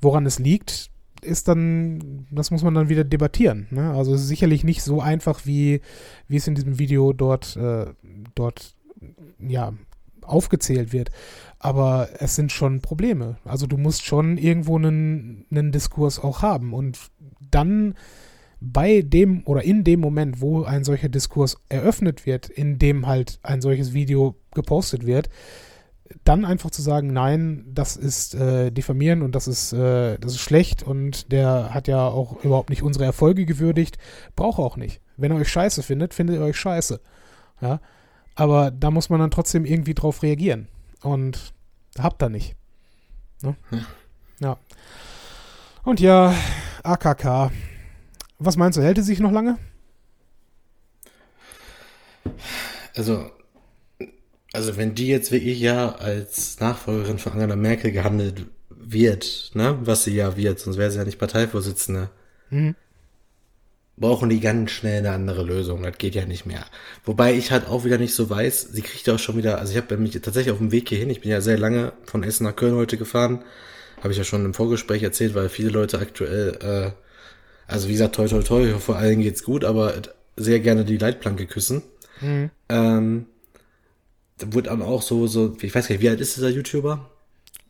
Woran 0.00 0.26
es 0.26 0.38
liegt, 0.38 0.90
ist 1.22 1.48
dann, 1.48 2.26
das 2.30 2.50
muss 2.50 2.62
man 2.62 2.74
dann 2.74 2.88
wieder 2.88 3.04
debattieren. 3.04 3.66
Ne? 3.70 3.92
Also 3.92 4.14
es 4.14 4.22
ist 4.22 4.28
sicherlich 4.28 4.64
nicht 4.64 4.82
so 4.82 5.00
einfach, 5.00 5.46
wie, 5.46 5.80
wie 6.28 6.36
es 6.36 6.46
in 6.46 6.54
diesem 6.54 6.78
Video 6.78 7.12
dort, 7.12 7.56
äh, 7.56 7.86
dort 8.34 8.74
ja, 9.40 9.72
aufgezählt 10.22 10.92
wird. 10.92 11.10
Aber 11.58 12.08
es 12.18 12.36
sind 12.36 12.52
schon 12.52 12.80
Probleme. 12.80 13.38
Also 13.44 13.66
du 13.66 13.76
musst 13.76 14.04
schon 14.04 14.38
irgendwo 14.38 14.76
einen, 14.76 15.46
einen 15.50 15.72
Diskurs 15.72 16.18
auch 16.18 16.42
haben. 16.42 16.72
Und 16.72 16.98
dann 17.50 17.94
bei 18.60 19.02
dem 19.02 19.42
oder 19.44 19.62
in 19.62 19.84
dem 19.84 20.00
Moment, 20.00 20.40
wo 20.40 20.64
ein 20.64 20.84
solcher 20.84 21.08
Diskurs 21.08 21.58
eröffnet 21.68 22.26
wird, 22.26 22.48
in 22.48 22.78
dem 22.78 23.06
halt 23.06 23.38
ein 23.42 23.60
solches 23.60 23.92
Video 23.92 24.36
gepostet 24.54 25.06
wird, 25.06 25.28
dann 26.24 26.44
einfach 26.44 26.70
zu 26.70 26.82
sagen, 26.82 27.12
nein, 27.12 27.64
das 27.72 27.96
ist 27.96 28.34
äh, 28.34 28.70
diffamieren 28.70 29.22
und 29.22 29.34
das 29.34 29.48
ist, 29.48 29.72
äh, 29.72 30.18
das 30.18 30.32
ist 30.32 30.40
schlecht 30.40 30.82
und 30.82 31.32
der 31.32 31.74
hat 31.74 31.88
ja 31.88 32.06
auch 32.06 32.44
überhaupt 32.44 32.70
nicht 32.70 32.82
unsere 32.82 33.04
Erfolge 33.04 33.46
gewürdigt, 33.46 33.98
braucht 34.36 34.58
auch 34.58 34.76
nicht. 34.76 35.00
Wenn 35.16 35.32
er 35.32 35.38
euch 35.38 35.48
scheiße 35.48 35.82
findet, 35.82 36.14
findet 36.14 36.36
ihr 36.36 36.42
euch 36.42 36.56
scheiße. 36.56 37.00
Ja. 37.60 37.80
Aber 38.34 38.70
da 38.70 38.90
muss 38.90 39.10
man 39.10 39.20
dann 39.20 39.30
trotzdem 39.30 39.64
irgendwie 39.64 39.94
drauf 39.94 40.22
reagieren. 40.22 40.68
Und 41.02 41.52
habt 41.98 42.22
ihr 42.22 42.28
nicht. 42.28 42.54
Ne? 43.42 43.56
Hm. 43.70 43.84
Ja. 44.40 44.56
Und 45.82 46.00
ja, 46.00 46.34
AKK. 46.82 47.50
Was 48.38 48.56
meinst 48.56 48.78
du, 48.78 48.82
hält 48.82 48.98
es 48.98 49.06
sich 49.06 49.18
noch 49.18 49.32
lange? 49.32 49.58
Also, 52.94 53.30
also 54.58 54.76
wenn 54.76 54.96
die 54.96 55.06
jetzt 55.06 55.30
wirklich 55.30 55.60
ja 55.60 55.94
als 55.94 56.58
Nachfolgerin 56.58 57.18
von 57.18 57.32
Angela 57.32 57.54
Merkel 57.54 57.92
gehandelt 57.92 58.46
wird, 58.70 59.52
ne, 59.54 59.78
was 59.82 60.02
sie 60.02 60.16
ja 60.16 60.36
wird, 60.36 60.58
sonst 60.58 60.78
wäre 60.78 60.90
sie 60.90 60.98
ja 60.98 61.04
nicht 61.04 61.20
Parteivorsitzende, 61.20 62.10
mhm. 62.50 62.74
brauchen 63.96 64.28
die 64.30 64.40
ganz 64.40 64.72
schnell 64.72 64.98
eine 64.98 65.12
andere 65.12 65.44
Lösung. 65.44 65.84
Das 65.84 65.96
geht 65.96 66.16
ja 66.16 66.26
nicht 66.26 66.44
mehr. 66.44 66.66
Wobei 67.04 67.34
ich 67.34 67.52
halt 67.52 67.68
auch 67.68 67.84
wieder 67.84 67.98
nicht 67.98 68.16
so 68.16 68.28
weiß, 68.28 68.70
sie 68.72 68.82
kriegt 68.82 69.06
ja 69.06 69.14
auch 69.14 69.20
schon 69.20 69.36
wieder, 69.36 69.58
also 69.60 69.70
ich 69.70 69.76
habe 69.76 69.96
mich 69.96 70.20
tatsächlich 70.20 70.50
auf 70.50 70.58
dem 70.58 70.72
Weg 70.72 70.88
hierhin, 70.88 71.10
ich 71.10 71.20
bin 71.20 71.30
ja 71.30 71.40
sehr 71.40 71.56
lange 71.56 71.92
von 72.04 72.24
Essen 72.24 72.42
nach 72.42 72.56
Köln 72.56 72.74
heute 72.74 72.96
gefahren, 72.96 73.44
habe 73.98 74.10
ich 74.10 74.18
ja 74.18 74.24
schon 74.24 74.44
im 74.44 74.54
Vorgespräch 74.54 75.04
erzählt, 75.04 75.36
weil 75.36 75.50
viele 75.50 75.70
Leute 75.70 76.00
aktuell, 76.00 76.58
äh, 76.60 76.90
also 77.68 77.86
wie 77.86 77.92
gesagt, 77.92 78.16
toi 78.16 78.26
toi 78.26 78.42
toi, 78.42 78.74
vor 78.80 78.96
allen 78.96 79.20
geht's 79.20 79.44
gut, 79.44 79.64
aber 79.64 79.94
sehr 80.36 80.58
gerne 80.58 80.84
die 80.84 80.98
Leitplanke 80.98 81.46
küssen. 81.46 81.82
Mhm. 82.20 82.50
Ähm, 82.68 83.26
da 84.38 84.52
wurde 84.52 84.70
dann 84.70 84.82
auch 84.82 85.02
so, 85.02 85.26
so, 85.26 85.56
ich 85.60 85.74
weiß 85.74 85.88
gar 85.88 85.94
nicht, 85.94 86.02
wie 86.02 86.08
alt 86.08 86.20
ist 86.20 86.36
dieser 86.36 86.48
YouTuber? 86.48 87.08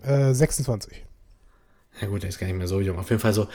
Äh, 0.03 0.33
26. 0.33 1.05
Ja 2.01 2.07
gut, 2.07 2.23
der 2.23 2.29
ist 2.29 2.39
gar 2.39 2.47
nicht 2.47 2.57
mehr 2.57 2.69
so 2.69 2.81
jung. 2.81 2.99
Auf 2.99 3.11
jeden 3.11 3.21
Fall 3.21 3.33
so, 3.33 3.49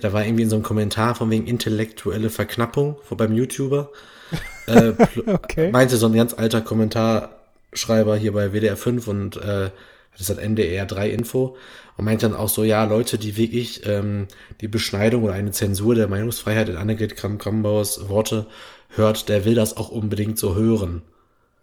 da 0.00 0.12
war 0.12 0.24
irgendwie 0.24 0.44
in 0.44 0.50
so 0.50 0.56
einem 0.56 0.62
Kommentar 0.62 1.14
von 1.14 1.30
wegen 1.30 1.46
intellektuelle 1.46 2.30
Verknappung 2.30 2.96
vor 3.02 3.16
beim 3.16 3.32
YouTuber. 3.32 3.90
äh, 4.66 4.92
okay. 5.26 5.70
Meinte 5.70 5.96
so 5.96 6.06
ein 6.06 6.14
ganz 6.14 6.34
alter 6.34 6.62
Kommentarschreiber 6.62 8.16
hier 8.16 8.32
bei 8.32 8.52
WDR 8.52 8.76
5 8.76 9.06
und 9.08 9.36
äh, 9.36 9.70
das 10.16 10.30
hat 10.30 10.38
NDR 10.38 10.86
3 10.86 11.10
Info 11.10 11.56
und 11.96 12.06
meinte 12.06 12.28
dann 12.28 12.36
auch 12.36 12.48
so, 12.48 12.64
ja, 12.64 12.84
Leute, 12.84 13.18
die 13.18 13.36
wirklich 13.36 13.86
ähm, 13.86 14.26
die 14.62 14.68
Beschneidung 14.68 15.24
oder 15.24 15.34
eine 15.34 15.50
Zensur 15.50 15.94
der 15.94 16.08
Meinungsfreiheit 16.08 16.70
in 16.70 16.76
Annegret 16.76 17.16
Kramp-Krambauers 17.16 18.08
Worte 18.08 18.46
hört, 18.88 19.28
der 19.28 19.44
will 19.44 19.54
das 19.54 19.76
auch 19.76 19.90
unbedingt 19.90 20.38
so 20.38 20.54
hören. 20.54 21.02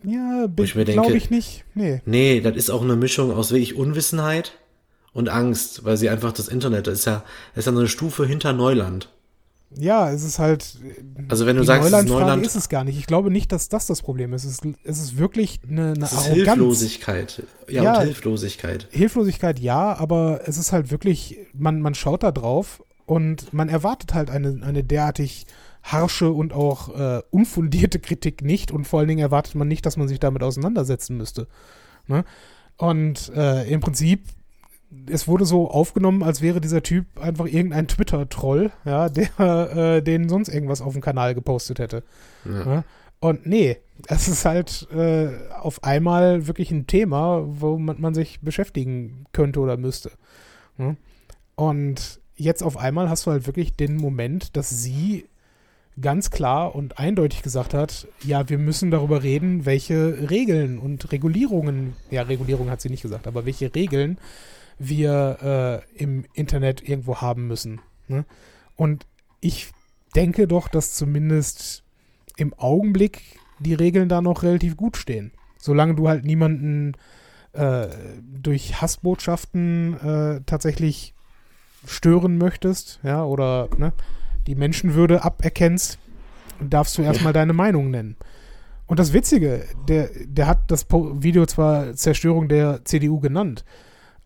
Ja, 0.04 0.48
glaube 0.48 1.18
ich 1.18 1.30
nicht. 1.30 1.64
Nee. 1.74 2.02
Nee, 2.06 2.42
das 2.42 2.56
ist 2.56 2.70
auch 2.70 2.82
eine 2.82 2.96
Mischung 2.96 3.32
aus 3.32 3.52
wirklich 3.52 3.76
Unwissenheit 3.76 4.54
und 5.14 5.30
Angst, 5.30 5.86
weil 5.86 5.98
sie 5.98 6.10
einfach 6.10 6.34
das 6.34 6.48
Internet, 6.48 6.88
das 6.88 7.00
ist 7.00 7.06
ja, 7.06 7.24
das 7.56 7.66
ist 7.66 7.72
ja 7.72 7.78
eine 7.78 7.88
Stufe 7.88 8.26
hinter 8.26 8.54
Neuland. 8.54 9.10
Ja, 9.78 10.12
es 10.12 10.24
ist 10.24 10.40
halt. 10.40 10.78
Also 11.30 11.46
wenn 11.46 11.56
du 11.56 11.64
sagst, 11.64 11.84
Neuland, 11.84 12.10
Neuland 12.10 12.46
ist 12.46 12.56
es 12.56 12.70
gar 12.70 12.84
nicht. 12.84 12.98
Ich 12.98 13.08
glaube 13.08 13.32
nicht, 13.32 13.52
dass 13.52 13.70
das 13.70 13.88
das 13.88 14.02
Problem 14.02 14.34
ist. 14.34 14.44
Es 14.44 14.52
ist, 14.54 14.62
es 14.84 15.00
ist 15.00 15.18
wirklich 15.18 15.62
eine, 15.68 15.94
eine 15.94 16.06
es 16.06 16.12
ist 16.12 16.18
Arroganz. 16.20 16.36
Hilflosigkeit. 16.36 17.44
Ja, 17.70 17.84
ja, 17.84 17.98
und 17.98 18.06
Hilflosigkeit. 18.06 18.88
Hilflosigkeit, 18.92 19.60
ja, 19.60 19.98
aber 19.98 20.42
es 20.46 20.58
ist 20.58 20.72
halt 20.72 20.92
wirklich, 20.92 21.38
man, 21.54 21.82
man 21.82 21.96
schaut 21.96 22.24
da 22.24 22.32
drauf 22.32 22.84
und 23.06 23.54
man 23.54 23.70
erwartet 23.70 24.14
halt 24.14 24.30
eine, 24.30 24.60
eine 24.64 24.84
derartig 24.84 25.48
harsche 25.84 26.32
und 26.32 26.54
auch 26.54 26.98
äh, 26.98 27.22
unfundierte 27.30 28.00
Kritik 28.00 28.42
nicht 28.42 28.72
und 28.72 28.86
vor 28.86 29.00
allen 29.00 29.10
Dingen 29.10 29.20
erwartet 29.20 29.56
man 29.56 29.68
nicht, 29.68 29.86
dass 29.86 29.98
man 29.98 30.08
sich 30.08 30.20
damit 30.20 30.42
auseinandersetzen 30.42 31.18
müsste. 31.18 31.48
Ne? 32.08 32.24
Und 32.78 33.32
äh, 33.36 33.70
im 33.70 33.82
Prinzip, 33.82 34.24
es 35.08 35.28
wurde 35.28 35.46
so 35.46 35.70
aufgenommen, 35.70 36.24
als 36.24 36.42
wäre 36.42 36.62
dieser 36.62 36.84
Typ 36.84 37.06
einfach 37.20 37.46
irgendein 37.46 37.88
Twitter-Troll, 37.88 38.72
ja, 38.86 39.10
der 39.10 39.76
äh, 39.76 40.02
den 40.02 40.30
sonst 40.30 40.50
irgendwas 40.50 40.82
auf 40.82 40.94
dem 40.94 41.02
Kanal 41.02 41.36
gepostet 41.36 41.80
hätte. 41.80 42.04
Ja. 42.46 42.66
Ne? 42.66 42.84
Und 43.20 43.46
nee, 43.46 43.78
es 44.08 44.28
ist 44.28 44.44
halt 44.46 44.88
äh, 44.92 45.30
auf 45.62 45.84
einmal 45.84 46.48
wirklich 46.48 46.72
ein 46.72 46.88
Thema, 46.88 47.44
womit 47.46 48.00
man 48.00 48.14
sich 48.14 48.42
beschäftigen 48.42 49.26
könnte 49.32 49.60
oder 49.60 49.78
müsste. 49.78 50.12
Ne? 50.78 50.98
Und 51.56 52.20
jetzt 52.36 52.64
auf 52.64 52.78
einmal 52.78 53.10
hast 53.10 53.26
du 53.26 53.32
halt 53.32 53.48
wirklich 53.48 53.76
den 53.76 53.96
Moment, 53.96 54.58
dass 54.58 54.70
sie 54.70 55.26
ganz 56.02 56.32
klar 56.32 56.76
und 56.76 56.98
eindeutig 56.98 57.44
gesagt 57.44 57.74
hat, 57.74 58.08
ja, 58.24 58.50
wir 58.50 58.58
müssen 58.58 58.92
darüber 58.92 59.24
reden, 59.24 59.66
welche 59.66 60.30
Regeln 60.30 60.80
und 60.80 61.12
Regulierungen, 61.12 61.94
ja, 62.10 62.24
Regulierung 62.24 62.70
hat 62.70 62.82
sie 62.82 62.90
nicht 62.90 63.04
gesagt, 63.04 63.28
aber 63.28 63.46
welche 63.46 63.74
Regeln 63.74 64.18
wir 64.80 65.84
äh, 65.96 66.02
im 66.02 66.26
Internet 66.34 66.88
irgendwo 66.88 67.18
haben 67.22 67.48
müssen. 67.48 67.82
Ne? 68.08 68.26
Und 68.76 69.06
ich 69.40 69.72
denke 70.16 70.48
doch, 70.48 70.68
dass 70.68 70.94
zumindest 70.96 71.84
im 72.38 72.54
Augenblick 72.56 73.22
die 73.60 73.76
Regeln 73.76 74.10
da 74.10 74.22
noch 74.22 74.44
relativ 74.44 74.76
gut 74.76 74.98
stehen. 74.98 75.32
Solange 75.58 75.96
du 75.96 76.10
halt 76.10 76.26
niemanden 76.26 76.94
äh, 77.54 77.88
durch 78.42 78.82
Hassbotschaften 78.82 80.00
äh, 80.00 80.42
tatsächlich 80.46 81.14
stören 81.86 82.38
möchtest, 82.38 83.00
ja, 83.04 83.24
oder 83.24 83.70
ne, 83.78 83.94
die 84.48 84.56
Menschenwürde 84.56 85.24
aberkennst, 85.24 85.98
darfst 86.60 86.98
du 86.98 87.02
erstmal 87.02 87.34
deine 87.34 87.54
Meinung 87.54 87.92
nennen. 87.92 88.16
Und 88.86 89.00
das 89.00 89.14
Witzige, 89.14 89.66
der, 89.88 90.10
der 90.26 90.48
hat 90.48 90.70
das 90.70 90.88
Video 90.90 91.46
zwar 91.46 91.96
Zerstörung 91.96 92.50
der 92.50 92.84
CDU 92.86 93.20
genannt, 93.20 93.64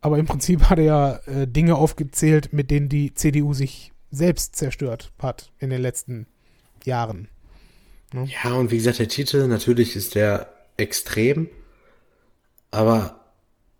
aber 0.02 0.18
im 0.18 0.26
Prinzip 0.26 0.64
hat 0.64 0.80
er 0.80 0.86
ja 0.86 1.16
äh, 1.26 1.48
Dinge 1.48 1.76
aufgezählt, 1.76 2.54
mit 2.54 2.72
denen 2.72 2.90
die 2.90 3.14
CDU 3.14 3.54
sich 3.54 3.92
selbst 4.12 4.56
zerstört 4.56 5.12
hat 5.20 5.52
in 5.60 5.70
den 5.70 5.82
letzten 5.82 6.28
Jahren. 6.86 7.28
Ne? 8.14 8.28
Ja, 8.44 8.54
und 8.54 8.72
wie 8.72 8.78
gesagt, 8.78 9.00
der 9.00 9.10
Titel, 9.10 9.48
natürlich 9.48 9.96
ist 9.96 10.16
der 10.16 10.50
extrem, 10.78 11.50
aber 12.72 13.20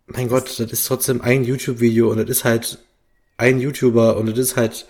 mein 0.06 0.28
Gott, 0.28 0.58
das 0.58 0.72
ist 0.72 0.86
trotzdem 0.86 1.20
ein 1.20 1.44
YouTube-Video 1.44 2.10
und 2.10 2.18
das 2.18 2.28
ist 2.28 2.44
halt 2.44 2.78
ein 3.36 3.60
YouTuber 3.60 4.16
und 4.16 4.26
das 4.26 4.38
ist 4.38 4.56
halt, 4.56 4.86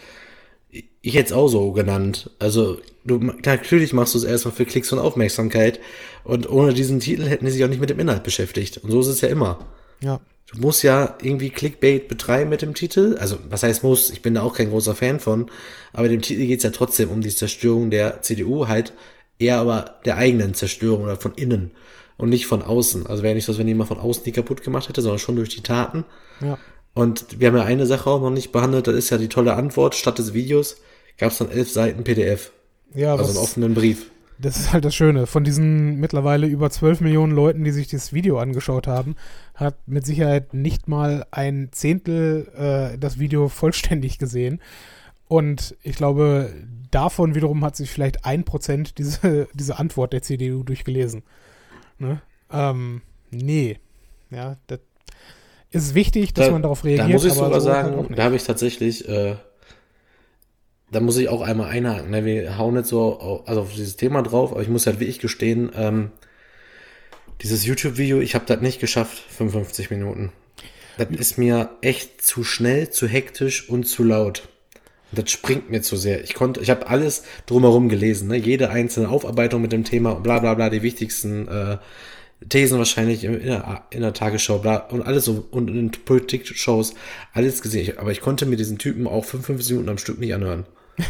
ich 1.00 1.14
hätte 1.14 1.26
es 1.26 1.32
auch 1.32 1.48
so 1.48 1.72
genannt. 1.72 2.30
Also, 2.38 2.78
du, 3.04 3.18
natürlich 3.18 3.92
machst 3.92 4.14
du 4.14 4.18
es 4.18 4.24
erstmal 4.24 4.54
für 4.54 4.64
Klicks 4.64 4.92
und 4.92 4.98
Aufmerksamkeit 4.98 5.80
und 6.24 6.50
ohne 6.50 6.74
diesen 6.74 7.00
Titel 7.00 7.26
hätten 7.26 7.46
sie 7.46 7.52
sich 7.52 7.64
auch 7.64 7.68
nicht 7.68 7.80
mit 7.80 7.90
dem 7.90 8.00
Inhalt 8.00 8.22
beschäftigt. 8.22 8.78
Und 8.78 8.90
so 8.90 9.00
ist 9.00 9.06
es 9.06 9.20
ja 9.20 9.28
immer. 9.28 9.58
Ja. 10.00 10.20
Du 10.52 10.60
musst 10.60 10.82
ja 10.82 11.16
irgendwie 11.20 11.50
Clickbait 11.50 12.08
betreiben 12.08 12.50
mit 12.50 12.62
dem 12.62 12.74
Titel. 12.74 13.16
Also, 13.20 13.38
was 13.48 13.62
heißt 13.62 13.82
muss? 13.82 14.10
Ich 14.10 14.22
bin 14.22 14.34
da 14.34 14.42
auch 14.42 14.54
kein 14.54 14.70
großer 14.70 14.94
Fan 14.94 15.20
von. 15.20 15.50
Aber 15.92 16.08
dem 16.08 16.22
Titel 16.22 16.46
geht 16.46 16.58
es 16.58 16.64
ja 16.64 16.70
trotzdem 16.70 17.10
um 17.10 17.20
die 17.20 17.28
Zerstörung 17.28 17.90
der 17.90 18.22
CDU, 18.22 18.66
halt 18.66 18.92
eher 19.38 19.58
aber 19.58 19.96
der 20.04 20.16
eigenen 20.16 20.54
Zerstörung 20.54 21.04
oder 21.04 21.16
von 21.16 21.34
innen 21.34 21.70
und 22.16 22.28
nicht 22.30 22.46
von 22.46 22.62
außen. 22.62 23.06
Also 23.06 23.22
wäre 23.22 23.34
nicht 23.34 23.44
so, 23.44 23.52
als 23.52 23.58
wenn 23.58 23.68
jemand 23.68 23.88
von 23.88 23.98
außen 23.98 24.24
die 24.24 24.32
kaputt 24.32 24.62
gemacht 24.62 24.88
hätte, 24.88 25.02
sondern 25.02 25.18
schon 25.18 25.36
durch 25.36 25.50
die 25.50 25.62
Taten. 25.62 26.04
Ja. 26.40 26.58
Und 26.98 27.38
wir 27.38 27.46
haben 27.46 27.56
ja 27.56 27.62
eine 27.62 27.86
Sache 27.86 28.10
auch 28.10 28.20
noch 28.20 28.30
nicht 28.30 28.50
behandelt, 28.50 28.88
das 28.88 28.96
ist 28.96 29.10
ja 29.10 29.18
die 29.18 29.28
tolle 29.28 29.54
Antwort. 29.54 29.94
Statt 29.94 30.18
des 30.18 30.34
Videos 30.34 30.78
gab 31.16 31.30
es 31.30 31.38
dann 31.38 31.48
elf 31.48 31.70
Seiten 31.70 32.02
PDF. 32.02 32.50
Ja, 32.92 33.14
also 33.14 33.30
einen 33.30 33.36
offenen 33.36 33.74
Brief. 33.74 34.10
Das 34.40 34.56
ist 34.58 34.72
halt 34.72 34.84
das 34.84 34.96
Schöne. 34.96 35.28
Von 35.28 35.44
diesen 35.44 36.00
mittlerweile 36.00 36.48
über 36.48 36.70
12 36.70 37.02
Millionen 37.02 37.32
Leuten, 37.32 37.62
die 37.62 37.70
sich 37.70 37.86
das 37.86 38.12
Video 38.12 38.40
angeschaut 38.40 38.88
haben, 38.88 39.14
hat 39.54 39.76
mit 39.86 40.06
Sicherheit 40.06 40.54
nicht 40.54 40.88
mal 40.88 41.24
ein 41.30 41.68
Zehntel 41.70 42.48
äh, 42.56 42.98
das 42.98 43.20
Video 43.20 43.48
vollständig 43.48 44.18
gesehen. 44.18 44.60
Und 45.28 45.76
ich 45.84 45.94
glaube, 45.94 46.52
davon 46.90 47.36
wiederum 47.36 47.64
hat 47.64 47.76
sich 47.76 47.92
vielleicht 47.92 48.24
ein 48.24 48.42
Prozent 48.42 48.98
diese, 48.98 49.46
diese 49.54 49.78
Antwort 49.78 50.12
der 50.12 50.22
CDU 50.22 50.64
durchgelesen. 50.64 51.22
Ne? 52.00 52.20
Ähm, 52.50 53.02
nee. 53.30 53.78
Ja, 54.32 54.56
das 54.66 54.80
ist 55.70 55.94
wichtig, 55.94 56.34
dass 56.34 56.46
da, 56.46 56.52
man 56.52 56.62
darauf 56.62 56.84
reagiert. 56.84 57.08
Da 57.08 57.12
muss 57.12 57.24
ich 57.24 57.32
sogar 57.32 57.60
so 57.60 57.66
sagen, 57.66 58.14
da 58.14 58.24
habe 58.24 58.36
ich 58.36 58.44
tatsächlich 58.44 59.08
äh, 59.08 59.36
da 60.90 61.00
muss 61.00 61.18
ich 61.18 61.28
auch 61.28 61.42
einmal 61.42 61.68
einhaken. 61.68 62.10
Ne? 62.10 62.24
Wir 62.24 62.58
hauen 62.58 62.74
nicht 62.74 62.86
so 62.86 63.42
also 63.46 63.62
auf 63.62 63.72
dieses 63.72 63.96
Thema 63.96 64.22
drauf, 64.22 64.52
aber 64.52 64.62
ich 64.62 64.68
muss 64.68 64.86
halt 64.86 65.00
wirklich 65.00 65.18
gestehen, 65.18 65.70
ähm, 65.74 66.10
dieses 67.42 67.64
YouTube-Video, 67.66 68.20
ich 68.20 68.34
habe 68.34 68.46
das 68.46 68.60
nicht 68.60 68.80
geschafft, 68.80 69.18
55 69.30 69.90
Minuten. 69.90 70.32
Das 70.96 71.08
ist 71.10 71.38
mir 71.38 71.70
echt 71.82 72.22
zu 72.22 72.42
schnell, 72.42 72.90
zu 72.90 73.06
hektisch 73.06 73.68
und 73.68 73.84
zu 73.84 74.02
laut. 74.02 74.48
Das 75.12 75.30
springt 75.30 75.70
mir 75.70 75.80
zu 75.80 75.96
sehr. 75.96 76.24
Ich 76.24 76.34
konnte, 76.34 76.60
ich 76.60 76.70
habe 76.70 76.88
alles 76.88 77.22
drumherum 77.46 77.88
gelesen, 77.88 78.28
ne? 78.28 78.36
jede 78.36 78.70
einzelne 78.70 79.08
Aufarbeitung 79.08 79.62
mit 79.62 79.72
dem 79.72 79.84
Thema, 79.84 80.14
bla 80.14 80.40
bla 80.40 80.54
bla, 80.54 80.68
die 80.68 80.82
wichtigsten 80.82 81.46
äh, 81.48 81.78
Thesen 82.48 82.78
wahrscheinlich 82.78 83.24
in 83.24 83.42
der, 83.42 83.84
in 83.90 84.00
der 84.00 84.12
Tagesschau, 84.12 84.58
bla, 84.58 84.76
und 84.76 85.02
alles 85.02 85.24
so, 85.24 85.46
und 85.50 85.68
in 85.68 85.90
Politik-Shows, 85.90 86.94
alles 87.32 87.62
gesehen. 87.62 87.98
aber 87.98 88.12
ich 88.12 88.20
konnte 88.20 88.46
mir 88.46 88.56
diesen 88.56 88.78
Typen 88.78 89.06
auch 89.06 89.24
55 89.24 89.72
Minuten 89.72 89.90
am 89.90 89.98
Stück 89.98 90.20
nicht 90.20 90.34
anhören. 90.34 90.64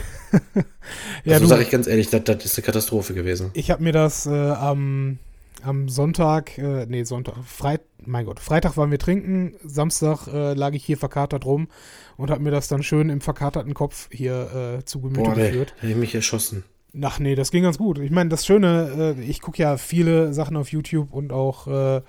ja, 1.25 1.35
also 1.35 1.47
sage 1.47 1.63
ich 1.63 1.71
ganz 1.71 1.87
ehrlich, 1.87 2.09
das, 2.11 2.25
das, 2.25 2.45
ist 2.45 2.59
eine 2.59 2.65
Katastrophe 2.65 3.15
gewesen. 3.15 3.51
Ich 3.55 3.71
habe 3.71 3.83
mir 3.83 3.93
das 3.93 4.27
äh, 4.27 4.31
am, 4.31 5.19
am 5.63 5.89
Sonntag, 5.89 6.57
äh, 6.59 6.87
nee, 6.87 7.05
Sonntag, 7.05 7.35
Freit, 7.45 7.83
mein 8.05 8.25
Gott, 8.25 8.41
Freitag 8.41 8.77
waren 8.77 8.91
wir 8.91 8.99
trinken, 8.99 9.55
Samstag 9.65 10.29
äh, 10.29 10.55
lag 10.55 10.73
ich 10.73 10.85
hier 10.85 10.97
verkatert 10.97 11.45
rum 11.45 11.69
und 12.17 12.31
habe 12.31 12.43
mir 12.43 12.51
das 12.51 12.69
dann 12.69 12.83
schön 12.83 13.11
im 13.11 13.21
verkaterten 13.21 13.75
Kopf 13.75 14.09
hier 14.11 14.79
äh, 14.79 14.85
zu 14.85 15.01
Gemüte 15.01 15.23
Boah, 15.23 15.35
geführt. 15.35 15.75
Hätte 15.79 15.93
ich 15.93 15.99
mich 15.99 16.15
erschossen. 16.15 16.65
Ach 17.03 17.19
nee, 17.19 17.35
das 17.35 17.51
ging 17.51 17.63
ganz 17.63 17.79
gut. 17.79 17.99
Ich 17.99 18.11
meine, 18.11 18.31
das 18.31 18.47
Schöne, 18.47 19.15
äh, 19.19 19.23
ich 19.23 19.41
gucke 19.41 19.63
ja 19.63 19.77
viele 19.77 20.33
Sachen 20.33 20.57
auf 20.57 20.73
YouTube 20.73 21.13
und 21.13 21.33
auch 21.33 21.67
äh, 21.67 22.03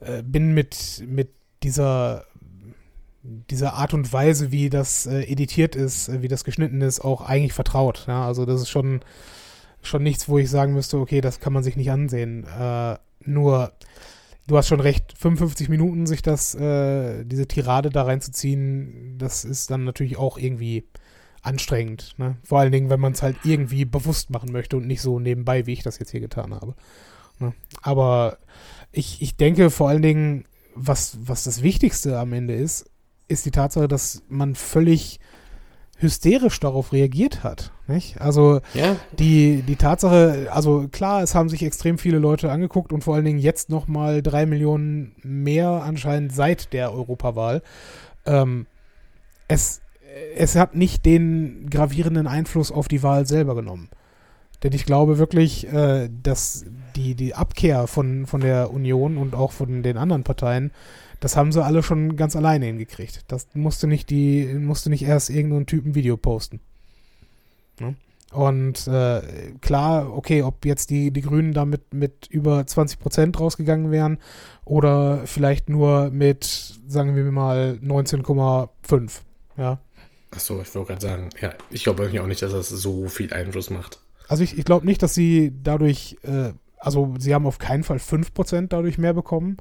äh, 0.00 0.22
bin 0.22 0.54
mit, 0.54 1.04
mit 1.06 1.30
dieser 1.62 2.24
dieser 3.22 3.74
Art 3.74 3.94
und 3.94 4.12
Weise, 4.12 4.52
wie 4.52 4.70
das 4.70 5.06
äh, 5.06 5.22
editiert 5.22 5.76
ist, 5.76 6.08
äh, 6.08 6.22
wie 6.22 6.28
das 6.28 6.44
geschnitten 6.44 6.80
ist, 6.80 7.00
auch 7.00 7.22
eigentlich 7.22 7.52
vertraut. 7.52 8.04
Ja? 8.06 8.24
Also 8.26 8.46
das 8.46 8.62
ist 8.62 8.70
schon, 8.70 9.00
schon 9.82 10.02
nichts, 10.02 10.28
wo 10.28 10.38
ich 10.38 10.48
sagen 10.48 10.72
müsste, 10.72 10.98
okay, 10.98 11.20
das 11.20 11.40
kann 11.40 11.52
man 11.52 11.62
sich 11.62 11.76
nicht 11.76 11.90
ansehen. 11.90 12.44
Äh, 12.44 12.96
nur, 13.24 13.72
du 14.46 14.56
hast 14.56 14.68
schon 14.68 14.80
recht, 14.80 15.14
55 15.18 15.68
Minuten 15.68 16.06
sich 16.06 16.22
das, 16.22 16.52
diese 16.52 17.48
Tirade 17.48 17.90
da 17.90 18.04
reinzuziehen, 18.04 19.16
das 19.18 19.44
ist 19.44 19.70
dann 19.70 19.84
natürlich 19.84 20.16
auch 20.16 20.38
irgendwie 20.38 20.86
anstrengend. 21.48 22.14
Ne? 22.18 22.36
Vor 22.44 22.60
allen 22.60 22.72
Dingen, 22.72 22.90
wenn 22.90 23.00
man 23.00 23.12
es 23.12 23.22
halt 23.22 23.36
irgendwie 23.44 23.84
bewusst 23.84 24.30
machen 24.30 24.52
möchte 24.52 24.76
und 24.76 24.86
nicht 24.86 25.00
so 25.00 25.18
nebenbei, 25.18 25.66
wie 25.66 25.72
ich 25.72 25.82
das 25.82 25.98
jetzt 25.98 26.10
hier 26.10 26.20
getan 26.20 26.54
habe. 26.54 26.74
Ne? 27.38 27.54
Aber 27.82 28.38
ich, 28.92 29.22
ich 29.22 29.36
denke 29.36 29.70
vor 29.70 29.88
allen 29.88 30.02
Dingen, 30.02 30.44
was, 30.74 31.18
was 31.22 31.44
das 31.44 31.62
Wichtigste 31.62 32.18
am 32.18 32.32
Ende 32.32 32.54
ist, 32.54 32.90
ist 33.26 33.46
die 33.46 33.50
Tatsache, 33.50 33.88
dass 33.88 34.22
man 34.28 34.54
völlig 34.54 35.18
hysterisch 35.98 36.60
darauf 36.60 36.92
reagiert 36.92 37.42
hat. 37.42 37.72
Nicht? 37.88 38.20
Also 38.20 38.60
ja. 38.74 38.96
die, 39.18 39.62
die 39.62 39.76
Tatsache, 39.76 40.48
also 40.52 40.86
klar, 40.88 41.22
es 41.22 41.34
haben 41.34 41.48
sich 41.48 41.64
extrem 41.64 41.98
viele 41.98 42.18
Leute 42.18 42.52
angeguckt 42.52 42.92
und 42.92 43.02
vor 43.02 43.14
allen 43.14 43.24
Dingen 43.24 43.38
jetzt 43.38 43.68
nochmal 43.70 44.22
drei 44.22 44.46
Millionen 44.46 45.16
mehr 45.22 45.68
anscheinend 45.82 46.32
seit 46.32 46.72
der 46.72 46.92
Europawahl. 46.92 47.62
Ähm, 48.26 48.66
es, 49.48 49.80
es 50.36 50.56
hat 50.56 50.74
nicht 50.74 51.04
den 51.04 51.68
gravierenden 51.70 52.26
Einfluss 52.26 52.72
auf 52.72 52.88
die 52.88 53.02
Wahl 53.02 53.26
selber 53.26 53.54
genommen. 53.54 53.88
Denn 54.62 54.72
ich 54.72 54.84
glaube 54.84 55.18
wirklich, 55.18 55.72
äh, 55.72 56.08
dass 56.22 56.64
die, 56.96 57.14
die 57.14 57.34
Abkehr 57.34 57.86
von, 57.86 58.26
von 58.26 58.40
der 58.40 58.72
Union 58.72 59.16
und 59.16 59.34
auch 59.34 59.52
von 59.52 59.82
den 59.82 59.96
anderen 59.96 60.24
Parteien 60.24 60.72
das 61.20 61.36
haben 61.36 61.52
sie 61.52 61.64
alle 61.64 61.82
schon 61.82 62.16
ganz 62.16 62.36
alleine 62.36 62.66
hingekriegt. 62.66 63.24
Das 63.28 63.48
musste 63.54 63.86
nicht 63.86 64.10
die, 64.10 64.46
musste 64.54 64.90
nicht 64.90 65.02
erst 65.02 65.30
irgendein 65.30 65.66
Typen 65.66 65.94
Video 65.94 66.16
posten. 66.16 66.60
Ne? 67.80 67.96
Und 68.32 68.86
äh, 68.86 69.22
klar, 69.60 70.12
okay, 70.14 70.42
ob 70.42 70.64
jetzt 70.64 70.90
die, 70.90 71.10
die 71.10 71.22
Grünen 71.22 71.54
damit 71.54 71.94
mit 71.94 72.26
über 72.26 72.64
20 72.66 72.98
Prozent 72.98 73.40
rausgegangen 73.40 73.90
wären 73.90 74.18
oder 74.64 75.26
vielleicht 75.26 75.68
nur 75.68 76.10
mit, 76.10 76.44
sagen 76.86 77.16
wir 77.16 77.24
mal, 77.32 77.78
19,5. 77.82 79.20
Ja. 79.56 79.80
Achso, 80.30 80.60
ich 80.60 80.74
wollte 80.74 80.88
gerade 80.88 81.06
sagen, 81.06 81.30
ja, 81.40 81.54
ich 81.70 81.84
glaube 81.84 82.02
eigentlich 82.02 82.20
auch 82.20 82.26
nicht, 82.26 82.42
dass 82.42 82.52
das 82.52 82.68
so 82.68 83.08
viel 83.08 83.32
Einfluss 83.32 83.70
macht. 83.70 84.00
Also 84.28 84.42
ich, 84.42 84.58
ich 84.58 84.64
glaube 84.64 84.84
nicht, 84.84 85.02
dass 85.02 85.14
sie 85.14 85.52
dadurch, 85.62 86.18
äh, 86.22 86.52
also 86.78 87.14
sie 87.18 87.34
haben 87.34 87.46
auf 87.46 87.58
keinen 87.58 87.82
Fall 87.84 87.96
5% 87.96 88.68
dadurch 88.68 88.98
mehr 88.98 89.14
bekommen 89.14 89.56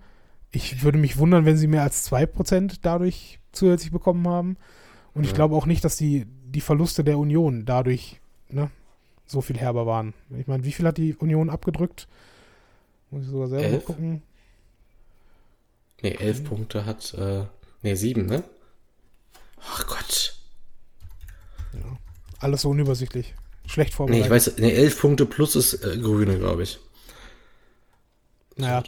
ich 0.52 0.84
würde 0.84 0.98
mich 0.98 1.18
wundern, 1.18 1.46
wenn 1.46 1.58
sie 1.58 1.68
mehr 1.68 1.84
als 1.84 2.10
2% 2.12 2.80
dadurch 2.82 3.40
zusätzlich 3.52 3.92
bekommen 3.92 4.28
haben. 4.28 4.58
Und 5.14 5.24
ja. 5.24 5.30
ich 5.30 5.36
glaube 5.36 5.56
auch 5.56 5.66
nicht, 5.66 5.84
dass 5.84 5.98
die, 5.98 6.26
die 6.46 6.62
Verluste 6.62 7.04
der 7.04 7.18
Union 7.18 7.66
dadurch 7.66 8.20
ne, 8.50 8.70
so 9.26 9.42
viel 9.42 9.58
herber 9.58 9.86
waren. 9.86 10.14
Ich 10.38 10.48
meine, 10.48 10.64
wie 10.64 10.72
viel 10.72 10.86
hat 10.86 10.98
die 10.98 11.16
Union 11.16 11.50
abgedrückt? 11.50 12.08
Muss 13.12 13.24
ich 13.24 13.30
sogar 13.30 13.48
selber 13.48 13.66
elf? 13.66 13.86
gucken. 13.86 14.22
Nee, 16.02 16.16
elf. 16.20 16.44
Punkte 16.44 16.86
hat, 16.86 17.14
äh, 17.16 17.46
nee, 17.82 17.96
sieben, 17.96 18.26
ne? 18.28 18.44
Ach 19.62 19.88
Gott. 19.88 20.37
Alles 22.40 22.62
so 22.62 22.70
unübersichtlich. 22.70 23.34
Schlecht 23.66 23.94
vorbereitet. 23.94 24.22
Nee, 24.22 24.28
ich 24.28 24.32
weiß, 24.32 24.58
nee, 24.58 24.72
elf 24.72 25.00
Punkte 25.00 25.26
plus 25.26 25.56
ist 25.56 25.74
äh, 25.84 25.98
Grüne, 25.98 26.38
glaube 26.38 26.64
ich. 26.64 26.80
Naja. 28.56 28.84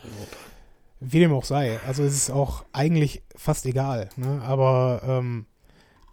Wie 1.00 1.20
dem 1.20 1.34
auch 1.34 1.46
sei. 1.46 1.80
Also 1.86 2.04
es 2.04 2.16
ist 2.16 2.30
auch 2.30 2.66
eigentlich 2.74 3.22
fast 3.36 3.66
egal. 3.66 4.10
Ne? 4.16 4.42
Aber 4.44 5.02
ähm, 5.06 5.46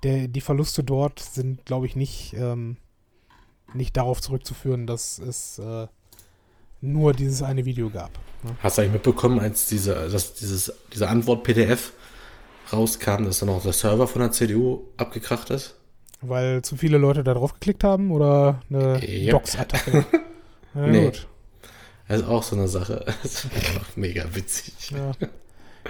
der, 0.03 0.29
die 0.29 0.41
Verluste 0.41 0.85
dort 0.85 1.21
sind, 1.21 1.65
glaube 1.65 1.87
ich, 1.87 1.97
nicht, 1.97 2.35
ähm, 2.35 2.77
nicht 3.75 3.97
darauf 3.97 4.21
zurückzuführen, 4.21 4.87
dass 4.87 5.19
es 5.19 5.59
äh, 5.59 5.87
nur 6.81 7.13
dieses 7.13 7.43
eine 7.43 7.65
Video 7.65 7.91
gab. 7.91 8.11
Ne? 8.43 8.57
Hast 8.61 8.79
du 8.79 8.83
eigentlich 8.83 8.95
mitbekommen, 8.95 9.41
als 9.41 9.67
diese, 9.69 10.09
dass 10.09 10.35
dieses, 10.35 10.73
diese 10.93 11.09
Antwort-PDF 11.09 11.93
rauskam, 12.73 13.25
dass 13.25 13.41
dann 13.41 13.49
auch 13.49 13.63
der 13.63 13.73
Server 13.73 14.07
von 14.07 14.23
der 14.23 14.33
CDU 14.33 14.85
abgekracht 14.97 15.51
ist? 15.51 15.75
Weil 16.23 16.63
zu 16.63 16.77
viele 16.77 16.99
Leute 16.99 17.23
da 17.23 17.35
drauf 17.35 17.55
geklickt 17.55 17.85
haben 17.85 18.11
oder 18.11 18.61
eine 18.71 19.01
yep. 19.03 19.33
Docs-Attacke? 19.33 20.05
ja, 20.75 20.87
nee. 20.87 21.05
gut. 21.07 21.27
Das 22.09 22.21
ist 22.21 22.29
auch 22.29 22.43
so 22.43 22.57
eine 22.57 22.69
Sache. 22.69 23.05
Das 23.23 23.45
ist 23.45 23.97
mega 23.97 24.25
witzig. 24.33 24.91
Ja. 24.91 25.13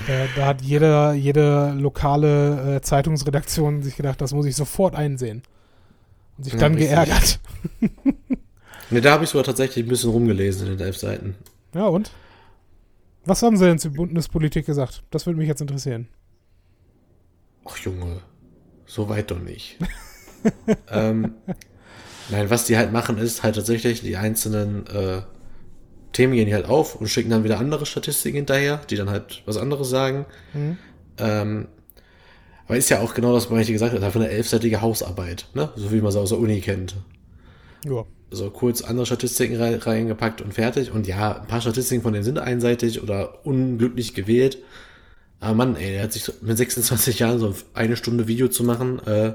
Da, 0.06 0.26
da, 0.34 0.46
hat 0.46 0.62
jeder, 0.62 1.14
jede 1.14 1.72
lokale 1.72 2.76
äh, 2.76 2.80
Zeitungsredaktion 2.82 3.82
sich 3.82 3.96
gedacht, 3.96 4.20
das 4.20 4.32
muss 4.32 4.46
ich 4.46 4.54
sofort 4.54 4.94
einsehen. 4.94 5.42
Und 6.36 6.44
sich 6.44 6.52
ja, 6.52 6.58
dann 6.58 6.74
richtig. 6.74 6.90
geärgert. 6.90 7.40
ne, 8.90 9.00
da 9.00 9.12
habe 9.12 9.24
ich 9.24 9.30
sogar 9.30 9.44
tatsächlich 9.44 9.86
ein 9.86 9.88
bisschen 9.88 10.10
rumgelesen 10.10 10.66
in 10.66 10.76
den 10.76 10.86
elf 10.86 10.98
Seiten. 10.98 11.34
Ja, 11.74 11.86
und? 11.86 12.10
Was 13.24 13.42
haben 13.42 13.56
sie 13.56 13.64
denn 13.64 13.78
zur 13.78 13.92
Bundespolitik 13.92 14.66
gesagt? 14.66 15.02
Das 15.10 15.26
würde 15.26 15.38
mich 15.38 15.48
jetzt 15.48 15.60
interessieren. 15.60 16.08
Ach 17.64 17.76
Junge, 17.78 18.20
so 18.86 19.08
weit 19.08 19.30
doch 19.30 19.40
nicht. 19.40 19.78
Ähm, 20.90 21.34
nein, 22.30 22.50
was 22.50 22.64
die 22.66 22.76
halt 22.76 22.92
machen, 22.92 23.18
ist 23.18 23.42
halt 23.42 23.56
tatsächlich 23.56 24.00
die 24.00 24.16
einzelnen 24.16 24.86
äh, 24.86 25.22
Themen 26.12 26.32
gehen 26.32 26.46
die 26.46 26.54
halt 26.54 26.66
auf 26.66 26.96
und 26.96 27.08
schicken 27.08 27.30
dann 27.30 27.44
wieder 27.44 27.58
andere 27.58 27.84
Statistiken 27.84 28.36
hinterher, 28.36 28.80
die 28.88 28.96
dann 28.96 29.10
halt 29.10 29.42
was 29.44 29.58
anderes 29.58 29.90
sagen. 29.90 30.24
Mhm. 30.54 30.78
Ähm, 31.18 31.68
aber 32.66 32.76
ist 32.78 32.88
ja 32.88 33.00
auch 33.00 33.14
genau 33.14 33.32
das, 33.32 33.50
was 33.50 33.60
ich 33.60 33.72
gesagt 33.72 33.92
habe, 33.92 34.04
einfach 34.04 34.20
eine 34.20 34.30
elfseitige 34.30 34.80
Hausarbeit, 34.80 35.46
ne? 35.54 35.70
So 35.76 35.92
wie 35.92 36.00
man 36.00 36.08
es 36.08 36.16
aus 36.16 36.30
der 36.30 36.38
Uni 36.38 36.60
kennt. 36.60 36.96
Ja. 37.84 38.04
So 38.30 38.50
kurz 38.50 38.82
andere 38.82 39.06
Statistiken 39.06 39.56
reingepackt 39.56 40.40
und 40.40 40.52
fertig. 40.52 40.90
Und 40.90 41.06
ja, 41.06 41.40
ein 41.40 41.46
paar 41.46 41.60
Statistiken 41.60 42.02
von 42.02 42.12
denen 42.12 42.24
sind 42.24 42.38
einseitig 42.38 43.02
oder 43.02 43.46
unglücklich 43.46 44.14
gewählt. 44.14 44.58
Aber 45.38 45.54
Mann, 45.54 45.76
ey, 45.76 45.92
der 45.92 46.02
hat 46.02 46.12
sich 46.12 46.28
mit 46.40 46.56
26 46.56 47.20
Jahren 47.20 47.38
so 47.38 47.54
eine 47.74 47.96
Stunde 47.96 48.26
Video 48.26 48.48
zu 48.48 48.64
machen 48.64 48.98
äh, 49.06 49.34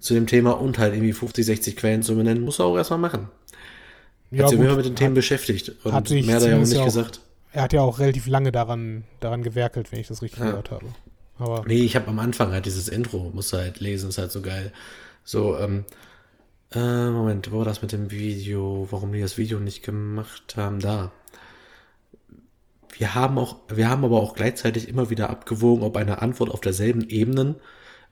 zu 0.00 0.14
dem 0.14 0.26
Thema 0.26 0.52
und 0.52 0.78
halt 0.78 0.94
irgendwie 0.94 1.12
50, 1.12 1.44
60 1.46 1.76
Quellen 1.76 2.02
zu 2.02 2.14
benennen, 2.14 2.44
muss 2.44 2.58
er 2.58 2.66
auch 2.66 2.76
erstmal 2.76 2.98
machen. 2.98 3.28
Ja, 4.30 4.44
hat 4.44 4.50
sich 4.50 4.58
immer 4.58 4.76
mit 4.76 4.86
den 4.86 4.96
Themen 4.96 5.10
hat, 5.10 5.16
beschäftigt 5.16 5.72
und 5.84 5.92
hat 5.92 6.10
mehr 6.10 6.36
hat 6.36 6.42
er 6.42 6.50
ja 6.50 6.56
auch 6.56 6.60
nicht 6.60 6.76
auch, 6.78 6.84
gesagt. 6.84 7.20
Er 7.52 7.62
hat 7.62 7.72
ja 7.72 7.80
auch 7.80 7.98
relativ 7.98 8.26
lange 8.26 8.52
daran, 8.52 9.04
daran 9.20 9.42
gewerkelt, 9.42 9.92
wenn 9.92 10.00
ich 10.00 10.08
das 10.08 10.22
richtig 10.22 10.40
ja. 10.40 10.50
gehört 10.50 10.70
habe. 10.70 10.86
Aber 11.38 11.64
nee, 11.66 11.82
ich 11.82 11.96
habe 11.96 12.08
am 12.08 12.18
Anfang 12.18 12.52
halt 12.52 12.66
dieses 12.66 12.88
Intro, 12.88 13.30
musst 13.32 13.52
du 13.52 13.58
halt 13.58 13.80
lesen, 13.80 14.08
ist 14.08 14.18
halt 14.18 14.32
so 14.32 14.42
geil. 14.42 14.72
So, 15.24 15.58
ähm, 15.58 15.84
äh, 16.72 17.10
Moment, 17.10 17.52
wo 17.52 17.58
war 17.58 17.64
das 17.64 17.82
mit 17.82 17.92
dem 17.92 18.10
Video? 18.10 18.88
Warum 18.90 19.12
die 19.12 19.20
das 19.20 19.38
Video 19.38 19.60
nicht 19.60 19.82
gemacht 19.82 20.56
haben? 20.56 20.80
Da. 20.80 21.12
Wir 22.96 23.14
haben 23.14 23.38
auch, 23.38 23.56
wir 23.68 23.88
haben 23.88 24.04
aber 24.04 24.20
auch 24.20 24.34
gleichzeitig 24.34 24.88
immer 24.88 25.10
wieder 25.10 25.30
abgewogen, 25.30 25.84
ob 25.84 25.96
eine 25.96 26.22
Antwort 26.22 26.50
auf 26.50 26.60
derselben 26.60 27.08
Ebene, 27.08 27.56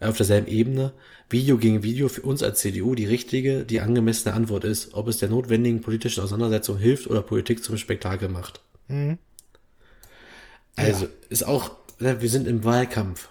auf 0.04 0.16
derselben 0.16 0.46
Ebene, 0.46 0.92
Video 1.30 1.58
gegen 1.58 1.82
Video 1.82 2.08
für 2.08 2.22
uns 2.22 2.42
als 2.42 2.60
CDU 2.60 2.94
die 2.94 3.06
richtige, 3.06 3.64
die 3.64 3.80
angemessene 3.80 4.34
Antwort 4.34 4.64
ist, 4.64 4.94
ob 4.94 5.08
es 5.08 5.18
der 5.18 5.28
notwendigen 5.28 5.80
politischen 5.80 6.22
Auseinandersetzung 6.22 6.78
hilft 6.78 7.06
oder 7.06 7.22
Politik 7.22 7.64
zum 7.64 7.76
Spektakel 7.76 8.28
macht. 8.28 8.60
Mhm. 8.88 9.18
Also, 10.76 11.06
ja. 11.06 11.10
ist 11.28 11.46
auch, 11.46 11.70
ne, 11.98 12.20
wir 12.20 12.28
sind 12.28 12.46
im 12.46 12.64
Wahlkampf. 12.64 13.28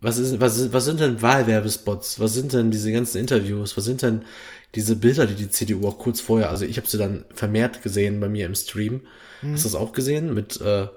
Was, 0.00 0.18
ist, 0.18 0.40
was, 0.40 0.58
ist, 0.58 0.72
was 0.72 0.84
sind 0.84 0.98
denn 0.98 1.22
Wahlwerbespots? 1.22 2.18
Was 2.18 2.34
sind 2.34 2.52
denn 2.52 2.72
diese 2.72 2.90
ganzen 2.90 3.18
Interviews? 3.18 3.76
Was 3.76 3.84
sind 3.84 4.02
denn 4.02 4.24
diese 4.74 4.96
Bilder, 4.96 5.26
die 5.26 5.34
die 5.34 5.50
CDU 5.50 5.86
auch 5.86 5.98
kurz 5.98 6.20
vorher, 6.20 6.50
also 6.50 6.64
ich 6.64 6.76
habe 6.76 6.88
sie 6.88 6.98
dann 6.98 7.24
vermehrt 7.34 7.82
gesehen 7.82 8.18
bei 8.20 8.28
mir 8.28 8.46
im 8.46 8.54
Stream. 8.54 9.02
Mhm. 9.42 9.52
Hast 9.52 9.64
du 9.64 9.68
das 9.68 9.74
auch 9.74 9.92
gesehen? 9.92 10.34
Mit 10.34 10.60
äh, 10.60 10.88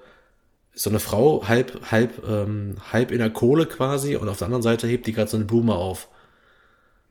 so 0.76 0.90
eine 0.90 1.00
Frau 1.00 1.48
halb, 1.48 1.90
halb, 1.90 2.28
ähm, 2.28 2.76
halb 2.92 3.12
in 3.12 3.20
der 3.20 3.30
Kohle 3.30 3.66
quasi 3.66 4.16
und 4.18 4.28
auf 4.28 4.38
der 4.38 4.46
anderen 4.46 4.62
Seite 4.62 4.88
hebt 4.88 5.08
die 5.08 5.14
gerade 5.14 5.30
so 5.30 5.38
eine 5.38 5.46
Blume 5.46 5.74
auf. 5.74 6.10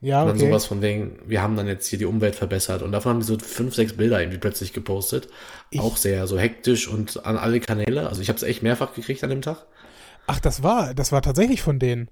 Ja, 0.03 0.21
okay. 0.21 0.33
Und 0.33 0.41
dann 0.41 0.49
sowas 0.49 0.67
von 0.67 0.83
wegen, 0.83 1.19
wir 1.27 1.41
haben 1.41 1.57
dann 1.57 1.67
jetzt 1.67 1.87
hier 1.87 1.99
die 1.99 2.05
Umwelt 2.05 2.35
verbessert. 2.35 2.83
Und 2.83 2.93
davon 2.93 3.13
haben 3.13 3.21
die 3.21 3.27
so 3.27 3.39
fünf, 3.39 3.75
sechs 3.75 3.95
Bilder 3.95 4.21
irgendwie 4.21 4.39
plötzlich 4.39 4.75
gepostet. 4.75 5.29
Ich 5.71 5.81
auch 5.81 5.97
sehr 5.97 6.27
so 6.27 6.39
hektisch 6.39 6.89
und 6.89 7.25
an 7.25 7.39
alle 7.39 7.59
Kanäle. 7.59 8.07
Also 8.07 8.21
ich 8.21 8.29
habe 8.29 8.37
es 8.37 8.43
echt 8.43 8.63
mehrfach 8.63 8.93
gekriegt 8.93 9.25
an 9.25 9.31
dem 9.31 9.41
Tag. 9.41 9.65
Ach, 10.27 10.41
das 10.41 10.63
war, 10.63 10.93
das 10.93 11.11
war 11.11 11.23
tatsächlich 11.23 11.63
von 11.63 11.79
denen. 11.79 12.11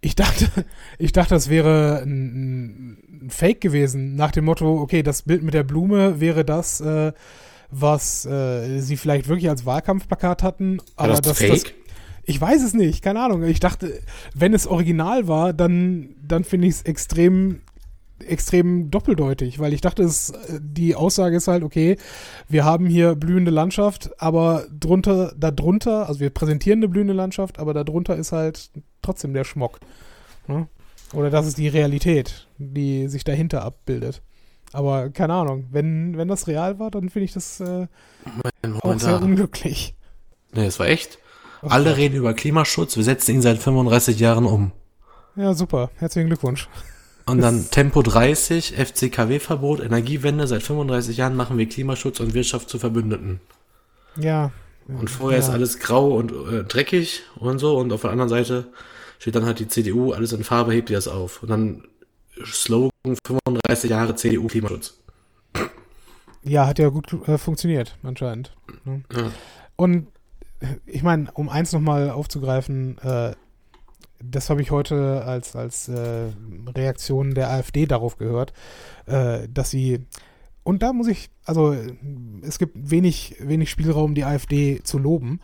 Ich 0.00 0.14
dachte, 0.14 0.48
ich 0.98 1.12
dachte, 1.12 1.34
das 1.34 1.50
wäre 1.50 2.02
ein, 2.02 3.26
ein 3.26 3.30
Fake 3.30 3.60
gewesen, 3.60 4.16
nach 4.16 4.30
dem 4.30 4.46
Motto, 4.46 4.80
okay, 4.80 5.02
das 5.02 5.22
Bild 5.22 5.42
mit 5.42 5.52
der 5.52 5.64
Blume 5.64 6.20
wäre 6.20 6.46
das, 6.46 6.80
äh, 6.80 7.12
was 7.80 8.24
äh, 8.24 8.80
sie 8.80 8.96
vielleicht 8.96 9.28
wirklich 9.28 9.48
als 9.50 9.66
Wahlkampfplakat 9.66 10.42
hatten. 10.42 10.78
Aber 10.96 11.14
war 11.14 11.20
das, 11.20 11.38
das 11.38 11.64
ich 12.26 12.40
weiß 12.40 12.62
es 12.62 12.72
nicht, 12.74 13.02
keine 13.02 13.20
Ahnung. 13.20 13.42
Ich 13.42 13.60
dachte, 13.60 14.00
wenn 14.34 14.54
es 14.54 14.66
original 14.66 15.28
war, 15.28 15.52
dann, 15.52 16.14
dann 16.26 16.44
finde 16.44 16.68
ich 16.68 16.74
es 16.74 16.82
extrem 16.82 17.60
extrem 18.20 18.90
doppeldeutig, 18.90 19.58
weil 19.58 19.74
ich 19.74 19.80
dachte, 19.80 20.02
es, 20.04 20.32
die 20.58 20.94
Aussage 20.94 21.36
ist 21.36 21.48
halt, 21.48 21.62
okay, 21.62 21.96
wir 22.48 22.64
haben 22.64 22.86
hier 22.86 23.16
blühende 23.16 23.50
Landschaft, 23.50 24.10
aber 24.18 24.66
drunter, 24.70 25.34
darunter, 25.36 26.08
also 26.08 26.20
wir 26.20 26.30
präsentieren 26.30 26.78
eine 26.78 26.88
blühende 26.88 27.12
Landschaft, 27.12 27.58
aber 27.58 27.74
darunter 27.74 28.16
ist 28.16 28.32
halt 28.32 28.70
trotzdem 29.02 29.34
der 29.34 29.44
Schmock. 29.44 29.80
Ne? 30.46 30.68
Oder 31.12 31.28
das 31.28 31.46
ist 31.46 31.58
die 31.58 31.68
Realität, 31.68 32.48
die 32.56 33.08
sich 33.08 33.24
dahinter 33.24 33.62
abbildet. 33.62 34.22
Aber 34.74 35.08
keine 35.10 35.34
Ahnung, 35.34 35.66
wenn, 35.70 36.16
wenn 36.16 36.26
das 36.26 36.48
real 36.48 36.80
war, 36.80 36.90
dann 36.90 37.08
finde 37.08 37.24
ich 37.26 37.32
das 37.32 37.60
äh, 37.60 37.86
auch 38.80 38.98
sehr 38.98 39.22
unglücklich. 39.22 39.94
Nee, 40.52 40.66
es 40.66 40.80
war 40.80 40.86
echt. 40.86 41.18
Okay. 41.62 41.72
Alle 41.72 41.96
reden 41.96 42.16
über 42.16 42.34
Klimaschutz, 42.34 42.96
wir 42.96 43.04
setzen 43.04 43.36
ihn 43.36 43.42
seit 43.42 43.58
35 43.58 44.18
Jahren 44.18 44.44
um. 44.44 44.72
Ja, 45.36 45.54
super. 45.54 45.90
Herzlichen 45.96 46.26
Glückwunsch. 46.26 46.68
Und 47.24 47.40
dann 47.40 47.66
Tempo 47.70 48.02
30, 48.02 48.74
FCKW-Verbot, 48.76 49.78
Energiewende. 49.78 50.48
Seit 50.48 50.64
35 50.64 51.16
Jahren 51.16 51.36
machen 51.36 51.56
wir 51.56 51.68
Klimaschutz 51.68 52.18
und 52.18 52.34
Wirtschaft 52.34 52.68
zu 52.68 52.80
Verbündeten. 52.80 53.40
Ja. 54.16 54.50
Und 54.88 55.08
vorher 55.08 55.38
ja. 55.38 55.44
ist 55.44 55.50
alles 55.50 55.78
grau 55.78 56.16
und 56.16 56.32
äh, 56.32 56.64
dreckig 56.64 57.22
und 57.36 57.60
so. 57.60 57.78
Und 57.78 57.92
auf 57.92 58.02
der 58.02 58.10
anderen 58.10 58.28
Seite 58.28 58.66
steht 59.20 59.36
dann 59.36 59.46
halt 59.46 59.60
die 59.60 59.68
CDU, 59.68 60.12
alles 60.12 60.32
in 60.32 60.42
Farbe, 60.42 60.72
hebt 60.72 60.88
die 60.88 60.94
das 60.94 61.06
auf. 61.06 61.42
Und 61.44 61.50
dann 61.50 61.84
Slogan 62.44 63.16
35 63.26 63.90
Jahre 63.90 64.14
CDU 64.16 64.46
Klimaschutz. 64.46 64.98
Ja, 66.42 66.66
hat 66.66 66.78
ja 66.78 66.88
gut 66.88 67.12
äh, 67.26 67.38
funktioniert, 67.38 67.96
anscheinend. 68.02 68.54
Ne? 68.84 69.02
Ja. 69.12 69.30
Und 69.76 70.08
ich 70.86 71.02
meine, 71.02 71.30
um 71.32 71.48
eins 71.48 71.72
nochmal 71.72 72.10
aufzugreifen, 72.10 72.98
äh, 72.98 73.34
das 74.22 74.50
habe 74.50 74.62
ich 74.62 74.70
heute 74.70 75.24
als, 75.24 75.56
als 75.56 75.88
äh, 75.88 76.30
Reaktion 76.74 77.34
der 77.34 77.50
AfD 77.50 77.86
darauf 77.86 78.16
gehört, 78.16 78.52
äh, 79.06 79.48
dass 79.52 79.70
sie, 79.70 80.06
und 80.62 80.82
da 80.82 80.92
muss 80.92 81.08
ich, 81.08 81.30
also 81.44 81.76
es 82.42 82.58
gibt 82.58 82.90
wenig, 82.90 83.36
wenig 83.40 83.70
Spielraum, 83.70 84.14
die 84.14 84.24
AfD 84.24 84.82
zu 84.82 84.98
loben, 84.98 85.40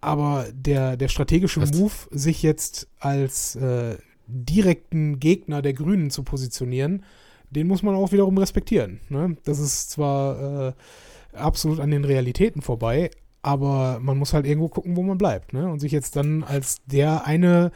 aber 0.00 0.46
der, 0.52 0.96
der 0.96 1.08
strategische 1.08 1.60
Was? 1.60 1.72
Move, 1.72 1.92
sich 2.10 2.42
jetzt 2.42 2.88
als 3.00 3.56
äh, 3.56 3.98
direkten 4.28 5.18
Gegner 5.18 5.62
der 5.62 5.72
Grünen 5.72 6.10
zu 6.10 6.22
positionieren, 6.22 7.04
den 7.50 7.66
muss 7.66 7.82
man 7.82 7.94
auch 7.94 8.12
wiederum 8.12 8.36
respektieren. 8.38 9.00
Ne? 9.08 9.36
Das 9.44 9.58
ist 9.58 9.90
zwar 9.90 10.68
äh, 10.68 10.72
absolut 11.32 11.80
an 11.80 11.90
den 11.90 12.04
Realitäten 12.04 12.62
vorbei, 12.62 13.10
aber 13.42 13.98
man 14.00 14.18
muss 14.18 14.34
halt 14.34 14.46
irgendwo 14.46 14.68
gucken, 14.68 14.96
wo 14.96 15.02
man 15.02 15.18
bleibt. 15.18 15.54
Ne? 15.54 15.68
Und 15.70 15.80
sich 15.80 15.92
jetzt 15.92 16.16
dann 16.16 16.44
als 16.44 16.84
der 16.86 17.26
eine, 17.26 17.72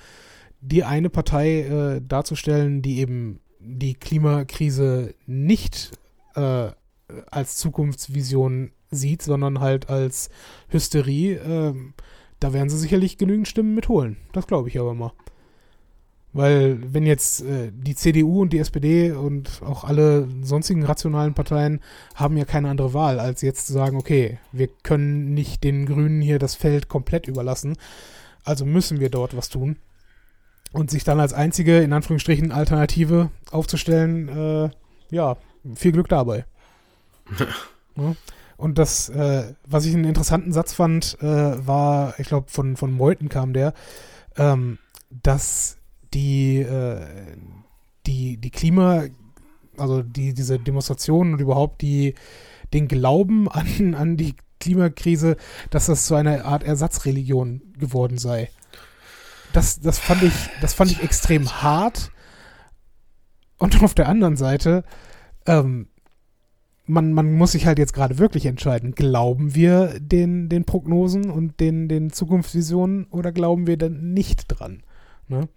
die 0.60 0.84
eine 0.84 1.08
Partei 1.08 1.62
äh, 1.62 2.00
darzustellen, 2.06 2.82
die 2.82 2.98
eben 2.98 3.40
die 3.58 3.94
Klimakrise 3.94 5.14
nicht 5.26 5.92
äh, 6.34 6.70
als 7.30 7.56
Zukunftsvision 7.56 8.72
sieht, 8.90 9.22
sondern 9.22 9.60
halt 9.60 9.88
als 9.88 10.28
Hysterie, 10.68 11.34
äh, 11.34 11.74
da 12.40 12.52
werden 12.52 12.68
sie 12.68 12.78
sicherlich 12.78 13.18
genügend 13.18 13.48
Stimmen 13.48 13.74
mitholen. 13.74 14.16
Das 14.32 14.46
glaube 14.46 14.68
ich 14.68 14.78
aber 14.78 14.94
mal. 14.94 15.12
Weil 16.32 16.78
wenn 16.94 17.04
jetzt 17.04 17.42
äh, 17.42 17.70
die 17.72 17.94
CDU 17.94 18.40
und 18.40 18.52
die 18.54 18.58
SPD 18.58 19.12
und 19.12 19.60
auch 19.62 19.84
alle 19.84 20.26
sonstigen 20.42 20.82
rationalen 20.84 21.34
Parteien 21.34 21.80
haben 22.14 22.38
ja 22.38 22.46
keine 22.46 22.70
andere 22.70 22.94
Wahl, 22.94 23.20
als 23.20 23.42
jetzt 23.42 23.66
zu 23.66 23.74
sagen, 23.74 23.98
okay, 23.98 24.38
wir 24.50 24.68
können 24.82 25.34
nicht 25.34 25.62
den 25.62 25.84
Grünen 25.84 26.22
hier 26.22 26.38
das 26.38 26.54
Feld 26.54 26.88
komplett 26.88 27.28
überlassen, 27.28 27.76
also 28.44 28.64
müssen 28.64 28.98
wir 28.98 29.10
dort 29.10 29.36
was 29.36 29.50
tun. 29.50 29.76
Und 30.72 30.90
sich 30.90 31.04
dann 31.04 31.20
als 31.20 31.34
einzige, 31.34 31.80
in 31.80 31.92
Anführungsstrichen, 31.92 32.50
Alternative 32.50 33.30
aufzustellen, 33.50 34.28
äh, 34.28 34.70
ja, 35.10 35.36
viel 35.74 35.92
Glück 35.92 36.08
dabei. 36.08 36.46
ja. 37.96 38.16
Und 38.56 38.78
das, 38.78 39.10
äh, 39.10 39.54
was 39.66 39.84
ich 39.84 39.92
einen 39.92 40.04
interessanten 40.04 40.52
Satz 40.52 40.72
fand, 40.72 41.18
äh, 41.20 41.66
war, 41.66 42.14
ich 42.18 42.28
glaube, 42.28 42.48
von, 42.48 42.76
von 42.76 42.92
Meuthen 42.92 43.28
kam 43.28 43.52
der, 43.52 43.74
ähm, 44.36 44.78
dass 45.10 45.76
die, 46.14 46.60
äh, 46.60 47.06
die, 48.06 48.36
die 48.36 48.50
Klima, 48.50 49.04
also 49.76 50.02
die, 50.02 50.34
diese 50.34 50.58
Demonstrationen 50.58 51.34
und 51.34 51.40
überhaupt 51.40 51.82
die, 51.82 52.14
den 52.72 52.88
Glauben 52.88 53.48
an, 53.50 53.94
an 53.94 54.16
die 54.16 54.34
Klimakrise, 54.60 55.36
dass 55.70 55.86
das 55.86 56.06
so 56.06 56.14
eine 56.14 56.44
Art 56.44 56.62
Ersatzreligion 56.62 57.62
geworden 57.78 58.18
sei. 58.18 58.48
Das, 59.52 59.80
das 59.80 59.98
fand 59.98 60.22
ich, 60.22 60.32
das 60.60 60.72
fand 60.72 60.92
ich 60.92 61.02
extrem 61.02 61.62
hart. 61.62 62.10
Und 63.58 63.82
auf 63.82 63.94
der 63.94 64.08
anderen 64.08 64.36
Seite, 64.36 64.84
ähm, 65.46 65.88
man, 66.86 67.12
man 67.12 67.32
muss 67.32 67.52
sich 67.52 67.66
halt 67.66 67.78
jetzt 67.78 67.92
gerade 67.92 68.18
wirklich 68.18 68.46
entscheiden. 68.46 68.94
Glauben 68.94 69.54
wir 69.54 69.98
den, 70.00 70.48
den 70.48 70.64
Prognosen 70.64 71.30
und 71.30 71.60
den, 71.60 71.88
den 71.88 72.10
Zukunftsvisionen 72.10 73.06
oder 73.06 73.32
glauben 73.32 73.66
wir 73.66 73.76
dann 73.76 74.12
nicht 74.12 74.44
dran? 74.48 74.82
Ne? 75.28 75.48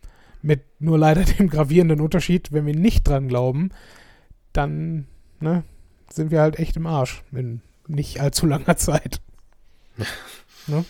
Mit 0.45 0.61
nur 0.79 0.99
leider 0.99 1.23
dem 1.39 1.49
gravierenden 1.49 1.99
Unterschied, 2.01 2.51
wenn 2.51 2.67
wir 2.67 2.75
nicht 2.75 3.07
dran 3.07 3.27
glauben, 3.27 3.71
dann 4.53 5.07
ne, 5.39 5.63
sind 6.09 6.29
wir 6.29 6.41
halt 6.41 6.59
echt 6.59 6.77
im 6.77 6.85
Arsch 6.85 7.23
in 7.31 7.61
nicht 7.87 8.21
allzu 8.21 8.45
langer 8.45 8.77
Zeit. 8.77 9.21
ne? 10.67 10.85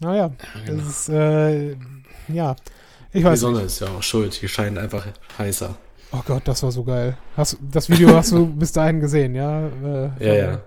Naja, 0.00 0.32
ja, 0.54 0.60
genau. 0.64 0.82
das 0.82 0.88
ist, 0.88 1.08
äh, 1.10 1.76
ja, 2.28 2.56
ich 3.12 3.22
weiß 3.22 3.38
Die 3.38 3.40
Sonne 3.40 3.58
nicht. 3.58 3.66
ist 3.66 3.80
ja 3.80 3.88
auch 3.88 4.02
schuld, 4.02 4.40
die 4.40 4.48
scheint 4.48 4.78
einfach 4.78 5.06
heißer. 5.38 5.76
Oh 6.12 6.22
Gott, 6.24 6.48
das 6.48 6.62
war 6.62 6.72
so 6.72 6.84
geil. 6.84 7.16
Hast, 7.36 7.58
das 7.60 7.88
Video 7.90 8.14
hast 8.16 8.32
du 8.32 8.46
bis 8.46 8.72
dahin 8.72 9.00
gesehen, 9.00 9.34
ja? 9.34 9.68
Äh, 9.68 10.10
ja, 10.26 10.34
ja. 10.34 10.62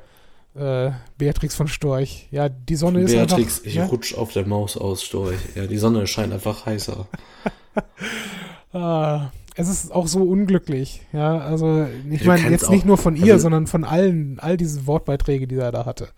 Äh, 0.56 0.92
Beatrix 1.18 1.56
von 1.56 1.68
Storch. 1.68 2.28
Ja, 2.32 2.48
die 2.48 2.76
Sonne 2.76 3.02
ist 3.02 3.12
Beatrix, 3.12 3.58
einfach... 3.58 3.66
ich 3.66 3.76
ja? 3.76 3.86
rutsch 3.86 4.14
auf 4.16 4.32
der 4.32 4.48
Maus 4.48 4.78
aus, 4.78 5.04
Storch. 5.04 5.38
Ja, 5.54 5.68
die 5.68 5.78
Sonne 5.78 6.08
scheint 6.08 6.32
einfach 6.32 6.66
heißer. 6.66 7.08
ah, 8.74 9.32
es 9.56 9.68
ist 9.68 9.92
auch 9.92 10.08
so 10.08 10.24
unglücklich. 10.24 11.02
Ja, 11.12 11.40
also 11.40 11.88
ich 12.10 12.24
meine 12.24 12.50
jetzt 12.50 12.70
nicht 12.70 12.86
nur 12.86 12.98
von 12.98 13.18
ihr, 13.18 13.34
also, 13.34 13.44
sondern 13.44 13.68
von 13.68 13.84
allen, 13.84 14.40
all 14.40 14.56
diese 14.56 14.88
Wortbeiträge, 14.88 15.46
die 15.48 15.56
er 15.56 15.74
da 15.74 15.86
hatte. 15.86 16.10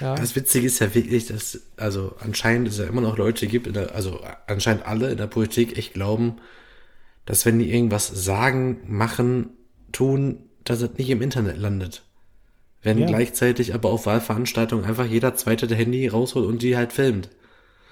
Ja. 0.00 0.14
Das 0.14 0.36
Witzige 0.36 0.66
ist 0.66 0.78
ja 0.78 0.94
wirklich, 0.94 1.26
dass 1.26 1.60
also 1.76 2.14
anscheinend 2.20 2.68
es 2.68 2.78
ja 2.78 2.84
immer 2.84 3.00
noch 3.00 3.16
Leute 3.16 3.46
gibt, 3.46 3.74
der, 3.74 3.94
also 3.94 4.20
anscheinend 4.46 4.86
alle 4.86 5.10
in 5.10 5.16
der 5.16 5.26
Politik 5.26 5.76
echt 5.76 5.94
glauben, 5.94 6.36
dass 7.26 7.46
wenn 7.46 7.58
die 7.58 7.72
irgendwas 7.72 8.06
sagen, 8.06 8.80
machen, 8.86 9.50
tun, 9.92 10.48
dass 10.64 10.82
es 10.82 10.90
nicht 10.98 11.10
im 11.10 11.22
Internet 11.22 11.58
landet. 11.58 12.04
Wenn 12.88 13.00
ja. 13.00 13.06
gleichzeitig 13.06 13.74
aber 13.74 13.90
auf 13.90 14.06
Wahlveranstaltungen 14.06 14.86
einfach 14.86 15.04
jeder 15.04 15.34
zweite 15.34 15.66
der 15.66 15.76
Handy 15.76 16.08
rausholt 16.08 16.46
und 16.46 16.62
die 16.62 16.74
halt 16.74 16.94
filmt. 16.94 17.28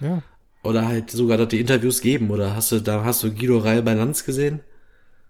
Ja. 0.00 0.22
Oder 0.62 0.88
halt 0.88 1.10
sogar 1.10 1.36
dort 1.36 1.52
die 1.52 1.60
Interviews 1.60 2.00
geben. 2.00 2.30
Oder 2.30 2.56
hast 2.56 2.72
du, 2.72 2.80
da 2.80 3.04
hast 3.04 3.22
du 3.22 3.30
Guido 3.30 3.58
Reil 3.58 3.82
bei 3.82 3.92
Lanz 3.92 4.24
gesehen? 4.24 4.60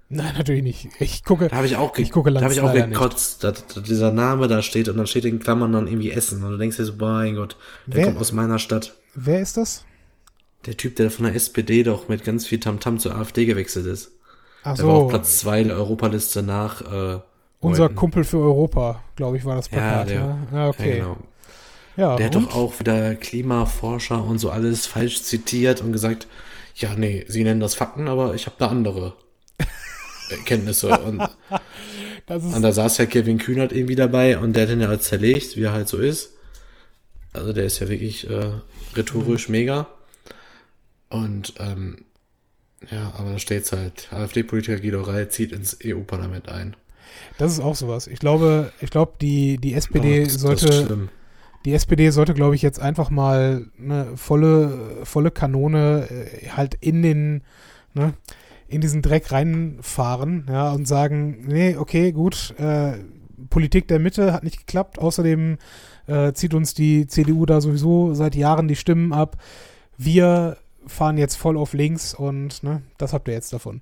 Nein, 0.09 0.35
natürlich 0.39 0.63
nicht. 0.63 0.89
Ich 1.01 1.25
gucke. 1.25 1.49
Da 1.49 1.57
habe 1.57 1.67
ich 1.67 1.75
auch, 1.75 1.99
ich 1.99 2.13
gucke 2.13 2.33
da 2.33 2.43
habe 2.43 2.53
ich 2.53 2.61
auch 2.61 2.73
gekotzt, 2.73 3.43
dass, 3.43 3.67
dass, 3.67 3.83
dieser 3.83 4.13
Name 4.13 4.47
da 4.47 4.63
steht 4.63 4.89
und 4.89 4.99
dann 4.99 5.09
steht 5.09 5.25
in 5.25 5.41
Klammern 5.41 5.73
dann 5.73 5.89
irgendwie 5.89 6.13
Essen 6.13 6.45
und 6.45 6.53
du 6.53 6.59
denkst 6.59 6.77
dir 6.77 6.85
so, 6.85 6.97
boah, 6.97 7.15
mein 7.15 7.35
Gott, 7.35 7.57
der 7.87 7.97
wer, 7.97 8.05
kommt 8.05 8.19
aus 8.19 8.31
meiner 8.31 8.61
Stadt. 8.61 8.95
Wer 9.17 9.41
ist 9.41 9.57
das? 9.57 9.85
Der 10.65 10.77
Typ, 10.77 10.95
der 10.95 11.11
von 11.11 11.25
der 11.25 11.35
SPD 11.35 11.83
doch 11.83 12.09
mit 12.09 12.23
ganz 12.23 12.47
viel 12.47 12.61
Tamtam 12.61 12.95
-Tam 12.95 12.99
zur 13.01 13.17
AfD 13.17 13.47
gewechselt 13.47 13.87
ist. 13.87 14.13
Ach 14.63 14.77
der 14.77 14.85
so. 14.85 14.87
war 14.87 14.95
auf 14.95 15.11
Platz 15.11 15.41
zwei 15.41 15.65
der 15.65 15.75
Europaliste 15.75 16.45
nach. 16.45 17.17
Äh, 17.17 17.21
Unser. 17.67 17.89
Kumpel 17.89 18.25
für 18.25 18.39
Europa, 18.39 19.03
glaube 19.17 19.37
ich, 19.37 19.45
war 19.45 19.57
das 19.57 19.69
Plakat. 19.69 20.11
Ja, 20.11 20.15
der, 20.15 20.27
ne? 20.27 20.49
ja 20.53 20.69
okay. 20.69 20.89
Ja, 20.91 20.95
genau. 20.97 21.17
Ja, 21.97 22.17
der 22.17 22.27
hat 22.27 22.35
doch 22.35 22.55
auch 22.55 22.79
wieder 22.79 23.15
Klimaforscher 23.15 24.23
und 24.23 24.39
so 24.39 24.51
alles 24.51 24.87
falsch 24.87 25.23
zitiert 25.23 25.81
und 25.81 25.93
gesagt, 25.93 26.27
ja, 26.75 26.95
nee, 26.95 27.25
sie 27.27 27.43
nennen 27.43 27.61
das 27.61 27.75
Fakten, 27.75 28.07
aber 28.09 28.35
ich 28.35 28.45
habe 28.47 28.57
da 28.59 28.67
andere. 28.67 29.15
Kenntnisse. 30.45 30.91
Und, 30.99 31.21
und 32.29 32.63
da 32.63 32.73
saß 32.73 32.99
ja 32.99 33.07
Kevin 33.07 33.39
Kühnert 33.39 33.73
irgendwie 33.73 33.95
dabei 33.95 34.39
und 34.39 34.55
der 34.55 34.65
hat 34.65 34.71
den 34.71 34.81
ja 34.81 34.89
als 34.89 35.05
zerlegt, 35.05 35.57
wie 35.57 35.63
er 35.63 35.73
halt 35.73 35.89
so 35.89 35.97
ist. 35.97 36.35
Also 37.33 37.53
der 37.53 37.65
ist 37.65 37.79
ja 37.79 37.89
wirklich 37.89 38.29
äh, 38.29 38.51
rhetorisch 38.95 39.49
mhm. 39.49 39.53
mega. 39.53 39.87
Und 41.09 41.55
ähm, 41.59 42.05
ja, 42.91 43.13
aber 43.17 43.33
da 43.33 43.39
steht's 43.39 43.73
halt. 43.73 44.13
AfD-Politiker 44.13 44.81
Guido 44.81 45.01
Reil 45.03 45.29
zieht 45.31 45.53
ins 45.53 45.79
EU-Parlament 45.85 46.49
ein. 46.49 46.77
Das 47.39 47.53
ist 47.53 47.61
auch 47.61 47.75
sowas. 47.75 48.07
Ich 48.07 48.19
glaube, 48.19 48.73
ich 48.81 48.91
glaube, 48.91 49.13
die, 49.21 49.59
die 49.59 49.75
SPD 49.75 50.25
oh, 50.25 50.29
sollte. 50.29 51.09
Die 51.65 51.75
SPD 51.75 52.11
sollte, 52.11 52.33
glaube 52.33 52.55
ich, 52.55 52.63
jetzt 52.63 52.81
einfach 52.81 53.11
mal 53.11 53.67
eine 53.77 54.17
volle, 54.17 55.05
volle 55.05 55.33
Kanone 55.33 56.07
äh, 56.09 56.49
halt 56.51 56.75
in 56.81 57.03
den, 57.03 57.43
ne, 57.93 58.15
in 58.69 58.81
diesen 58.81 59.03
Dreck 59.03 59.33
reinfahren, 59.33 60.47
ja, 60.49 60.71
und 60.71 60.87
sagen, 60.87 61.45
nee, 61.49 61.77
okay, 61.77 62.13
gut, 62.13 62.55
äh, 62.59 62.93
Politik 63.51 63.89
der 63.89 63.99
Mitte 63.99 64.33
hat 64.33 64.45
nicht 64.45 64.59
geklappt, 64.59 65.01
außerdem 65.01 65.59
äh, 66.07 66.33
zieht 66.33 66.55
uns 66.55 66.75
die 66.75 67.07
CDU 67.07 67.47
da 67.47 67.61
sowieso 67.61 68.15
seit 68.15 68.37
Jahren 68.37 68.69
die 68.69 68.77
Stimmen 68.77 69.13
ab. 69.13 69.37
Wir 69.97 70.59
fahren 70.87 71.19
jetzt 71.19 71.37
voll 71.37 71.57
auf 71.57 71.73
links 71.73 72.15
und 72.15 72.63
ne, 72.63 72.83
das 72.99 73.13
habt 73.13 73.29
ihr 73.29 73.35
jetzt 73.35 73.53
davon. 73.53 73.81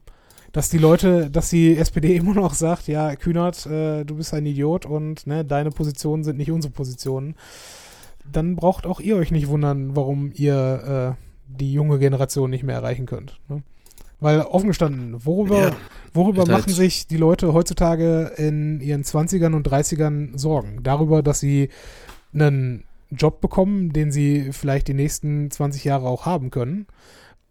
Dass 0.54 0.68
die 0.68 0.78
Leute, 0.78 1.30
dass 1.30 1.50
die 1.50 1.76
SPD 1.76 2.14
immer 2.16 2.32
noch 2.32 2.54
sagt, 2.54 2.86
ja, 2.86 3.16
Kühnert, 3.16 3.66
äh, 3.66 4.04
du 4.04 4.14
bist 4.14 4.32
ein 4.32 4.46
Idiot 4.46 4.86
und 4.86 5.26
ne, 5.26 5.44
deine 5.44 5.70
Positionen 5.70 6.22
sind 6.22 6.38
nicht 6.38 6.52
unsere 6.52 6.72
Positionen, 6.72 7.34
dann 8.32 8.54
braucht 8.54 8.86
auch 8.86 9.00
ihr 9.00 9.16
euch 9.16 9.32
nicht 9.32 9.48
wundern, 9.48 9.96
warum 9.96 10.30
ihr 10.32 11.16
äh, 11.18 11.24
die 11.48 11.72
junge 11.72 11.98
Generation 11.98 12.50
nicht 12.50 12.62
mehr 12.62 12.76
erreichen 12.76 13.04
könnt. 13.04 13.40
Ne? 13.48 13.64
Weil 14.20 14.42
offen 14.42 14.68
gestanden, 14.68 15.26
worüber, 15.26 15.58
ja, 15.58 15.76
worüber 16.14 16.46
machen 16.46 16.66
halt 16.66 16.70
sich 16.70 17.08
die 17.08 17.16
Leute 17.16 17.52
heutzutage 17.52 18.32
in 18.36 18.80
ihren 18.80 19.02
20ern 19.02 19.54
und 19.54 19.68
30ern 19.68 20.38
Sorgen? 20.38 20.84
Darüber, 20.84 21.20
dass 21.22 21.40
sie 21.40 21.68
einen 22.32 22.84
Job 23.10 23.40
bekommen, 23.40 23.92
den 23.92 24.12
sie 24.12 24.52
vielleicht 24.52 24.86
die 24.86 24.94
nächsten 24.94 25.50
20 25.50 25.82
Jahre 25.82 26.06
auch 26.06 26.26
haben 26.26 26.50
können. 26.50 26.86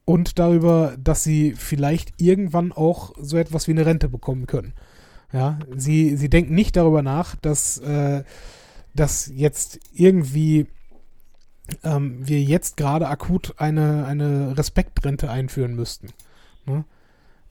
Und 0.05 0.37
darüber, 0.37 0.97
dass 1.01 1.23
sie 1.23 1.53
vielleicht 1.53 2.21
irgendwann 2.21 2.71
auch 2.71 3.13
so 3.19 3.37
etwas 3.37 3.67
wie 3.67 3.71
eine 3.71 3.85
Rente 3.85 4.09
bekommen 4.09 4.47
können. 4.47 4.73
Ja, 5.31 5.59
sie, 5.75 6.15
sie 6.17 6.29
denken 6.29 6.53
nicht 6.53 6.75
darüber 6.75 7.01
nach, 7.01 7.35
dass, 7.35 7.79
äh, 7.79 8.23
dass 8.93 9.31
jetzt 9.33 9.79
irgendwie 9.93 10.67
ähm, 11.83 12.19
wir 12.27 12.41
jetzt 12.41 12.77
gerade 12.77 13.07
akut 13.07 13.55
eine, 13.57 14.05
eine 14.05 14.57
Respektrente 14.57 15.29
einführen 15.29 15.75
müssten. 15.75 16.09
Ne? 16.65 16.85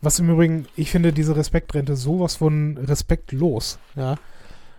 Was 0.01 0.19
im 0.19 0.31
Übrigen, 0.31 0.67
ich 0.77 0.91
finde 0.91 1.13
diese 1.13 1.37
Respektrente 1.37 1.97
sowas 1.97 2.37
von 2.37 2.77
respektlos. 2.77 3.79
Ja? 3.95 4.17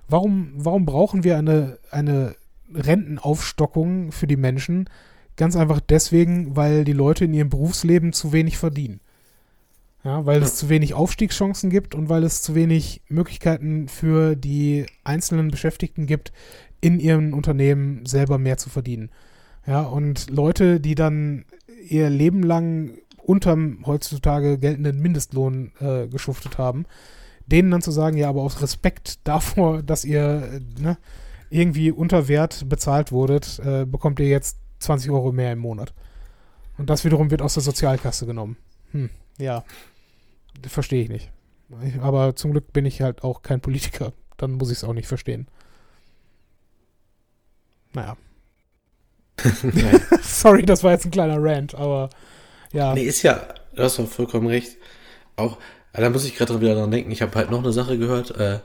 Warum, 0.07 0.51
warum 0.55 0.85
brauchen 0.85 1.23
wir 1.23 1.37
eine, 1.37 1.79
eine 1.91 2.35
Rentenaufstockung 2.73 4.11
für 4.11 4.27
die 4.27 4.37
Menschen? 4.37 4.89
Ganz 5.35 5.55
einfach 5.55 5.79
deswegen, 5.79 6.55
weil 6.55 6.83
die 6.83 6.93
Leute 6.93 7.25
in 7.25 7.33
ihrem 7.33 7.49
Berufsleben 7.49 8.13
zu 8.13 8.33
wenig 8.33 8.57
verdienen. 8.57 8.99
Ja, 10.03 10.25
weil 10.25 10.43
es 10.43 10.57
zu 10.57 10.67
wenig 10.67 10.93
Aufstiegschancen 10.93 11.69
gibt 11.69 11.95
und 11.95 12.09
weil 12.09 12.23
es 12.23 12.41
zu 12.41 12.55
wenig 12.55 13.01
Möglichkeiten 13.07 13.87
für 13.87 14.35
die 14.35 14.85
einzelnen 15.05 15.49
Beschäftigten 15.49 16.07
gibt, 16.07 16.33
in 16.81 16.99
ihrem 16.99 17.33
Unternehmen 17.33 18.05
selber 18.05 18.37
mehr 18.37 18.57
zu 18.57 18.69
verdienen. 18.69 19.11
Ja, 19.65 19.83
und 19.83 20.29
Leute, 20.29 20.81
die 20.81 20.95
dann 20.95 21.45
ihr 21.87 22.09
Leben 22.09 22.43
lang 22.43 22.97
unterm 23.23 23.83
heutzutage 23.85 24.57
geltenden 24.57 25.01
Mindestlohn 25.01 25.71
äh, 25.79 26.07
geschuftet 26.07 26.57
haben, 26.57 26.85
denen 27.45 27.71
dann 27.71 27.81
zu 27.81 27.91
sagen, 27.91 28.17
ja, 28.17 28.27
aber 28.27 28.41
aus 28.41 28.61
Respekt 28.61 29.19
davor, 29.23 29.81
dass 29.83 30.03
ihr 30.03 30.43
äh, 30.77 30.81
ne, 30.81 30.97
irgendwie 31.49 31.91
unter 31.91 32.27
Wert 32.27 32.67
bezahlt 32.67 33.13
wurdet, 33.13 33.61
äh, 33.63 33.85
bekommt 33.85 34.19
ihr 34.19 34.27
jetzt 34.27 34.57
20 34.83 35.11
Euro 35.11 35.31
mehr 35.31 35.51
im 35.51 35.59
Monat. 35.59 35.93
Und 36.77 36.89
das 36.89 37.05
wiederum 37.05 37.31
wird 37.31 37.41
aus 37.41 37.53
der 37.53 37.63
Sozialkasse 37.63 38.25
genommen. 38.25 38.57
Hm, 38.91 39.09
ja. 39.37 39.63
Verstehe 40.67 41.03
ich 41.03 41.09
nicht. 41.09 41.31
Aber 42.01 42.35
zum 42.35 42.51
Glück 42.51 42.71
bin 42.73 42.85
ich 42.85 43.01
halt 43.01 43.23
auch 43.23 43.41
kein 43.41 43.61
Politiker. 43.61 44.13
Dann 44.37 44.53
muss 44.53 44.71
ich 44.71 44.77
es 44.77 44.83
auch 44.83 44.93
nicht 44.93 45.07
verstehen. 45.07 45.47
Naja. 47.93 48.17
Sorry, 50.21 50.65
das 50.65 50.83
war 50.83 50.91
jetzt 50.91 51.05
ein 51.05 51.11
kleiner 51.11 51.37
Rant, 51.39 51.75
aber 51.75 52.09
ja. 52.71 52.93
Nee, 52.93 53.03
ist 53.03 53.23
ja, 53.23 53.47
du 53.75 53.83
hast 53.83 53.99
doch 53.99 54.07
vollkommen 54.07 54.47
recht. 54.47 54.77
Auch, 55.35 55.57
da 55.93 56.09
muss 56.09 56.25
ich 56.25 56.35
gerade 56.35 56.59
wieder 56.59 56.75
dran 56.75 56.91
denken, 56.91 57.11
ich 57.11 57.21
habe 57.21 57.35
halt 57.35 57.51
noch 57.51 57.59
eine 57.63 57.71
Sache 57.71 57.97
gehört, 57.97 58.31
äh, 58.37 58.59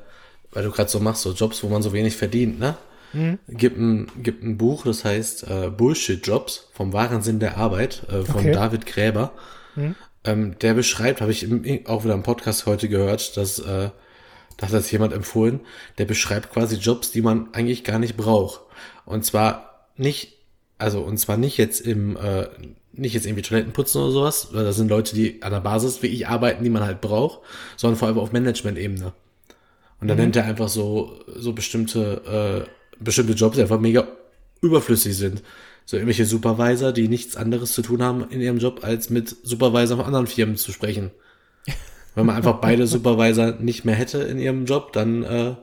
weil 0.52 0.64
du 0.64 0.70
gerade 0.70 0.90
so 0.90 1.00
machst, 1.00 1.22
so 1.22 1.32
Jobs, 1.32 1.62
wo 1.62 1.68
man 1.68 1.82
so 1.82 1.92
wenig 1.92 2.16
verdient, 2.16 2.58
ne? 2.58 2.76
Mhm. 3.12 3.38
Gibt, 3.48 3.78
ein, 3.78 4.06
gibt 4.22 4.42
ein 4.42 4.58
Buch, 4.58 4.84
das 4.84 5.04
heißt 5.04 5.48
äh, 5.48 5.70
Bullshit-Jobs 5.70 6.68
vom 6.72 6.92
wahren 6.92 7.22
Sinn 7.22 7.38
der 7.38 7.56
Arbeit 7.56 8.02
äh, 8.08 8.22
von 8.24 8.40
okay. 8.40 8.52
David 8.52 8.86
Gräber. 8.86 9.32
Mhm. 9.76 9.94
Ähm, 10.24 10.58
der 10.58 10.74
beschreibt, 10.74 11.20
habe 11.20 11.32
ich 11.32 11.42
im, 11.42 11.86
auch 11.86 12.04
wieder 12.04 12.14
im 12.14 12.22
Podcast 12.22 12.66
heute 12.66 12.88
gehört, 12.88 13.36
dass 13.36 13.58
äh, 13.60 13.90
das 14.56 14.72
hat 14.72 14.90
jemand 14.90 15.12
empfohlen, 15.12 15.60
der 15.98 16.04
beschreibt 16.04 16.52
quasi 16.52 16.76
Jobs, 16.76 17.12
die 17.12 17.22
man 17.22 17.48
eigentlich 17.52 17.84
gar 17.84 17.98
nicht 17.98 18.16
braucht. 18.16 18.60
Und 19.04 19.24
zwar 19.24 19.86
nicht 19.96 20.36
Also, 20.78 21.00
und 21.00 21.18
zwar 21.18 21.36
nicht 21.36 21.56
jetzt 21.58 21.80
im, 21.80 22.16
äh, 22.16 22.48
nicht 22.92 23.14
jetzt 23.14 23.26
irgendwie 23.26 23.42
Toiletten 23.42 23.72
putzen 23.72 24.02
oder 24.02 24.12
sowas, 24.12 24.48
weil 24.52 24.64
das 24.64 24.76
sind 24.76 24.88
Leute, 24.88 25.14
die 25.14 25.42
an 25.42 25.52
der 25.52 25.60
Basis 25.60 26.02
wie 26.02 26.08
ich 26.08 26.26
arbeiten, 26.28 26.64
die 26.64 26.70
man 26.70 26.82
halt 26.84 27.00
braucht, 27.00 27.40
sondern 27.76 27.96
vor 27.96 28.08
allem 28.08 28.18
auf 28.18 28.32
Management-Ebene. 28.32 29.12
Und 30.00 30.08
dann 30.08 30.16
nennt 30.16 30.36
er 30.36 30.44
einfach 30.44 30.68
so, 30.68 31.18
so 31.34 31.52
bestimmte, 31.52 32.66
äh, 32.66 32.70
bestimmte 33.00 33.34
Jobs, 33.34 33.58
einfach 33.58 33.80
mega 33.80 34.08
überflüssig 34.60 35.16
sind. 35.16 35.42
So 35.84 35.96
irgendwelche 35.96 36.26
Supervisor, 36.26 36.92
die 36.92 37.08
nichts 37.08 37.36
anderes 37.36 37.72
zu 37.72 37.82
tun 37.82 38.02
haben 38.02 38.26
in 38.30 38.40
ihrem 38.40 38.58
Job, 38.58 38.80
als 38.82 39.08
mit 39.10 39.34
Supervisor 39.42 39.96
von 39.96 40.06
anderen 40.06 40.26
Firmen 40.26 40.56
zu 40.56 40.72
sprechen. 40.72 41.10
Wenn 42.14 42.26
man 42.26 42.36
einfach 42.36 42.60
beide 42.60 42.86
Supervisor 42.86 43.52
nicht 43.52 43.84
mehr 43.84 43.94
hätte 43.94 44.18
in 44.18 44.38
ihrem 44.38 44.66
Job, 44.66 44.92
dann 44.92 45.22
äh, 45.22 45.54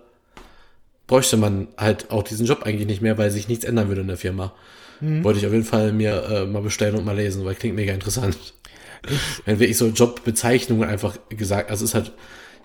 bräuchte 1.08 1.38
man 1.38 1.68
halt 1.78 2.10
auch 2.12 2.24
diesen 2.24 2.46
Job 2.46 2.64
eigentlich 2.64 2.88
nicht 2.88 3.02
mehr, 3.02 3.18
weil 3.18 3.30
sich 3.30 3.48
nichts 3.48 3.66
ändern 3.66 3.88
würde 3.88 4.02
in 4.02 4.08
der 4.08 4.18
Firma. 4.18 4.54
Wollte 5.02 5.40
ich 5.40 5.46
auf 5.46 5.52
jeden 5.52 5.66
Fall 5.66 5.92
mir 5.92 6.24
äh, 6.24 6.46
mal 6.46 6.62
bestellen 6.62 6.96
und 6.96 7.06
mal 7.06 7.16
lesen, 7.16 7.44
weil 7.44 7.56
klingt 7.56 7.76
mega 7.76 7.94
interessant. 7.94 8.38
Wenn 9.46 9.60
wirklich 9.60 9.78
so 9.78 9.88
Jobbezeichnungen 9.88 10.88
einfach 10.88 11.18
gesagt, 11.30 11.70
also 11.70 11.84
es 11.84 11.92
ist 11.92 11.96
halt, 11.96 12.14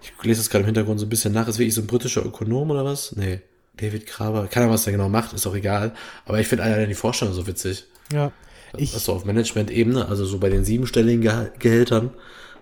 ich 0.02 0.12
lese 0.24 0.40
das 0.40 0.48
gerade 0.48 0.62
im 0.62 0.66
Hintergrund 0.66 1.00
so 1.00 1.06
ein 1.06 1.10
bisschen 1.10 1.32
nach, 1.32 1.48
ist 1.48 1.58
wirklich 1.58 1.74
so 1.74 1.82
ein 1.82 1.86
britischer 1.86 2.24
Ökonom 2.24 2.70
oder 2.70 2.84
was? 2.84 3.14
Nee, 3.16 3.40
David 3.80 4.06
Graber, 4.06 4.46
keine 4.48 4.64
Ahnung, 4.64 4.74
was 4.74 4.84
der 4.84 4.92
genau 4.92 5.08
macht, 5.08 5.32
ist 5.32 5.46
auch 5.46 5.54
egal. 5.54 5.92
Aber 6.26 6.38
ich 6.40 6.46
finde 6.48 6.64
alleine 6.64 6.86
die 6.86 6.94
Vorstellung 6.94 7.34
so 7.34 7.46
witzig. 7.46 7.86
Ja. 8.12 8.32
Ich, 8.76 8.92
Das 8.92 9.04
so 9.04 9.12
auf 9.14 9.24
Management-Ebene, 9.24 10.06
also 10.06 10.24
so 10.24 10.38
bei 10.38 10.48
den 10.48 10.64
siebenstelligen 10.64 11.22
Geha- 11.22 11.50
Gehältern, 11.58 12.10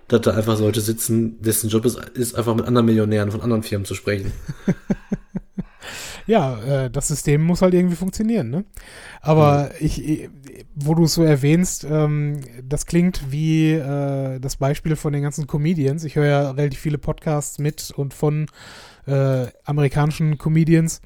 dass 0.09 0.23
da 0.23 0.33
einfach 0.35 0.59
Leute 0.59 0.81
sitzen, 0.81 1.41
dessen 1.43 1.69
Job 1.69 1.85
ist, 1.85 1.99
ist 2.15 2.35
einfach 2.35 2.55
mit 2.55 2.67
anderen 2.67 2.87
Millionären 2.87 3.31
von 3.31 3.43
anderen 3.43 3.63
Firmen 3.63 3.85
zu 3.85 3.95
sprechen. 3.95 4.33
ja, 6.27 6.85
äh, 6.85 6.91
das 6.91 7.09
System 7.09 7.43
muss 7.43 7.63
halt 7.63 7.75
irgendwie 7.75 7.97
funktionieren, 7.97 8.51
ne? 8.51 8.65
Aber 9.21 9.71
ich, 9.81 10.03
ich- 10.07 10.31
wo 10.75 10.95
du 10.95 11.05
es 11.05 11.15
so 11.15 11.23
erwähnst, 11.25 11.85
ähm, 11.85 12.41
das 12.63 12.87
klingt 12.87 13.31
wie 13.31 13.73
äh, 13.73 14.39
das 14.41 14.57
Beispiel 14.57 14.97
von 14.97 15.13
den 15.13 15.23
ganzen 15.23 15.47
Comedians. 15.47 16.05
Ich 16.05 16.17
höre 16.17 16.27
ja 16.27 16.51
relativ 16.53 16.79
viele 16.81 16.99
Podcasts 16.99 17.59
mit 17.59 17.91
und 17.95 18.15
von 18.15 18.47
äh, 19.09 19.47
amerikanischen 19.65 20.39
Comedians, 20.39 21.01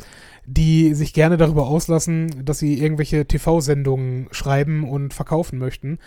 die 0.45 0.95
sich 0.95 1.13
gerne 1.13 1.37
darüber 1.37 1.69
auslassen, 1.69 2.45
dass 2.45 2.59
sie 2.59 2.81
irgendwelche 2.81 3.27
TV-Sendungen 3.27 4.29
schreiben 4.33 4.89
und 4.89 5.15
verkaufen 5.15 5.59
möchten. 5.59 5.99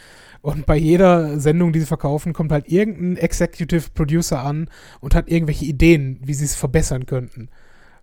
Und 0.42 0.66
bei 0.66 0.76
jeder 0.76 1.40
Sendung, 1.40 1.72
die 1.72 1.80
sie 1.80 1.86
verkaufen, 1.86 2.34
kommt 2.34 2.52
halt 2.52 2.68
irgendein 2.68 3.18
Executive 3.18 3.90
Producer 3.94 4.44
an 4.44 4.70
und 5.00 5.16
hat 5.16 5.30
irgendwelche 5.30 5.66
Ideen, 5.66 6.20
wie 6.24 6.34
sie 6.34 6.46
es 6.46 6.56
verbessern 6.56 7.06
könnten. 7.06 7.50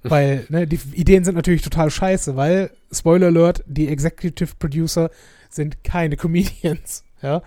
Weil, 0.02 0.46
ne, 0.48 0.66
die 0.66 0.80
Ideen 0.94 1.22
sind 1.22 1.36
natürlich 1.36 1.62
total 1.62 1.90
scheiße, 1.90 2.34
weil, 2.34 2.70
Spoiler 2.90 3.28
Alert, 3.28 3.62
die 3.66 3.88
Executive 3.88 4.54
Producer 4.58 5.10
sind 5.48 5.84
keine 5.84 6.16
Comedians, 6.16 7.04
ja. 7.22 7.42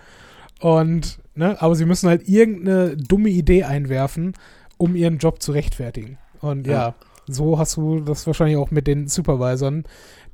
Und, 0.60 1.18
ne, 1.34 1.60
aber 1.60 1.74
sie 1.74 1.84
müssen 1.84 2.08
halt 2.08 2.28
irgendeine 2.28 2.96
dumme 2.96 3.28
Idee 3.28 3.64
einwerfen, 3.64 4.32
um 4.78 4.96
ihren 4.96 5.18
Job 5.18 5.42
zu 5.42 5.52
rechtfertigen. 5.52 6.18
Und 6.46 6.66
ja, 6.66 6.72
Ja. 6.72 6.94
so 7.26 7.58
hast 7.58 7.76
du 7.76 8.00
das 8.00 8.26
wahrscheinlich 8.26 8.56
auch 8.56 8.70
mit 8.70 8.86
den 8.86 9.08
Supervisern, 9.08 9.84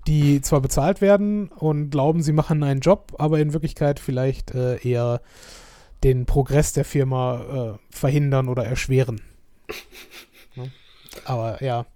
die 0.06 0.40
zwar 0.40 0.60
bezahlt 0.60 1.00
werden 1.00 1.48
und 1.48 1.90
glauben, 1.90 2.22
sie 2.22 2.32
machen 2.32 2.62
einen 2.62 2.80
Job, 2.80 3.14
aber 3.18 3.38
in 3.40 3.52
Wirklichkeit 3.52 4.00
vielleicht 4.00 4.52
äh, 4.52 4.76
eher 4.86 5.20
den 6.02 6.26
Progress 6.26 6.72
der 6.72 6.84
Firma 6.84 7.76
äh, 7.76 7.94
verhindern 7.96 8.48
oder 8.48 8.64
erschweren. 8.64 9.20
Ne? 10.54 10.70
Aber 11.24 11.62
ja. 11.62 11.86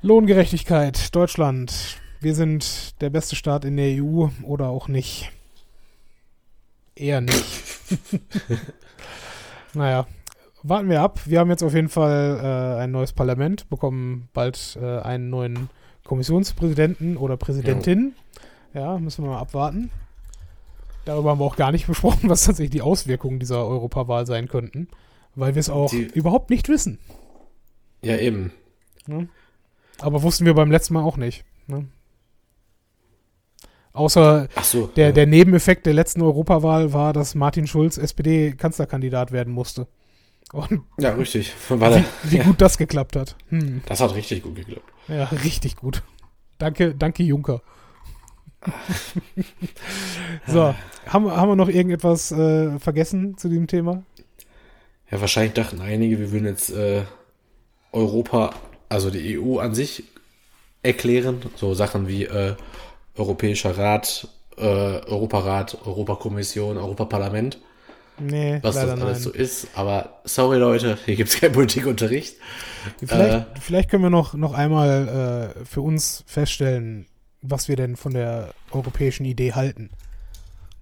Lohngerechtigkeit, 0.00 1.14
Deutschland. 1.14 1.98
Wir 2.20 2.34
sind 2.34 2.98
der 3.02 3.10
beste 3.10 3.36
Staat 3.36 3.66
in 3.66 3.76
der 3.76 4.02
EU 4.02 4.28
oder 4.44 4.68
auch 4.68 4.88
nicht. 4.88 5.30
Eher 6.96 7.20
nicht. 7.20 7.44
naja, 9.74 10.06
warten 10.62 10.88
wir 10.88 11.00
ab. 11.02 11.20
Wir 11.26 11.40
haben 11.40 11.50
jetzt 11.50 11.62
auf 11.62 11.74
jeden 11.74 11.88
Fall 11.88 12.40
äh, 12.42 12.82
ein 12.82 12.90
neues 12.90 13.12
Parlament, 13.12 13.68
bekommen 13.68 14.28
bald 14.32 14.78
äh, 14.80 14.98
einen 15.00 15.30
neuen 15.30 15.70
Kommissionspräsidenten 16.04 17.16
oder 17.16 17.36
Präsidentin. 17.36 18.14
Ja, 18.74 18.98
müssen 18.98 19.24
wir 19.24 19.30
mal 19.30 19.40
abwarten. 19.40 19.90
Darüber 21.04 21.30
haben 21.30 21.40
wir 21.40 21.44
auch 21.44 21.56
gar 21.56 21.72
nicht 21.72 21.86
besprochen, 21.86 22.28
was 22.28 22.44
tatsächlich 22.44 22.70
die 22.70 22.82
Auswirkungen 22.82 23.38
dieser 23.38 23.66
Europawahl 23.66 24.26
sein 24.26 24.48
könnten, 24.48 24.88
weil 25.34 25.54
wir 25.54 25.60
es 25.60 25.70
auch 25.70 25.90
Die- 25.90 26.04
überhaupt 26.04 26.50
nicht 26.50 26.68
wissen. 26.68 26.98
Ja, 28.02 28.16
eben. 28.16 28.52
Ne? 29.06 29.28
Aber 30.00 30.22
wussten 30.22 30.44
wir 30.46 30.54
beim 30.54 30.70
letzten 30.70 30.94
Mal 30.94 31.02
auch 31.02 31.16
nicht. 31.16 31.44
Ne? 31.66 31.88
Außer 33.92 34.48
so. 34.62 34.86
der, 34.86 35.08
ja. 35.08 35.12
der 35.12 35.26
Nebeneffekt 35.26 35.86
der 35.86 35.94
letzten 35.94 36.22
Europawahl 36.22 36.92
war, 36.92 37.12
dass 37.12 37.34
Martin 37.34 37.66
Schulz 37.66 37.98
SPD-Kanzlerkandidat 37.98 39.32
werden 39.32 39.52
musste. 39.52 39.88
Und 40.52 40.82
ja, 40.98 41.12
richtig. 41.12 41.52
War 41.68 41.94
wie, 41.94 42.04
wie 42.24 42.36
ja, 42.38 42.44
gut 42.44 42.60
das 42.60 42.78
geklappt 42.78 43.16
hat. 43.16 43.36
Hm. 43.48 43.82
das 43.86 44.00
hat 44.00 44.14
richtig 44.14 44.42
gut 44.42 44.56
geklappt. 44.56 44.90
Ja, 45.08 45.24
richtig 45.24 45.76
gut. 45.76 46.02
Danke, 46.58 46.94
danke 46.94 47.22
Juncker. 47.22 47.62
so, 50.46 50.74
haben, 51.06 51.30
haben 51.30 51.48
wir 51.48 51.56
noch 51.56 51.68
irgendetwas 51.68 52.32
äh, 52.32 52.78
vergessen 52.78 53.36
zu 53.38 53.48
diesem 53.48 53.66
Thema? 53.66 54.02
Ja, 55.10 55.20
wahrscheinlich 55.20 55.54
dachten 55.54 55.80
einige, 55.80 56.18
wir 56.18 56.32
würden 56.32 56.46
jetzt 56.46 56.70
äh, 56.70 57.02
Europa, 57.92 58.54
also 58.88 59.10
die 59.10 59.38
EU 59.38 59.58
an 59.58 59.74
sich 59.74 60.04
erklären. 60.82 61.40
So 61.56 61.74
Sachen 61.74 62.08
wie 62.08 62.24
äh, 62.24 62.56
Europäischer 63.16 63.76
Rat, 63.76 64.28
äh, 64.56 64.62
Europarat, 64.62 65.78
Europakommission, 65.86 66.76
Europaparlament, 66.76 67.58
Nee, 68.20 68.58
was 68.62 68.74
das 68.74 68.88
alles 68.88 69.04
nein. 69.04 69.14
so 69.16 69.30
ist. 69.30 69.68
Aber 69.74 70.20
sorry 70.24 70.58
Leute, 70.58 70.98
hier 71.04 71.16
gibt's 71.16 71.36
keinen 71.40 71.52
Politikunterricht. 71.52 72.36
Vielleicht, 73.04 73.34
Äh. 73.56 73.60
vielleicht 73.60 73.90
können 73.90 74.02
wir 74.02 74.10
noch, 74.10 74.34
noch 74.34 74.54
einmal 74.54 75.54
äh, 75.58 75.64
für 75.64 75.80
uns 75.82 76.24
feststellen, 76.26 77.06
was 77.42 77.68
wir 77.68 77.76
denn 77.76 77.96
von 77.96 78.12
der 78.12 78.54
europäischen 78.70 79.24
Idee 79.24 79.52
halten. 79.52 79.90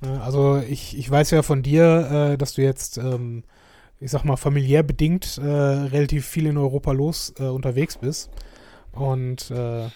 Ne, 0.01 0.21
Also 0.23 0.63
ich, 0.69 0.97
ich 0.99 1.11
weiß 1.11 1.31
ja 1.31 1.43
von 1.43 1.63
dir, 1.63 2.33
äh, 2.33 2.39
dass 2.39 2.55
du 2.55 2.63
jetzt, 2.63 2.99
ähm, 2.99 3.45
ich 4.01 4.11
sag 4.11 4.25
mal, 4.25 4.37
familiär 4.37 4.83
bedingt 4.83 5.39
äh, 5.39 5.47
relativ 5.47 6.27
viel 6.27 6.47
in 6.47 6.57
Europa 6.59 6.93
los 6.93 7.35
äh, 7.39 7.45
unterwegs 7.45 7.99
bist. 7.99 8.31
Und 8.93 9.51
äh, 9.51 9.89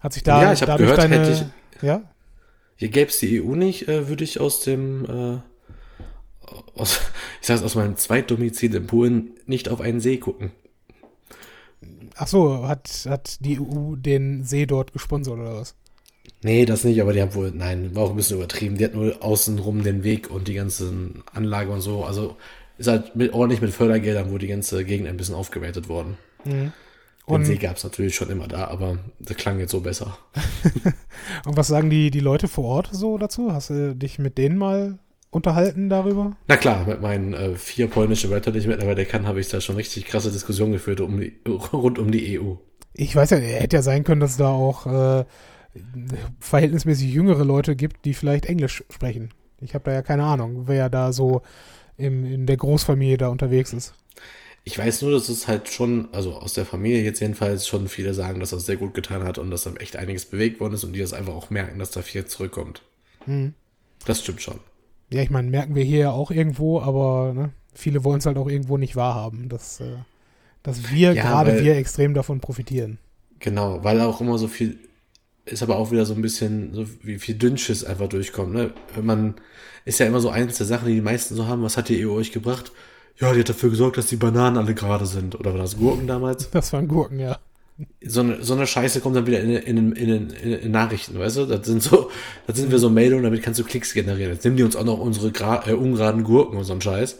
hat 0.00 0.12
sich 0.12 0.22
da 0.22 0.42
Ja, 0.42 0.52
ich 0.52 0.60
dadurch 0.60 0.78
gehört, 0.90 0.98
deine, 0.98 1.18
hätte 1.20 1.50
ja? 1.80 2.02
Hier 2.76 2.88
gäb's 2.88 3.18
die 3.20 3.42
EU 3.42 3.54
nicht, 3.54 3.88
würde 3.88 4.22
ich 4.24 4.38
aus 4.40 4.60
dem, 4.60 5.40
aus, 6.74 7.00
ich 7.40 7.46
sag's 7.46 7.62
aus 7.62 7.74
meinem 7.74 7.96
Zweitdomizil 7.96 8.74
in 8.74 8.86
Polen 8.86 9.30
nicht 9.46 9.68
auf 9.68 9.80
einen 9.80 10.00
See 10.00 10.18
gucken. 10.18 10.52
Ach 12.16 12.26
so, 12.26 12.66
hat, 12.66 13.06
hat 13.08 13.44
die 13.44 13.60
EU 13.60 13.94
den 13.96 14.42
See 14.42 14.66
dort 14.66 14.92
gesponsert 14.92 15.38
oder 15.38 15.56
was? 15.56 15.74
Nee, 16.42 16.64
das 16.64 16.84
nicht, 16.84 17.00
aber 17.00 17.12
die 17.12 17.20
haben 17.20 17.34
wohl, 17.34 17.50
nein, 17.54 17.94
war 17.94 18.04
auch 18.04 18.10
ein 18.10 18.16
bisschen 18.16 18.38
übertrieben. 18.38 18.78
Die 18.78 18.84
hat 18.84 18.94
nur 18.94 19.22
außenrum 19.22 19.82
den 19.82 20.04
Weg 20.04 20.30
und 20.30 20.48
die 20.48 20.54
ganzen 20.54 21.22
Anlage 21.32 21.70
und 21.70 21.80
so. 21.80 22.04
Also 22.04 22.36
ist 22.78 22.88
halt 22.88 23.16
mit, 23.16 23.32
ordentlich 23.32 23.60
mit 23.60 23.72
Fördergeldern, 23.72 24.30
wo 24.30 24.38
die 24.38 24.46
ganze 24.46 24.84
Gegend 24.84 25.08
ein 25.08 25.16
bisschen 25.16 25.34
aufgewertet 25.34 25.88
worden. 25.88 26.18
Mhm. 26.44 26.72
Den 27.28 27.34
Und, 27.34 27.44
See 27.44 27.56
gab's 27.56 27.84
natürlich 27.84 28.14
schon 28.14 28.30
immer 28.30 28.46
da, 28.46 28.68
aber 28.68 28.98
das 29.18 29.36
klang 29.36 29.58
jetzt 29.58 29.72
so 29.72 29.80
besser. 29.80 30.16
und 31.44 31.56
was 31.56 31.66
sagen 31.66 31.90
die, 31.90 32.10
die 32.10 32.20
Leute 32.20 32.48
vor 32.48 32.64
Ort 32.64 32.90
so 32.92 33.18
dazu? 33.18 33.52
Hast 33.52 33.70
du 33.70 33.96
dich 33.96 34.18
mit 34.18 34.38
denen 34.38 34.58
mal 34.58 34.98
unterhalten 35.36 35.88
darüber? 35.88 36.36
Na 36.48 36.56
klar, 36.56 36.86
mit 36.86 37.00
meinen 37.00 37.34
äh, 37.34 37.54
vier 37.54 37.88
polnischen 37.88 38.30
Wörtern, 38.30 38.54
die 38.54 38.60
ich 38.60 38.66
mittlerweile 38.66 39.04
kann, 39.04 39.26
habe 39.26 39.40
ich 39.40 39.48
da 39.48 39.60
schon 39.60 39.76
richtig 39.76 40.06
krasse 40.06 40.32
Diskussionen 40.32 40.72
geführt 40.72 41.00
um 41.00 41.20
die, 41.20 41.38
rund 41.72 41.98
um 41.98 42.10
die 42.10 42.40
EU. 42.40 42.54
Ich 42.94 43.14
weiß 43.14 43.30
ja, 43.30 43.36
hätte 43.36 43.76
ja 43.76 43.82
sein 43.82 44.04
können, 44.04 44.20
dass 44.20 44.32
es 44.32 44.36
da 44.38 44.48
auch 44.48 44.86
äh, 44.86 45.24
verhältnismäßig 46.40 47.12
jüngere 47.12 47.44
Leute 47.44 47.76
gibt, 47.76 48.04
die 48.04 48.14
vielleicht 48.14 48.46
Englisch 48.46 48.82
sprechen. 48.90 49.30
Ich 49.60 49.74
habe 49.74 49.84
da 49.84 49.92
ja 49.92 50.02
keine 50.02 50.24
Ahnung, 50.24 50.66
wer 50.66 50.88
da 50.88 51.12
so 51.12 51.42
im, 51.96 52.24
in 52.24 52.46
der 52.46 52.56
Großfamilie 52.56 53.18
da 53.18 53.28
unterwegs 53.28 53.72
ist. 53.72 53.94
Ich 54.64 54.76
weiß 54.76 55.02
nur, 55.02 55.12
dass 55.12 55.28
es 55.28 55.46
halt 55.46 55.68
schon, 55.68 56.08
also 56.12 56.34
aus 56.34 56.54
der 56.54 56.66
Familie 56.66 57.02
jetzt 57.02 57.20
jedenfalls 57.20 57.68
schon 57.68 57.86
viele 57.86 58.14
sagen, 58.14 58.40
dass 58.40 58.50
das 58.50 58.66
sehr 58.66 58.76
gut 58.76 58.94
getan 58.94 59.22
hat 59.22 59.38
und 59.38 59.50
dass 59.50 59.62
da 59.62 59.72
echt 59.74 59.96
einiges 59.96 60.24
bewegt 60.24 60.58
worden 60.58 60.74
ist 60.74 60.82
und 60.82 60.92
die 60.92 60.98
das 60.98 61.12
einfach 61.12 61.34
auch 61.34 61.50
merken, 61.50 61.78
dass 61.78 61.92
da 61.92 62.02
viel 62.02 62.24
zurückkommt. 62.24 62.82
Hm. 63.26 63.54
Das 64.04 64.22
stimmt 64.22 64.42
schon. 64.42 64.58
Ja, 65.10 65.22
ich 65.22 65.30
meine, 65.30 65.48
merken 65.50 65.74
wir 65.74 65.84
hier 65.84 65.98
ja 65.98 66.10
auch 66.10 66.30
irgendwo, 66.30 66.80
aber 66.80 67.32
ne, 67.34 67.52
viele 67.74 68.04
wollen 68.04 68.18
es 68.18 68.26
halt 68.26 68.38
auch 68.38 68.48
irgendwo 68.48 68.76
nicht 68.76 68.96
wahrhaben, 68.96 69.48
dass, 69.48 69.80
äh, 69.80 69.96
dass 70.62 70.90
wir, 70.90 71.14
Ja, 71.14 71.22
gerade 71.22 71.62
wir, 71.62 71.76
extrem 71.76 72.14
davon 72.14 72.40
profitieren. 72.40 72.98
Genau, 73.38 73.84
weil 73.84 74.00
auch 74.00 74.20
immer 74.20 74.38
so 74.38 74.48
viel, 74.48 74.78
ist 75.44 75.62
aber 75.62 75.76
auch 75.76 75.90
wieder 75.92 76.06
so 76.06 76.14
ein 76.14 76.22
bisschen, 76.22 76.74
so 76.74 76.86
wie 77.02 77.18
viel 77.18 77.36
Dünnschiss 77.36 77.84
einfach 77.84 78.08
durchkommt, 78.08 78.52
ne? 78.52 78.72
Wenn 78.94 79.06
man, 79.06 79.34
ist 79.84 80.00
ja 80.00 80.06
immer 80.06 80.20
so 80.20 80.30
eins 80.30 80.56
der 80.56 80.66
Sachen, 80.66 80.88
die 80.88 80.94
die 80.94 81.00
meisten 81.00 81.34
so 81.36 81.46
haben, 81.46 81.62
was 81.62 81.76
hat 81.76 81.88
die 81.88 82.04
EU 82.04 82.12
euch 82.12 82.32
gebracht? 82.32 82.72
Ja, 83.18 83.32
die 83.32 83.40
hat 83.40 83.48
dafür 83.48 83.70
gesorgt, 83.70 83.96
dass 83.96 84.06
die 84.06 84.16
Bananen 84.16 84.58
alle 84.58 84.74
gerade 84.74 85.06
sind. 85.06 85.38
Oder 85.38 85.52
war 85.52 85.60
das 85.60 85.76
Gurken 85.78 86.06
damals? 86.06 86.50
Das 86.50 86.72
waren 86.72 86.88
Gurken, 86.88 87.18
ja. 87.18 87.38
So 88.04 88.20
eine, 88.20 88.42
so 88.42 88.54
eine 88.54 88.66
Scheiße 88.66 89.00
kommt 89.00 89.16
dann 89.16 89.26
wieder 89.26 89.40
in, 89.40 89.50
in, 89.50 89.92
in, 89.92 90.30
in, 90.30 90.70
Nachrichten, 90.70 91.18
weißt 91.18 91.36
du? 91.36 91.46
Das 91.46 91.66
sind 91.66 91.82
so, 91.82 92.10
das 92.46 92.56
sind 92.56 92.70
wir 92.70 92.78
so 92.78 92.88
Meldungen, 92.88 93.24
damit 93.24 93.42
kannst 93.42 93.60
du 93.60 93.64
Klicks 93.64 93.92
generieren. 93.92 94.32
Jetzt 94.32 94.44
nehmen 94.44 94.56
die 94.56 94.62
uns 94.62 94.76
auch 94.76 94.84
noch 94.84 94.98
unsere 94.98 95.30
gra 95.30 95.66
äh, 95.68 95.72
ungeraden 95.72 96.24
Gurken 96.24 96.56
und 96.56 96.64
so 96.64 96.72
einen 96.72 96.80
Scheiß. 96.80 97.18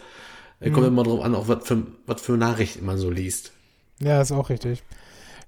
Da 0.60 0.70
kommt 0.70 0.86
immer 0.86 1.02
drauf 1.02 1.20
an, 1.20 1.34
auch 1.34 1.48
was 1.48 1.66
für, 1.66 1.82
was 2.06 2.22
für 2.22 2.38
Nachrichten 2.38 2.86
man 2.86 2.96
so 2.96 3.10
liest. 3.10 3.52
Ja, 4.00 4.22
ist 4.22 4.32
auch 4.32 4.48
richtig. 4.48 4.82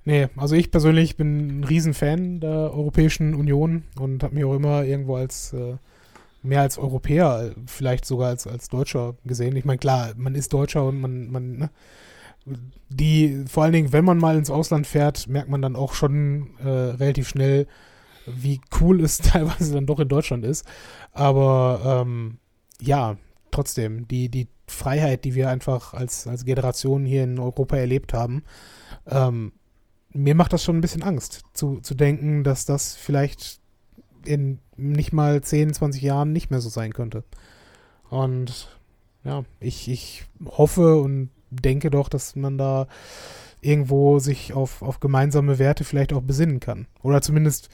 Nee, 0.04 0.28
also 0.36 0.54
ich 0.54 0.70
persönlich 0.70 1.16
bin 1.16 1.61
ein 1.61 1.64
Riesenfan 1.64 2.40
der 2.40 2.74
Europäischen 2.74 3.34
Union 3.34 3.84
und 3.98 4.22
habe 4.22 4.34
mich 4.34 4.44
auch 4.44 4.54
immer 4.54 4.84
irgendwo 4.84 5.16
als 5.16 5.54
äh, 5.54 5.76
mehr 6.42 6.61
als 6.62 6.78
Europäer, 6.78 7.52
vielleicht 7.66 8.04
sogar 8.04 8.28
als, 8.28 8.46
als 8.46 8.68
Deutscher 8.68 9.16
gesehen. 9.24 9.56
Ich 9.56 9.64
meine, 9.64 9.78
klar, 9.78 10.12
man 10.16 10.34
ist 10.34 10.52
Deutscher 10.52 10.84
und 10.84 11.00
man, 11.00 11.30
man, 11.30 11.56
ne? 11.56 11.70
Die, 12.88 13.44
vor 13.49 13.64
allen 13.64 13.72
Dingen, 13.72 13.92
wenn 13.92 14.05
man 14.05 14.18
mal 14.18 14.36
ins 14.36 14.51
Ausland 14.51 14.86
fährt, 14.86 15.28
merkt 15.28 15.49
man 15.49 15.62
dann 15.62 15.76
auch 15.76 15.94
schon 15.94 16.57
äh, 16.59 16.68
relativ 16.68 17.28
schnell, 17.28 17.66
wie 18.26 18.61
cool 18.80 19.03
es 19.03 19.18
teilweise 19.18 19.74
dann 19.74 19.86
doch 19.86 20.01
in 20.01 20.09
Deutschland 20.09 20.44
ist. 20.44 20.64
Aber 21.12 22.03
ähm, 22.03 22.38
ja, 22.80 23.16
trotzdem, 23.51 24.07
die, 24.09 24.28
die 24.28 24.49
Freiheit, 24.66 25.24
die 25.24 25.34
wir 25.34 25.49
einfach 25.49 25.94
als, 25.94 26.26
als 26.26 26.44
Generation 26.44 27.05
hier 27.05 27.24
in 27.24 27.38
Europa 27.38 27.76
erlebt 27.76 28.12
haben, 28.12 28.44
ähm, 29.07 29.53
mir 30.11 30.34
macht 30.34 30.53
das 30.53 30.64
schon 30.64 30.78
ein 30.78 30.80
bisschen 30.80 31.03
Angst, 31.03 31.42
zu, 31.53 31.80
zu 31.80 31.94
denken, 31.94 32.44
dass 32.44 32.64
das 32.64 32.94
vielleicht 32.94 33.61
in 34.24 34.59
nicht 34.76 35.12
mal 35.12 35.42
10, 35.42 35.74
20 35.74 36.03
Jahren 36.03 36.32
nicht 36.32 36.51
mehr 36.51 36.61
so 36.61 36.68
sein 36.68 36.92
könnte. 36.92 37.24
Und 38.11 38.78
ja, 39.24 39.44
ich, 39.61 39.88
ich 39.88 40.24
hoffe 40.46 40.96
und 40.96 41.30
denke 41.51 41.90
doch, 41.90 42.09
dass 42.09 42.36
man 42.36 42.59
da 42.59 42.86
irgendwo 43.61 44.18
sich 44.18 44.53
auf, 44.53 44.82
auf 44.82 45.01
gemeinsame 45.01 45.59
Werte 45.59 45.84
vielleicht 45.84 46.12
auch 46.12 46.22
besinnen 46.22 46.61
kann. 46.61 46.86
Oder 47.03 47.22
zumindest, 47.22 47.68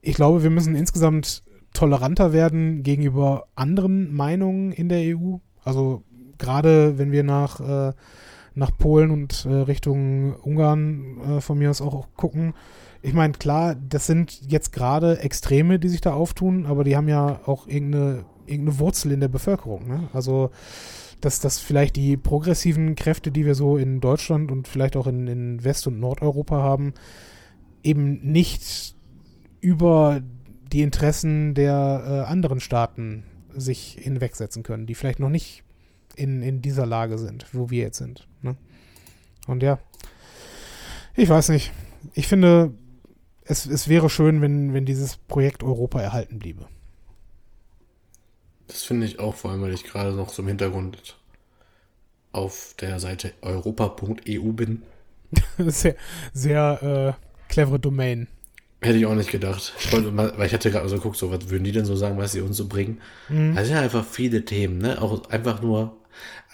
ich 0.00 0.14
glaube, 0.14 0.42
wir 0.42 0.50
müssen 0.50 0.74
insgesamt 0.74 1.42
toleranter 1.72 2.32
werden 2.32 2.82
gegenüber 2.82 3.46
anderen 3.54 4.14
Meinungen 4.14 4.72
in 4.72 4.88
der 4.88 5.16
EU. 5.16 5.36
Also 5.64 6.02
gerade 6.38 6.98
wenn 6.98 7.12
wir 7.12 7.24
nach, 7.24 7.60
äh, 7.60 7.92
nach 8.54 8.76
Polen 8.76 9.10
und 9.10 9.46
äh, 9.46 9.52
Richtung 9.52 10.34
Ungarn 10.36 11.20
äh, 11.20 11.40
von 11.40 11.58
mir 11.58 11.70
aus 11.70 11.80
auch 11.80 12.06
gucken. 12.16 12.54
Ich 13.02 13.12
meine, 13.12 13.34
klar, 13.34 13.74
das 13.74 14.06
sind 14.06 14.40
jetzt 14.50 14.72
gerade 14.72 15.18
Extreme, 15.18 15.78
die 15.78 15.88
sich 15.88 16.00
da 16.00 16.14
auftun, 16.14 16.64
aber 16.66 16.84
die 16.84 16.96
haben 16.96 17.08
ja 17.08 17.40
auch 17.44 17.66
irgendeine, 17.66 18.24
irgendeine 18.46 18.78
Wurzel 18.78 19.12
in 19.12 19.20
der 19.20 19.28
Bevölkerung. 19.28 19.86
Ne? 19.88 20.08
Also 20.12 20.50
dass, 21.24 21.40
dass 21.40 21.58
vielleicht 21.58 21.96
die 21.96 22.16
progressiven 22.16 22.94
Kräfte, 22.94 23.30
die 23.30 23.46
wir 23.46 23.54
so 23.54 23.76
in 23.76 24.00
Deutschland 24.00 24.50
und 24.50 24.68
vielleicht 24.68 24.96
auch 24.96 25.06
in, 25.06 25.26
in 25.26 25.64
West- 25.64 25.86
und 25.86 25.98
Nordeuropa 25.98 26.56
haben, 26.56 26.94
eben 27.82 28.20
nicht 28.20 28.94
über 29.60 30.20
die 30.72 30.82
Interessen 30.82 31.54
der 31.54 32.04
äh, 32.06 32.30
anderen 32.30 32.60
Staaten 32.60 33.24
sich 33.54 33.96
hinwegsetzen 34.00 34.62
können, 34.62 34.86
die 34.86 34.94
vielleicht 34.94 35.20
noch 35.20 35.28
nicht 35.28 35.62
in, 36.16 36.42
in 36.42 36.60
dieser 36.60 36.86
Lage 36.86 37.18
sind, 37.18 37.46
wo 37.52 37.70
wir 37.70 37.82
jetzt 37.82 37.98
sind. 37.98 38.28
Ne? 38.42 38.56
Und 39.46 39.62
ja, 39.62 39.78
ich 41.14 41.28
weiß 41.28 41.50
nicht. 41.50 41.72
Ich 42.12 42.26
finde, 42.26 42.74
es, 43.44 43.66
es 43.66 43.88
wäre 43.88 44.10
schön, 44.10 44.40
wenn, 44.40 44.74
wenn 44.74 44.84
dieses 44.84 45.16
Projekt 45.16 45.62
Europa 45.62 46.00
erhalten 46.00 46.38
bliebe. 46.38 46.66
Das 48.66 48.82
finde 48.82 49.06
ich 49.06 49.18
auch, 49.18 49.34
vor 49.34 49.50
allem, 49.50 49.62
weil 49.62 49.74
ich 49.74 49.84
gerade 49.84 50.12
noch 50.12 50.30
so 50.30 50.42
im 50.42 50.48
Hintergrund 50.48 51.16
auf 52.32 52.74
der 52.80 52.98
Seite 52.98 53.32
europa.eu 53.40 54.52
bin. 54.52 54.82
sehr, 55.58 55.96
sehr 56.32 57.16
äh, 57.18 57.52
clevere 57.52 57.78
Domain. 57.78 58.28
Hätte 58.80 58.98
ich 58.98 59.06
auch 59.06 59.14
nicht 59.14 59.30
gedacht. 59.30 59.72
Ich 59.78 59.92
wollte 59.92 60.10
mal, 60.10 60.36
weil 60.36 60.46
ich 60.46 60.52
hatte 60.52 60.70
gerade 60.70 60.88
so 60.88 60.96
geguckt, 60.96 61.16
so, 61.16 61.30
was 61.30 61.48
würden 61.48 61.64
die 61.64 61.72
denn 61.72 61.86
so 61.86 61.96
sagen, 61.96 62.18
was 62.18 62.32
sie 62.32 62.42
uns 62.42 62.56
so 62.56 62.68
bringen? 62.68 63.00
Mhm. 63.28 63.54
Das 63.54 63.66
sind 63.66 63.76
ja 63.76 63.82
einfach 63.82 64.04
viele 64.04 64.44
Themen, 64.44 64.78
ne? 64.78 65.00
Auch 65.00 65.30
einfach 65.30 65.62
nur 65.62 65.96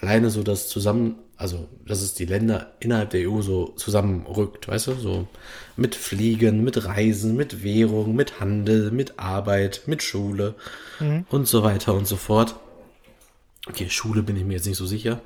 alleine 0.00 0.30
so 0.30 0.42
das 0.42 0.68
zusammen, 0.68 1.16
also, 1.41 1.68
dass 1.86 2.03
es 2.03 2.12
die 2.12 2.26
Länder 2.26 2.74
innerhalb 2.80 3.11
der 3.11 3.26
EU 3.26 3.41
so 3.41 3.68
zusammenrückt, 3.68 4.68
weißt 4.68 4.88
du? 4.88 4.95
So 4.97 5.26
mit 5.74 5.95
Fliegen, 5.95 6.62
mit 6.62 6.84
Reisen, 6.84 7.34
mit 7.34 7.64
Währung, 7.64 8.14
mit 8.14 8.41
Handel, 8.41 8.91
mit 8.91 9.18
Arbeit, 9.18 9.84
mit 9.86 10.03
Schule 10.03 10.55
mhm. 10.99 11.24
und 11.30 11.49
so 11.49 11.62
weiter 11.62 11.95
und 11.95 12.07
so 12.07 12.16
fort. 12.16 12.57
Okay, 13.66 13.88
Schule 13.88 14.22
bin 14.22 14.36
ich 14.36 14.45
mir 14.45 14.53
jetzt 14.53 14.66
nicht 14.66 14.76
so 14.76 14.84
sicher. 14.84 15.22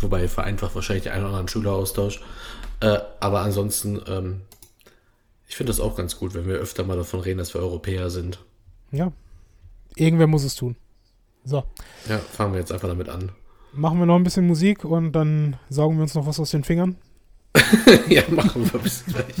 Wobei 0.00 0.26
vereinfacht 0.26 0.74
wahrscheinlich 0.74 1.04
der 1.04 1.12
ein 1.12 1.20
oder 1.20 1.28
anderen 1.28 1.46
Schüleraustausch. 1.46 2.20
Äh, 2.80 2.98
aber 3.20 3.42
ansonsten, 3.42 4.00
ähm, 4.08 4.40
ich 5.46 5.54
finde 5.54 5.70
das 5.70 5.78
auch 5.78 5.94
ganz 5.94 6.18
gut, 6.18 6.34
wenn 6.34 6.48
wir 6.48 6.56
öfter 6.56 6.82
mal 6.82 6.96
davon 6.96 7.20
reden, 7.20 7.38
dass 7.38 7.54
wir 7.54 7.60
Europäer 7.60 8.10
sind. 8.10 8.40
Ja. 8.90 9.12
Irgendwer 9.94 10.26
muss 10.26 10.42
es 10.42 10.56
tun. 10.56 10.74
So. 11.44 11.62
Ja, 12.08 12.18
fangen 12.18 12.54
wir 12.54 12.58
jetzt 12.58 12.72
einfach 12.72 12.88
damit 12.88 13.08
an. 13.08 13.30
Machen 13.74 13.98
wir 13.98 14.06
noch 14.06 14.16
ein 14.16 14.24
bisschen 14.24 14.46
Musik 14.46 14.84
und 14.84 15.12
dann 15.12 15.56
saugen 15.70 15.96
wir 15.96 16.02
uns 16.02 16.14
noch 16.14 16.26
was 16.26 16.38
aus 16.38 16.50
den 16.50 16.62
Fingern. 16.62 16.96
ja, 18.08 18.22
machen 18.30 18.70
wir 18.70 18.80
bis 18.80 19.04
gleich. 19.06 19.34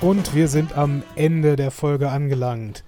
Und 0.00 0.34
wir 0.34 0.48
sind 0.48 0.78
am 0.78 1.02
Ende 1.14 1.56
der 1.56 1.70
Folge 1.70 2.10
angelangt. 2.10 2.84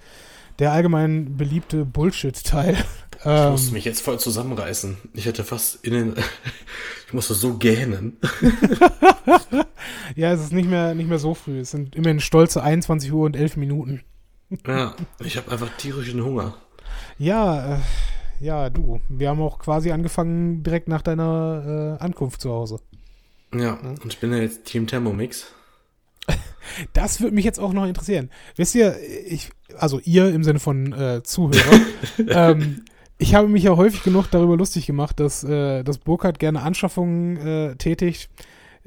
Der 0.59 0.73
allgemein 0.73 1.37
beliebte 1.37 1.85
Bullshit-Teil. 1.85 2.77
Ich 3.21 3.27
ähm, 3.27 3.53
musste 3.53 3.73
mich 3.73 3.85
jetzt 3.85 4.01
voll 4.01 4.19
zusammenreißen. 4.19 4.97
Ich 5.13 5.27
hätte 5.27 5.45
fast 5.45 5.85
in 5.85 5.93
den. 5.93 6.15
ich 7.07 7.13
musste 7.13 7.35
so 7.35 7.59
gähnen. 7.59 8.17
ja, 10.17 10.33
es 10.33 10.41
ist 10.41 10.53
nicht 10.53 10.69
mehr, 10.69 10.95
nicht 10.95 11.09
mehr 11.09 11.19
so 11.19 11.35
früh. 11.35 11.61
Es 11.61 11.71
sind 11.71 11.95
immerhin 11.95 12.19
stolze 12.19 12.63
21 12.63 13.13
Uhr 13.13 13.27
und 13.27 13.37
11 13.37 13.57
Minuten. 13.59 14.03
ja, 14.67 14.97
ich 15.21 15.37
habe 15.37 15.53
einfach 15.53 15.69
tierischen 15.77 16.25
Hunger. 16.25 16.55
Ja, 17.19 17.75
äh, 17.75 17.79
ja, 18.41 18.71
du. 18.71 19.01
Wir 19.09 19.29
haben 19.29 19.41
auch 19.41 19.59
quasi 19.59 19.93
angefangen 19.93 20.63
direkt 20.63 20.89
nach 20.89 21.03
deiner 21.03 21.99
äh, 22.01 22.03
Ankunft 22.03 22.41
zu 22.41 22.51
Hause. 22.51 22.81
Ja, 23.55 23.61
ja, 23.61 23.79
und 24.03 24.07
ich 24.07 24.19
bin 24.19 24.33
ja 24.33 24.39
jetzt 24.39 24.65
Team 24.65 24.87
Thermomix. 24.87 25.53
Das 26.95 27.21
würde 27.21 27.35
mich 27.35 27.45
jetzt 27.45 27.61
auch 27.61 27.73
noch 27.75 27.87
interessieren. 27.87 28.31
Wisst 28.57 28.75
ihr, 28.75 28.97
ich, 29.27 29.51
also 29.77 30.01
ihr 30.05 30.33
im 30.33 30.43
Sinne 30.43 30.59
von 30.59 30.93
äh, 30.93 31.23
Zuhörer, 31.23 31.81
ähm, 32.29 32.85
ich 33.19 33.35
habe 33.35 33.49
mich 33.49 33.63
ja 33.65 33.77
häufig 33.77 34.03
genug 34.03 34.31
darüber 34.31 34.57
lustig 34.57 34.87
gemacht, 34.87 35.21
dass, 35.21 35.45
äh, 35.45 35.83
dass 35.85 35.99
Burkhardt 35.99 36.39
gerne 36.39 36.63
Anschaffungen 36.63 37.37
äh, 37.37 37.77
tätigt, 37.77 38.31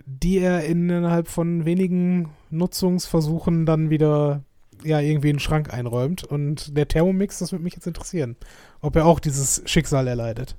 die 0.05 0.39
er 0.39 0.65
innerhalb 0.65 1.27
von 1.27 1.65
wenigen 1.65 2.29
Nutzungsversuchen 2.49 3.65
dann 3.65 3.89
wieder 3.89 4.43
ja 4.83 4.99
irgendwie 4.99 5.29
in 5.29 5.35
den 5.35 5.39
Schrank 5.39 5.73
einräumt. 5.73 6.23
Und 6.23 6.75
der 6.75 6.87
Thermomix, 6.87 7.39
das 7.39 7.51
würde 7.51 7.63
mich 7.63 7.75
jetzt 7.75 7.87
interessieren, 7.87 8.35
ob 8.81 8.95
er 8.95 9.05
auch 9.05 9.19
dieses 9.19 9.61
Schicksal 9.65 10.07
erleidet. 10.07 10.55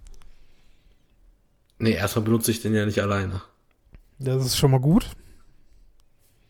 Nee, 1.78 1.92
erstmal 1.92 2.24
benutze 2.24 2.50
ich 2.50 2.62
den 2.62 2.74
ja 2.74 2.86
nicht 2.86 3.00
alleine. 3.00 3.42
Das 4.18 4.44
ist 4.44 4.56
schon 4.56 4.70
mal 4.70 4.80
gut. 4.80 5.10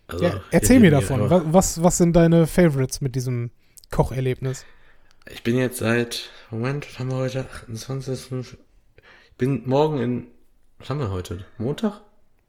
Also, 0.09 0.25
ja, 0.25 0.41
erzähl 0.51 0.81
mir 0.81 0.91
davon. 0.91 1.29
Was, 1.53 1.83
was 1.83 1.99
sind 1.99 2.15
deine 2.15 2.47
Favorites 2.47 3.01
mit 3.01 3.15
diesem 3.15 3.51
Kocherlebnis? 3.91 4.65
Ich 5.29 5.43
bin 5.43 5.57
jetzt 5.57 5.79
seit, 5.79 6.31
Moment, 6.51 6.89
was 6.89 6.99
haben 6.99 7.11
wir 7.11 7.17
heute? 7.17 7.47
28. 7.65 8.57
Ich 9.31 9.37
bin 9.37 9.63
morgen 9.67 9.99
in, 9.99 10.27
was 10.79 10.91
haben 10.91 11.01
wir 11.01 11.11
heute? 11.11 11.45
Montag? 11.59 12.03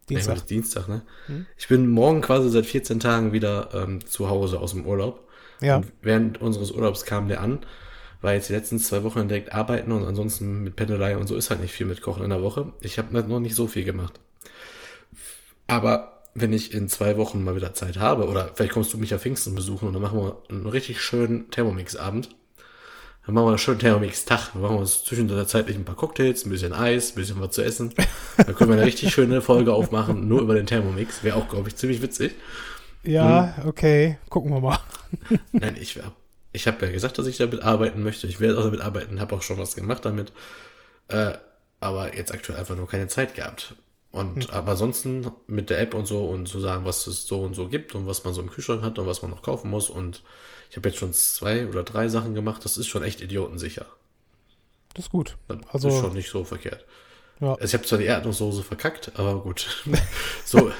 Dienstag. 0.10 0.38
Nee, 0.38 0.44
Dienstag, 0.48 0.88
ne? 0.88 1.02
Hm? 1.26 1.46
Ich 1.58 1.68
bin 1.68 1.90
morgen 1.90 2.22
quasi 2.22 2.50
seit 2.50 2.66
14 2.66 3.00
Tagen 3.00 3.34
wieder 3.34 3.70
ähm, 3.74 4.06
zu 4.06 4.30
Hause 4.30 4.60
aus 4.60 4.72
dem 4.72 4.86
Urlaub. 4.86 5.28
Ja. 5.60 5.78
Und 5.78 5.92
während 6.02 6.40
unseres 6.40 6.72
Urlaubs 6.72 7.06
kam 7.06 7.28
der 7.28 7.42
an, 7.42 7.60
war 8.22 8.34
jetzt 8.34 8.50
die 8.50 8.54
letzten 8.54 8.80
zwei 8.80 9.04
Wochen 9.04 9.28
direkt 9.28 9.54
arbeiten 9.54 9.92
und 9.92 10.06
ansonsten 10.06 10.64
mit 10.64 10.76
Pendelei 10.76 11.18
und 11.18 11.28
so 11.28 11.36
ist 11.36 11.50
halt 11.50 11.62
nicht 11.62 11.74
viel 11.74 11.88
mit 11.88 12.02
Kochen 12.02 12.24
in 12.24 12.30
der 12.30 12.42
Woche. 12.42 12.72
Ich 12.82 12.98
habe 12.98 13.14
noch 13.28 13.40
nicht 13.40 13.56
so 13.56 13.68
viel 13.68 13.84
gemacht. 13.84 14.20
Aber 15.68 16.17
wenn 16.40 16.54
ich 16.54 16.74
in 16.74 16.88
zwei 16.88 17.18
Wochen 17.18 17.44
mal 17.44 17.56
wieder 17.56 17.74
Zeit 17.74 17.98
habe, 17.98 18.28
oder 18.28 18.52
vielleicht 18.54 18.74
kommst 18.74 18.94
du 18.94 18.98
mich 18.98 19.10
ja 19.10 19.18
Pfingsten 19.18 19.56
besuchen 19.56 19.88
und 19.88 19.94
dann 19.94 20.02
machen 20.02 20.20
wir 20.20 20.42
einen 20.50 20.68
richtig 20.68 21.02
schönen 21.02 21.50
Thermomix-Abend. 21.50 22.30
Dann 23.26 23.36
machen 23.36 23.46
wir 23.46 23.50
einen 23.50 23.58
schönen 23.58 23.80
Thermomix-Tag. 23.80 24.54
Dann 24.54 24.62
machen 24.62 24.76
wir 24.76 24.80
uns 24.80 25.04
zwischenzeitlich 25.04 25.76
ein 25.76 25.84
paar 25.84 25.96
Cocktails, 25.96 26.46
ein 26.46 26.50
bisschen 26.50 26.74
Eis, 26.74 27.12
ein 27.12 27.16
bisschen 27.16 27.42
was 27.42 27.52
zu 27.52 27.64
essen. 27.64 27.94
Dann 28.38 28.56
können 28.56 28.70
wir 28.70 28.78
eine 28.78 28.86
richtig 28.86 29.14
schöne 29.14 29.42
Folge 29.42 29.74
aufmachen, 29.74 30.28
nur 30.28 30.42
über 30.42 30.54
den 30.54 30.68
Thermomix. 30.68 31.24
Wäre 31.24 31.38
auch, 31.38 31.50
glaube 31.50 31.68
ich, 31.70 31.76
ziemlich 31.76 32.02
witzig. 32.02 32.36
Ja, 33.04 33.56
hm. 33.58 33.68
okay. 33.68 34.18
Gucken 34.30 34.52
wir 34.52 34.62
mal. 34.62 34.80
Nein, 35.52 35.76
ich, 35.80 36.00
ich 36.54 36.68
habe 36.68 36.86
ja 36.86 36.92
gesagt, 36.92 37.18
dass 37.18 37.28
ich 37.28 37.38
damit 37.38 37.64
arbeiten 37.64 38.04
möchte. 38.04 38.28
Ich 38.28 38.40
werde 38.40 38.60
auch 38.60 38.64
damit 38.64 38.82
arbeiten, 38.82 39.20
habe 39.20 39.36
auch 39.36 39.42
schon 39.42 39.58
was 39.58 39.76
gemacht 39.76 40.06
damit. 40.06 40.32
Äh, 41.08 41.34
aber 41.80 42.16
jetzt 42.16 42.32
aktuell 42.32 42.60
einfach 42.60 42.76
nur 42.76 42.88
keine 42.88 43.08
Zeit 43.08 43.36
gehabt. 43.36 43.76
Und 44.18 44.50
aber 44.52 44.72
ansonsten 44.72 45.30
mit 45.48 45.70
der 45.70 45.80
App 45.80 45.94
und 45.94 46.08
so 46.08 46.26
und 46.26 46.48
zu 46.48 46.60
sagen, 46.60 46.86
was 46.86 47.06
es 47.08 47.26
so 47.28 47.42
und 47.42 47.54
so 47.56 47.68
gibt 47.68 47.94
und 47.96 48.08
was 48.08 48.24
man 48.24 48.34
so 48.34 48.42
im 48.42 48.50
Kühlschrank 48.50 48.82
hat 48.82 48.98
und 49.00 49.08
was 49.08 49.22
man 49.22 49.32
noch 49.32 49.44
kaufen 49.44 49.70
muss. 49.70 49.90
Und 49.90 50.24
ich 50.70 50.78
habe 50.78 50.90
jetzt 50.90 50.98
schon 50.98 51.14
zwei 51.14 51.68
oder 51.68 51.84
drei 51.84 52.08
Sachen 52.10 52.34
gemacht. 52.34 52.64
Das 52.66 52.78
ist 52.78 52.88
schon 52.88 53.04
echt 53.04 53.22
idiotensicher. 53.22 53.86
Das 54.94 55.06
ist 55.06 55.12
gut. 55.12 55.38
Das 55.48 55.58
Also- 55.72 55.90
ist 55.90 56.00
schon 56.00 56.14
nicht 56.14 56.30
so 56.30 56.44
verkehrt. 56.44 56.86
Ja. 57.40 57.54
Also 57.54 57.66
ich 57.66 57.74
habe 57.76 57.84
zwar 57.86 58.00
die 58.00 58.06
Erdnusssoße 58.06 58.64
verkackt, 58.64 59.12
aber 59.16 59.40
gut. 59.42 59.68
so 60.46 60.72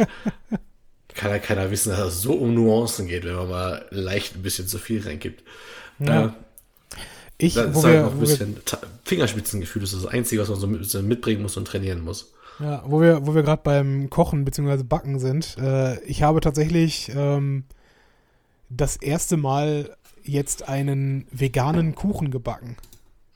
kann 1.14 1.32
ja 1.32 1.40
keiner 1.40 1.70
wissen, 1.72 1.90
dass 1.92 2.14
es 2.16 2.22
so 2.22 2.34
um 2.34 2.54
Nuancen 2.54 3.08
geht, 3.08 3.24
wenn 3.26 3.36
man 3.36 3.50
mal 3.50 3.86
leicht 3.92 4.36
ein 4.36 4.42
bisschen 4.42 4.68
zu 4.68 4.78
viel 4.80 5.04
reingibt. 5.04 5.44
Ja. 6.00 6.26
Äh, 6.26 6.30
Ich, 7.40 7.54
das 7.54 7.68
ist 7.78 7.84
halt 7.84 7.94
wir, 7.94 8.02
noch 8.02 8.12
ein 8.14 8.20
wir 8.22 8.28
bisschen 8.28 8.66
Ta- 8.66 8.82
Fingerspitzengefühl. 9.06 9.82
Das 9.84 9.94
ist 9.94 10.04
das 10.06 10.12
Einzige, 10.12 10.42
was 10.42 10.50
man 10.50 10.60
so 10.60 10.68
mit, 10.68 10.94
mitbringen 11.04 11.42
muss 11.44 11.56
und 11.58 11.66
trainieren 11.66 12.02
muss. 12.02 12.34
Ja, 12.60 12.84
wo 12.86 13.02
wir, 13.02 13.26
wo 13.28 13.36
wir 13.36 13.44
gerade 13.44 13.62
beim 13.64 14.10
Kochen 14.10 14.46
bzw. 14.46 14.84
Backen 14.84 15.20
sind. 15.20 15.58
Äh, 15.58 16.00
ich 16.02 16.24
habe 16.24 16.40
tatsächlich 16.40 17.12
ähm, 17.16 17.66
das 18.70 18.96
erste 18.96 19.38
Mal 19.38 19.96
jetzt 20.24 20.68
einen 20.68 21.28
veganen 21.32 21.96
Kuchen 21.96 22.32
gebacken. 22.32 22.78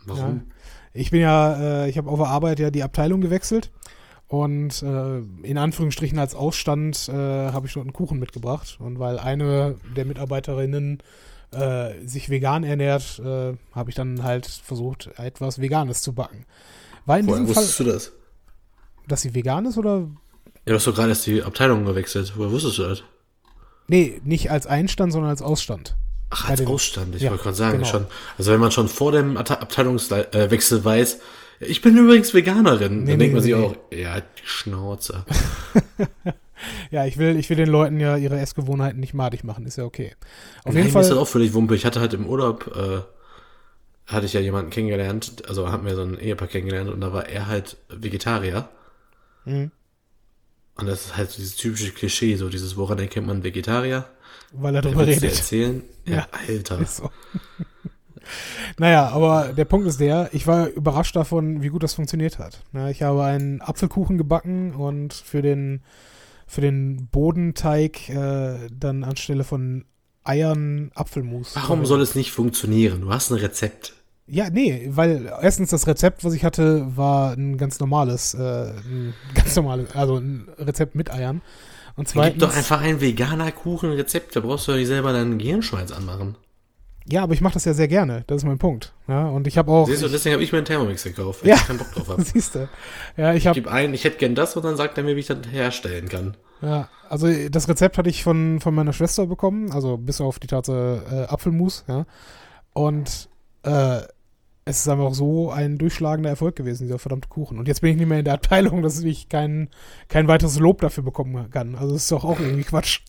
Warum? 0.06 0.52
Ich 0.94 1.12
bin 1.12 1.22
ja, 1.22 1.84
äh, 1.84 1.90
ich 1.90 1.98
habe 1.98 2.10
auf 2.10 2.20
der 2.20 2.28
Arbeit 2.28 2.60
ja 2.60 2.72
die 2.72 2.84
Abteilung 2.84 3.22
gewechselt 3.22 3.72
und 4.32 4.82
äh, 4.82 5.18
in 5.44 5.58
Anführungsstrichen 5.58 6.18
als 6.18 6.36
Ausstand 6.36 7.10
äh, 7.10 7.14
habe 7.14 7.68
ich 7.68 7.74
dort 7.74 7.86
einen 7.86 7.92
Kuchen 7.92 8.18
mitgebracht. 8.18 8.78
Und 8.80 8.98
weil 8.98 9.20
eine 9.20 9.76
der 9.96 10.06
Mitarbeiterinnen 10.06 11.00
äh, 11.52 11.92
sich 12.06 12.30
vegan 12.30 12.64
ernährt, 12.64 13.20
äh, 13.20 13.58
habe 13.74 13.90
ich 13.90 13.96
dann 13.96 14.24
halt 14.24 14.48
versucht, 14.48 15.10
etwas 15.18 15.60
Veganes 15.60 16.02
zu 16.02 16.14
backen. 16.14 16.46
War 17.06 17.20
in 17.20 17.28
Woher 17.28 17.42
diesem 17.42 17.54
Fall, 17.54 17.64
wusstest 17.64 17.80
du 17.82 17.84
das? 17.84 18.12
Dass 19.12 19.22
sie 19.22 19.36
vegan 19.36 19.66
ist 19.66 19.78
oder 19.78 20.00
Ja, 20.00 20.08
du 20.66 20.74
hast 20.76 20.88
doch 20.88 20.96
gerade 20.96 21.10
erst 21.10 21.26
die 21.28 21.44
Abteilung 21.44 21.86
gewechselt. 21.86 22.34
Woher 22.36 22.52
wusstest 22.52 22.78
du 22.78 22.84
das? 22.84 23.04
Nee, 23.88 24.22
nicht 24.24 24.52
als 24.52 24.68
Einstand, 24.68 25.12
sondern 25.12 25.30
als 25.32 25.42
Ausstand. 25.42 25.96
Ach, 26.30 26.50
als 26.50 26.66
Ausstand. 26.66 27.16
Ich 27.16 27.24
Ja, 27.24 27.32
wollte 27.32 27.44
gerade 27.44 27.58
sagen, 27.58 27.78
genau. 27.80 27.90
schon. 27.90 28.06
Also 28.38 28.52
wenn 28.52 28.60
man 28.62 28.72
schon 28.72 28.88
vor 28.88 29.12
dem 29.12 29.36
Abte- 29.38 29.60
Abteilungswechsel 29.60 30.86
weiß, 30.86 31.20
ja, 31.60 31.68
ich 31.68 31.82
bin 31.82 31.98
übrigens 31.98 32.34
Veganerin, 32.34 33.04
Nee, 33.04 33.12
dann 33.12 33.18
nee, 33.18 33.18
denkt 33.18 33.36
man 33.36 33.44
nee, 33.44 33.52
sich 33.52 33.56
auch, 33.56 33.76
ja, 33.92 34.20
die 34.22 34.46
Schnauze. 34.46 35.26
Ja, 36.92 37.06
ich 37.08 37.18
will, 37.18 37.38
ich 37.38 37.50
will 37.50 37.58
den 37.58 37.70
Leuten 37.70 38.00
ja 38.00 38.18
ihre 38.18 38.40
Essgewohnheiten 38.40 39.00
nicht 39.00 39.16
madig 39.16 39.44
machen, 39.44 39.66
ist 39.66 39.78
ja 39.78 39.84
okay. 39.84 40.14
Auf 40.64 40.74
Nein, 40.74 40.84
jeden 40.84 40.94
mir 40.94 41.00
ist 41.00 41.08
das 41.08 41.08
Fall. 41.10 41.18
auch 41.18 41.28
völlig 41.28 41.54
wumpe. 41.56 41.74
Ich 41.76 41.86
hatte 41.88 42.00
halt 42.00 42.14
im 42.14 42.28
Urlaub, 42.28 42.68
äh, 42.76 43.00
hatte 44.12 44.26
ich 44.28 44.34
ja 44.34 44.42
jemanden 44.42 44.70
kennengelernt, 44.70 45.44
also 45.50 45.72
haben 45.72 45.86
wir 45.88 45.96
so 45.96 46.04
ein 46.04 46.20
Ehepaar 46.20 46.48
kennengelernt 46.48 46.92
und 46.92 47.02
da 47.02 47.14
war 47.14 47.28
er 47.28 47.48
halt 47.48 47.78
Vegetarier. 47.90 48.70
Mhm. 49.46 49.72
Und 50.76 50.88
das 50.88 51.06
ist 51.06 51.18
halt 51.18 51.30
so 51.30 51.38
dieses 51.38 51.56
typische 51.56 51.92
Klischee, 51.92 52.36
so 52.36 52.50
dieses, 52.50 52.78
woran 52.78 53.00
erkennt 53.00 53.28
man 53.28 53.44
Vegetarier? 53.44 54.06
Weil 54.54 54.76
er 54.76 54.82
darüber 54.82 55.06
redet. 55.06 55.24
erzählen. 55.24 55.84
Ja, 56.06 56.16
Ja. 56.16 56.28
Alter. 56.48 56.80
Ist 56.80 56.98
so. 56.98 57.10
naja, 58.78 59.10
aber 59.10 59.54
der 59.54 59.66
Punkt 59.66 59.88
ist 59.88 60.00
der, 60.00 60.30
ich 60.34 60.48
war 60.48 60.68
überrascht 60.68 61.16
davon, 61.16 61.62
wie 61.62 61.70
gut 61.70 61.84
das 61.84 61.94
funktioniert 61.94 62.40
hat. 62.40 62.64
Ich 62.90 63.02
habe 63.02 63.24
einen 63.24 63.62
Apfelkuchen 63.62 64.18
gebacken 64.18 64.74
und 64.74 65.14
für 65.14 65.42
den, 65.42 65.82
für 66.48 66.62
den 66.62 67.08
Bodenteig 67.08 68.10
äh, 68.10 68.68
dann 68.72 69.04
anstelle 69.04 69.44
von 69.44 69.86
Eiern 70.24 70.92
Apfelmus. 70.94 71.56
Warum 71.56 71.86
soll 71.86 72.02
es 72.02 72.16
nicht 72.16 72.32
funktionieren? 72.32 73.02
Du 73.02 73.14
hast 73.14 73.32
ein 73.32 73.38
Rezept. 73.38 73.94
Ja, 74.34 74.50
nee, 74.50 74.88
weil 74.92 75.30
erstens 75.42 75.72
das 75.72 75.88
Rezept, 75.88 76.24
was 76.24 76.34
ich 76.34 76.46
hatte, 76.46 76.96
war 76.96 77.34
ein 77.34 77.58
ganz 77.58 77.82
normales, 77.82 78.34
äh, 78.34 78.40
ein 78.40 79.14
ganz 79.36 79.54
normales, 79.58 79.94
also 79.94 80.16
ein 80.18 80.48
Rezept 80.58 80.96
mit 80.96 81.12
Eiern. 81.14 81.42
Und 81.98 82.06
Gib 82.06 82.14
zweitens, 82.14 82.42
doch 82.42 82.56
einfach 82.56 82.80
ein 82.80 83.02
veganer 83.02 83.52
Kuchenrezept. 83.52 84.34
Da 84.36 84.40
brauchst 84.40 84.68
du 84.68 84.72
ja 84.72 84.78
nicht 84.78 84.88
selber 84.88 85.12
deinen 85.12 85.38
Gehirnschmalz 85.38 85.92
anmachen. 85.92 86.36
ja, 87.06 87.24
aber 87.24 87.34
ich 87.34 87.42
mache 87.42 87.56
das 87.56 87.66
ja 87.66 87.74
sehr 87.74 87.90
gerne. 87.90 88.24
Das 88.28 88.38
ist 88.38 88.46
mein 88.46 88.58
Punkt. 88.58 88.94
Ja, 89.10 89.28
und 89.28 89.48
ich 89.48 89.58
habe 89.58 89.70
auch, 89.70 89.86
Siehst 89.88 90.02
du, 90.02 90.08
deswegen 90.08 90.34
habe 90.34 90.44
ich 90.44 90.54
mir 90.54 90.60
einen 90.60 90.66
Thermomix 90.66 91.04
gekauft, 91.04 91.42
weil 91.44 91.50
Ja. 91.50 91.56
ich 91.58 91.68
keinen 91.68 91.80
Bock 91.80 91.92
drauf 91.94 92.08
habe. 92.08 92.22
siehst 92.24 92.56
du, 92.56 92.70
ja, 93.18 93.32
ich 93.34 93.40
Ich 93.40 93.48
habe, 93.48 93.56
gebe 93.60 93.70
ein, 93.70 93.94
ich 93.94 94.06
hätte 94.06 94.18
gern 94.18 94.34
das 94.36 94.56
und 94.56 94.64
dann 94.64 94.78
sagt 94.78 94.98
er 94.98 95.04
mir, 95.04 95.18
wie 95.18 95.20
ich 95.20 95.28
das 95.28 95.40
herstellen 95.52 96.08
kann. 96.08 96.38
ja, 96.62 96.88
also 97.10 97.28
das 97.50 97.68
Rezept 97.68 97.98
hatte 97.98 98.10
ich 98.10 98.24
von 98.24 98.62
von 98.62 98.74
meiner 98.74 98.94
Schwester 98.94 99.28
bekommen, 99.28 99.74
also 99.74 99.98
bis 99.98 100.22
auf 100.22 100.40
die 100.40 100.48
Tatsache 100.48 101.04
äh, 101.28 101.34
Apfelmus, 101.34 101.84
ja, 101.90 102.06
und 102.72 103.28
äh, 103.64 104.00
es 104.66 104.80
ist 104.80 104.88
einfach 104.88 105.06
auch 105.06 105.14
so 105.14 105.52
ein 105.52 105.78
durchschlagender 105.78 106.30
Erfolg 106.30 106.56
gewesen, 106.56 106.86
dieser 106.86 107.00
verdammte 107.00 107.30
Kuchen. 107.30 107.58
Und 107.58 107.68
jetzt 107.68 107.82
bin 107.82 107.92
ich 107.92 107.98
nicht 107.98 108.08
mehr 108.08 108.20
in 108.20 108.26
der 108.26 108.36
Abteilung, 108.36 108.82
dass 108.82 109.02
ich 109.02 109.30
kein, 109.30 109.70
kein 110.08 110.28
weiteres 110.28 110.60
Lob 110.60 110.82
dafür 110.82 111.04
bekommen 111.04 111.50
kann. 111.50 111.76
Also 111.76 111.94
das 111.94 112.04
ist 112.04 112.12
doch 112.12 112.24
auch 112.24 112.40
irgendwie 112.40 112.64
Quatsch. 112.64 113.02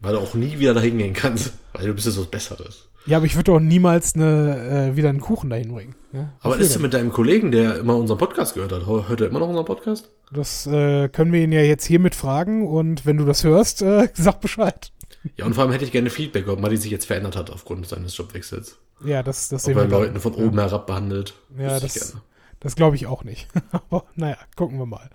Weil 0.00 0.14
du 0.14 0.20
auch 0.20 0.34
nie 0.34 0.58
wieder 0.58 0.74
dahin 0.74 0.98
gehen 0.98 1.14
kannst. 1.14 1.52
Weil 1.72 1.86
du 1.86 1.94
bist 1.94 2.06
ja 2.06 2.12
so 2.12 2.24
Besseres. 2.24 2.88
Ja, 3.06 3.18
aber 3.18 3.26
ich 3.26 3.36
würde 3.36 3.52
doch 3.52 3.60
niemals 3.60 4.16
eine, 4.16 4.90
äh, 4.92 4.96
wieder 4.96 5.10
einen 5.10 5.20
Kuchen 5.20 5.50
dahin 5.50 5.72
bringen. 5.72 5.94
Ja? 6.12 6.32
Aber 6.40 6.58
ist 6.58 6.74
denn? 6.74 6.82
mit 6.82 6.92
deinem 6.92 7.12
Kollegen, 7.12 7.52
der 7.52 7.78
immer 7.78 7.96
unseren 7.96 8.18
Podcast 8.18 8.54
gehört 8.54 8.72
hat, 8.72 8.86
hört 8.86 9.20
er 9.20 9.28
immer 9.28 9.38
noch 9.38 9.48
unseren 9.48 9.64
Podcast? 9.64 10.10
Das 10.32 10.66
äh, 10.66 11.08
können 11.08 11.32
wir 11.32 11.40
ihn 11.40 11.52
ja 11.52 11.60
jetzt 11.60 11.84
hiermit 11.84 12.16
fragen 12.16 12.66
und 12.66 13.06
wenn 13.06 13.16
du 13.16 13.24
das 13.24 13.44
hörst, 13.44 13.82
äh, 13.82 14.08
sag 14.14 14.40
Bescheid. 14.40 14.90
Ja, 15.36 15.46
und 15.46 15.54
vor 15.54 15.64
allem 15.64 15.72
hätte 15.72 15.84
ich 15.84 15.92
gerne 15.92 16.10
Feedback, 16.10 16.48
ob 16.48 16.60
Matti 16.60 16.76
sich 16.76 16.90
jetzt 16.90 17.06
verändert 17.06 17.36
hat 17.36 17.50
aufgrund 17.50 17.86
seines 17.88 18.16
Jobwechsels. 18.16 18.78
Ja, 19.04 19.22
das, 19.22 19.48
das 19.48 19.62
Ob 19.62 19.66
sehen 19.66 19.76
wir 19.76 19.82
dann. 19.82 19.90
Leuten 19.90 20.20
von 20.20 20.34
oben 20.34 20.58
herab 20.58 20.86
behandelt. 20.86 21.34
Ja, 21.58 21.78
das, 21.78 22.16
das 22.60 22.76
glaube 22.76 22.96
ich 22.96 23.06
auch 23.06 23.24
nicht. 23.24 23.48
Aber 23.72 24.04
naja, 24.14 24.38
gucken 24.56 24.78
wir 24.78 24.86
mal. 24.86 25.10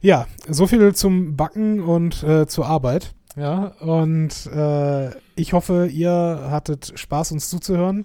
Ja, 0.00 0.26
so 0.48 0.66
viel 0.66 0.94
zum 0.94 1.36
Backen 1.36 1.80
und 1.80 2.22
äh, 2.22 2.46
zur 2.46 2.66
Arbeit. 2.66 3.14
Ja, 3.36 3.68
und 3.80 4.46
äh, 4.46 5.10
ich 5.36 5.52
hoffe, 5.52 5.86
ihr 5.86 6.48
hattet 6.50 6.92
Spaß, 6.96 7.32
uns 7.32 7.48
zuzuhören. 7.48 8.04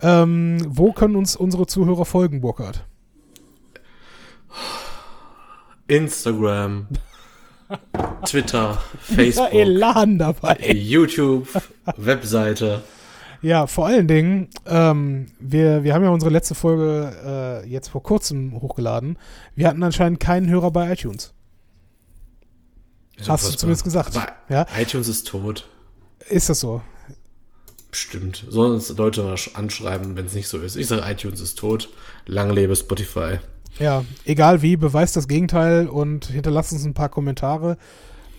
Ähm, 0.00 0.58
wo 0.66 0.92
können 0.92 1.16
uns 1.16 1.36
unsere 1.36 1.66
Zuhörer 1.66 2.04
folgen, 2.04 2.40
Burkhard? 2.40 2.84
Instagram, 5.88 6.86
Twitter, 8.24 8.82
Facebook, 9.00 9.52
Elan 9.52 10.18
dabei. 10.18 10.56
YouTube, 10.72 11.48
Webseite. 11.96 12.82
Ja, 13.40 13.66
vor 13.68 13.86
allen 13.86 14.08
Dingen, 14.08 14.48
ähm, 14.66 15.26
wir, 15.38 15.84
wir 15.84 15.94
haben 15.94 16.02
ja 16.02 16.10
unsere 16.10 16.30
letzte 16.32 16.54
Folge 16.56 17.62
äh, 17.64 17.68
jetzt 17.68 17.88
vor 17.88 18.02
kurzem 18.02 18.60
hochgeladen. 18.60 19.16
Wir 19.54 19.68
hatten 19.68 19.82
anscheinend 19.82 20.18
keinen 20.18 20.48
Hörer 20.48 20.70
bei 20.72 20.92
iTunes. 20.92 21.32
Hast 23.26 23.52
du 23.52 23.56
zumindest 23.56 23.84
gesagt. 23.84 24.16
Aber 24.16 24.26
Ja, 24.48 24.66
iTunes 24.78 25.08
ist 25.08 25.26
tot. 25.28 25.68
ist 26.28 26.48
das 26.48 26.60
so? 26.60 26.82
Bestimmt. 27.90 28.44
Sollen 28.48 28.72
uns 28.74 28.90
Leute 28.96 29.22
mal 29.22 29.34
sch- 29.34 29.54
anschreiben, 29.54 30.14
wenn 30.16 30.26
es 30.26 30.34
nicht 30.34 30.48
so 30.48 30.58
ist. 30.58 30.76
Ich 30.76 30.86
sage, 30.86 31.02
iTunes 31.10 31.40
ist 31.40 31.58
tot. 31.58 31.88
Lang 32.26 32.50
lebe 32.50 32.76
Spotify. 32.76 33.38
Ja, 33.78 34.04
egal 34.24 34.62
wie, 34.62 34.76
beweist 34.76 35.16
das 35.16 35.28
Gegenteil 35.28 35.86
und 35.86 36.26
hinterlasst 36.26 36.72
uns 36.72 36.84
ein 36.84 36.94
paar 36.94 37.08
Kommentare. 37.08 37.76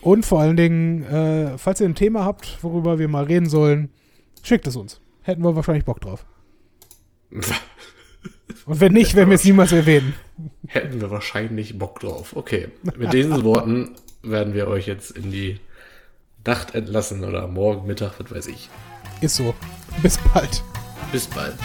Und 0.01 0.25
vor 0.25 0.39
allen 0.41 0.57
Dingen, 0.57 1.03
äh, 1.03 1.57
falls 1.57 1.81
ihr 1.81 1.87
ein 1.87 1.95
Thema 1.95 2.25
habt, 2.25 2.63
worüber 2.63 2.99
wir 2.99 3.07
mal 3.07 3.25
reden 3.25 3.49
sollen, 3.49 3.89
schickt 4.43 4.67
es 4.67 4.75
uns. 4.75 5.01
Hätten 5.21 5.43
wir 5.43 5.55
wahrscheinlich 5.55 5.85
Bock 5.85 6.01
drauf. 6.01 6.25
Und 8.65 8.81
wenn 8.81 8.93
nicht, 8.93 9.15
werden 9.15 9.29
wir 9.29 9.35
es 9.35 9.43
niemals 9.43 9.71
erwähnen. 9.71 10.13
Hätten 10.67 11.01
wir 11.01 11.09
wahrscheinlich 11.09 11.77
Bock 11.77 11.99
drauf. 11.99 12.35
Okay. 12.35 12.69
Mit 12.97 13.13
diesen 13.13 13.43
Worten 13.43 13.95
werden 14.21 14.53
wir 14.53 14.67
euch 14.67 14.87
jetzt 14.87 15.11
in 15.11 15.31
die 15.31 15.59
Nacht 16.45 16.75
entlassen 16.75 17.23
oder 17.23 17.47
morgen 17.47 17.87
Mittag, 17.87 18.19
was 18.19 18.31
weiß 18.31 18.47
ich. 18.47 18.69
Ist 19.21 19.35
so. 19.35 19.53
Bis 20.01 20.17
bald. 20.33 20.63
Bis 21.11 21.27
bald. 21.27 21.55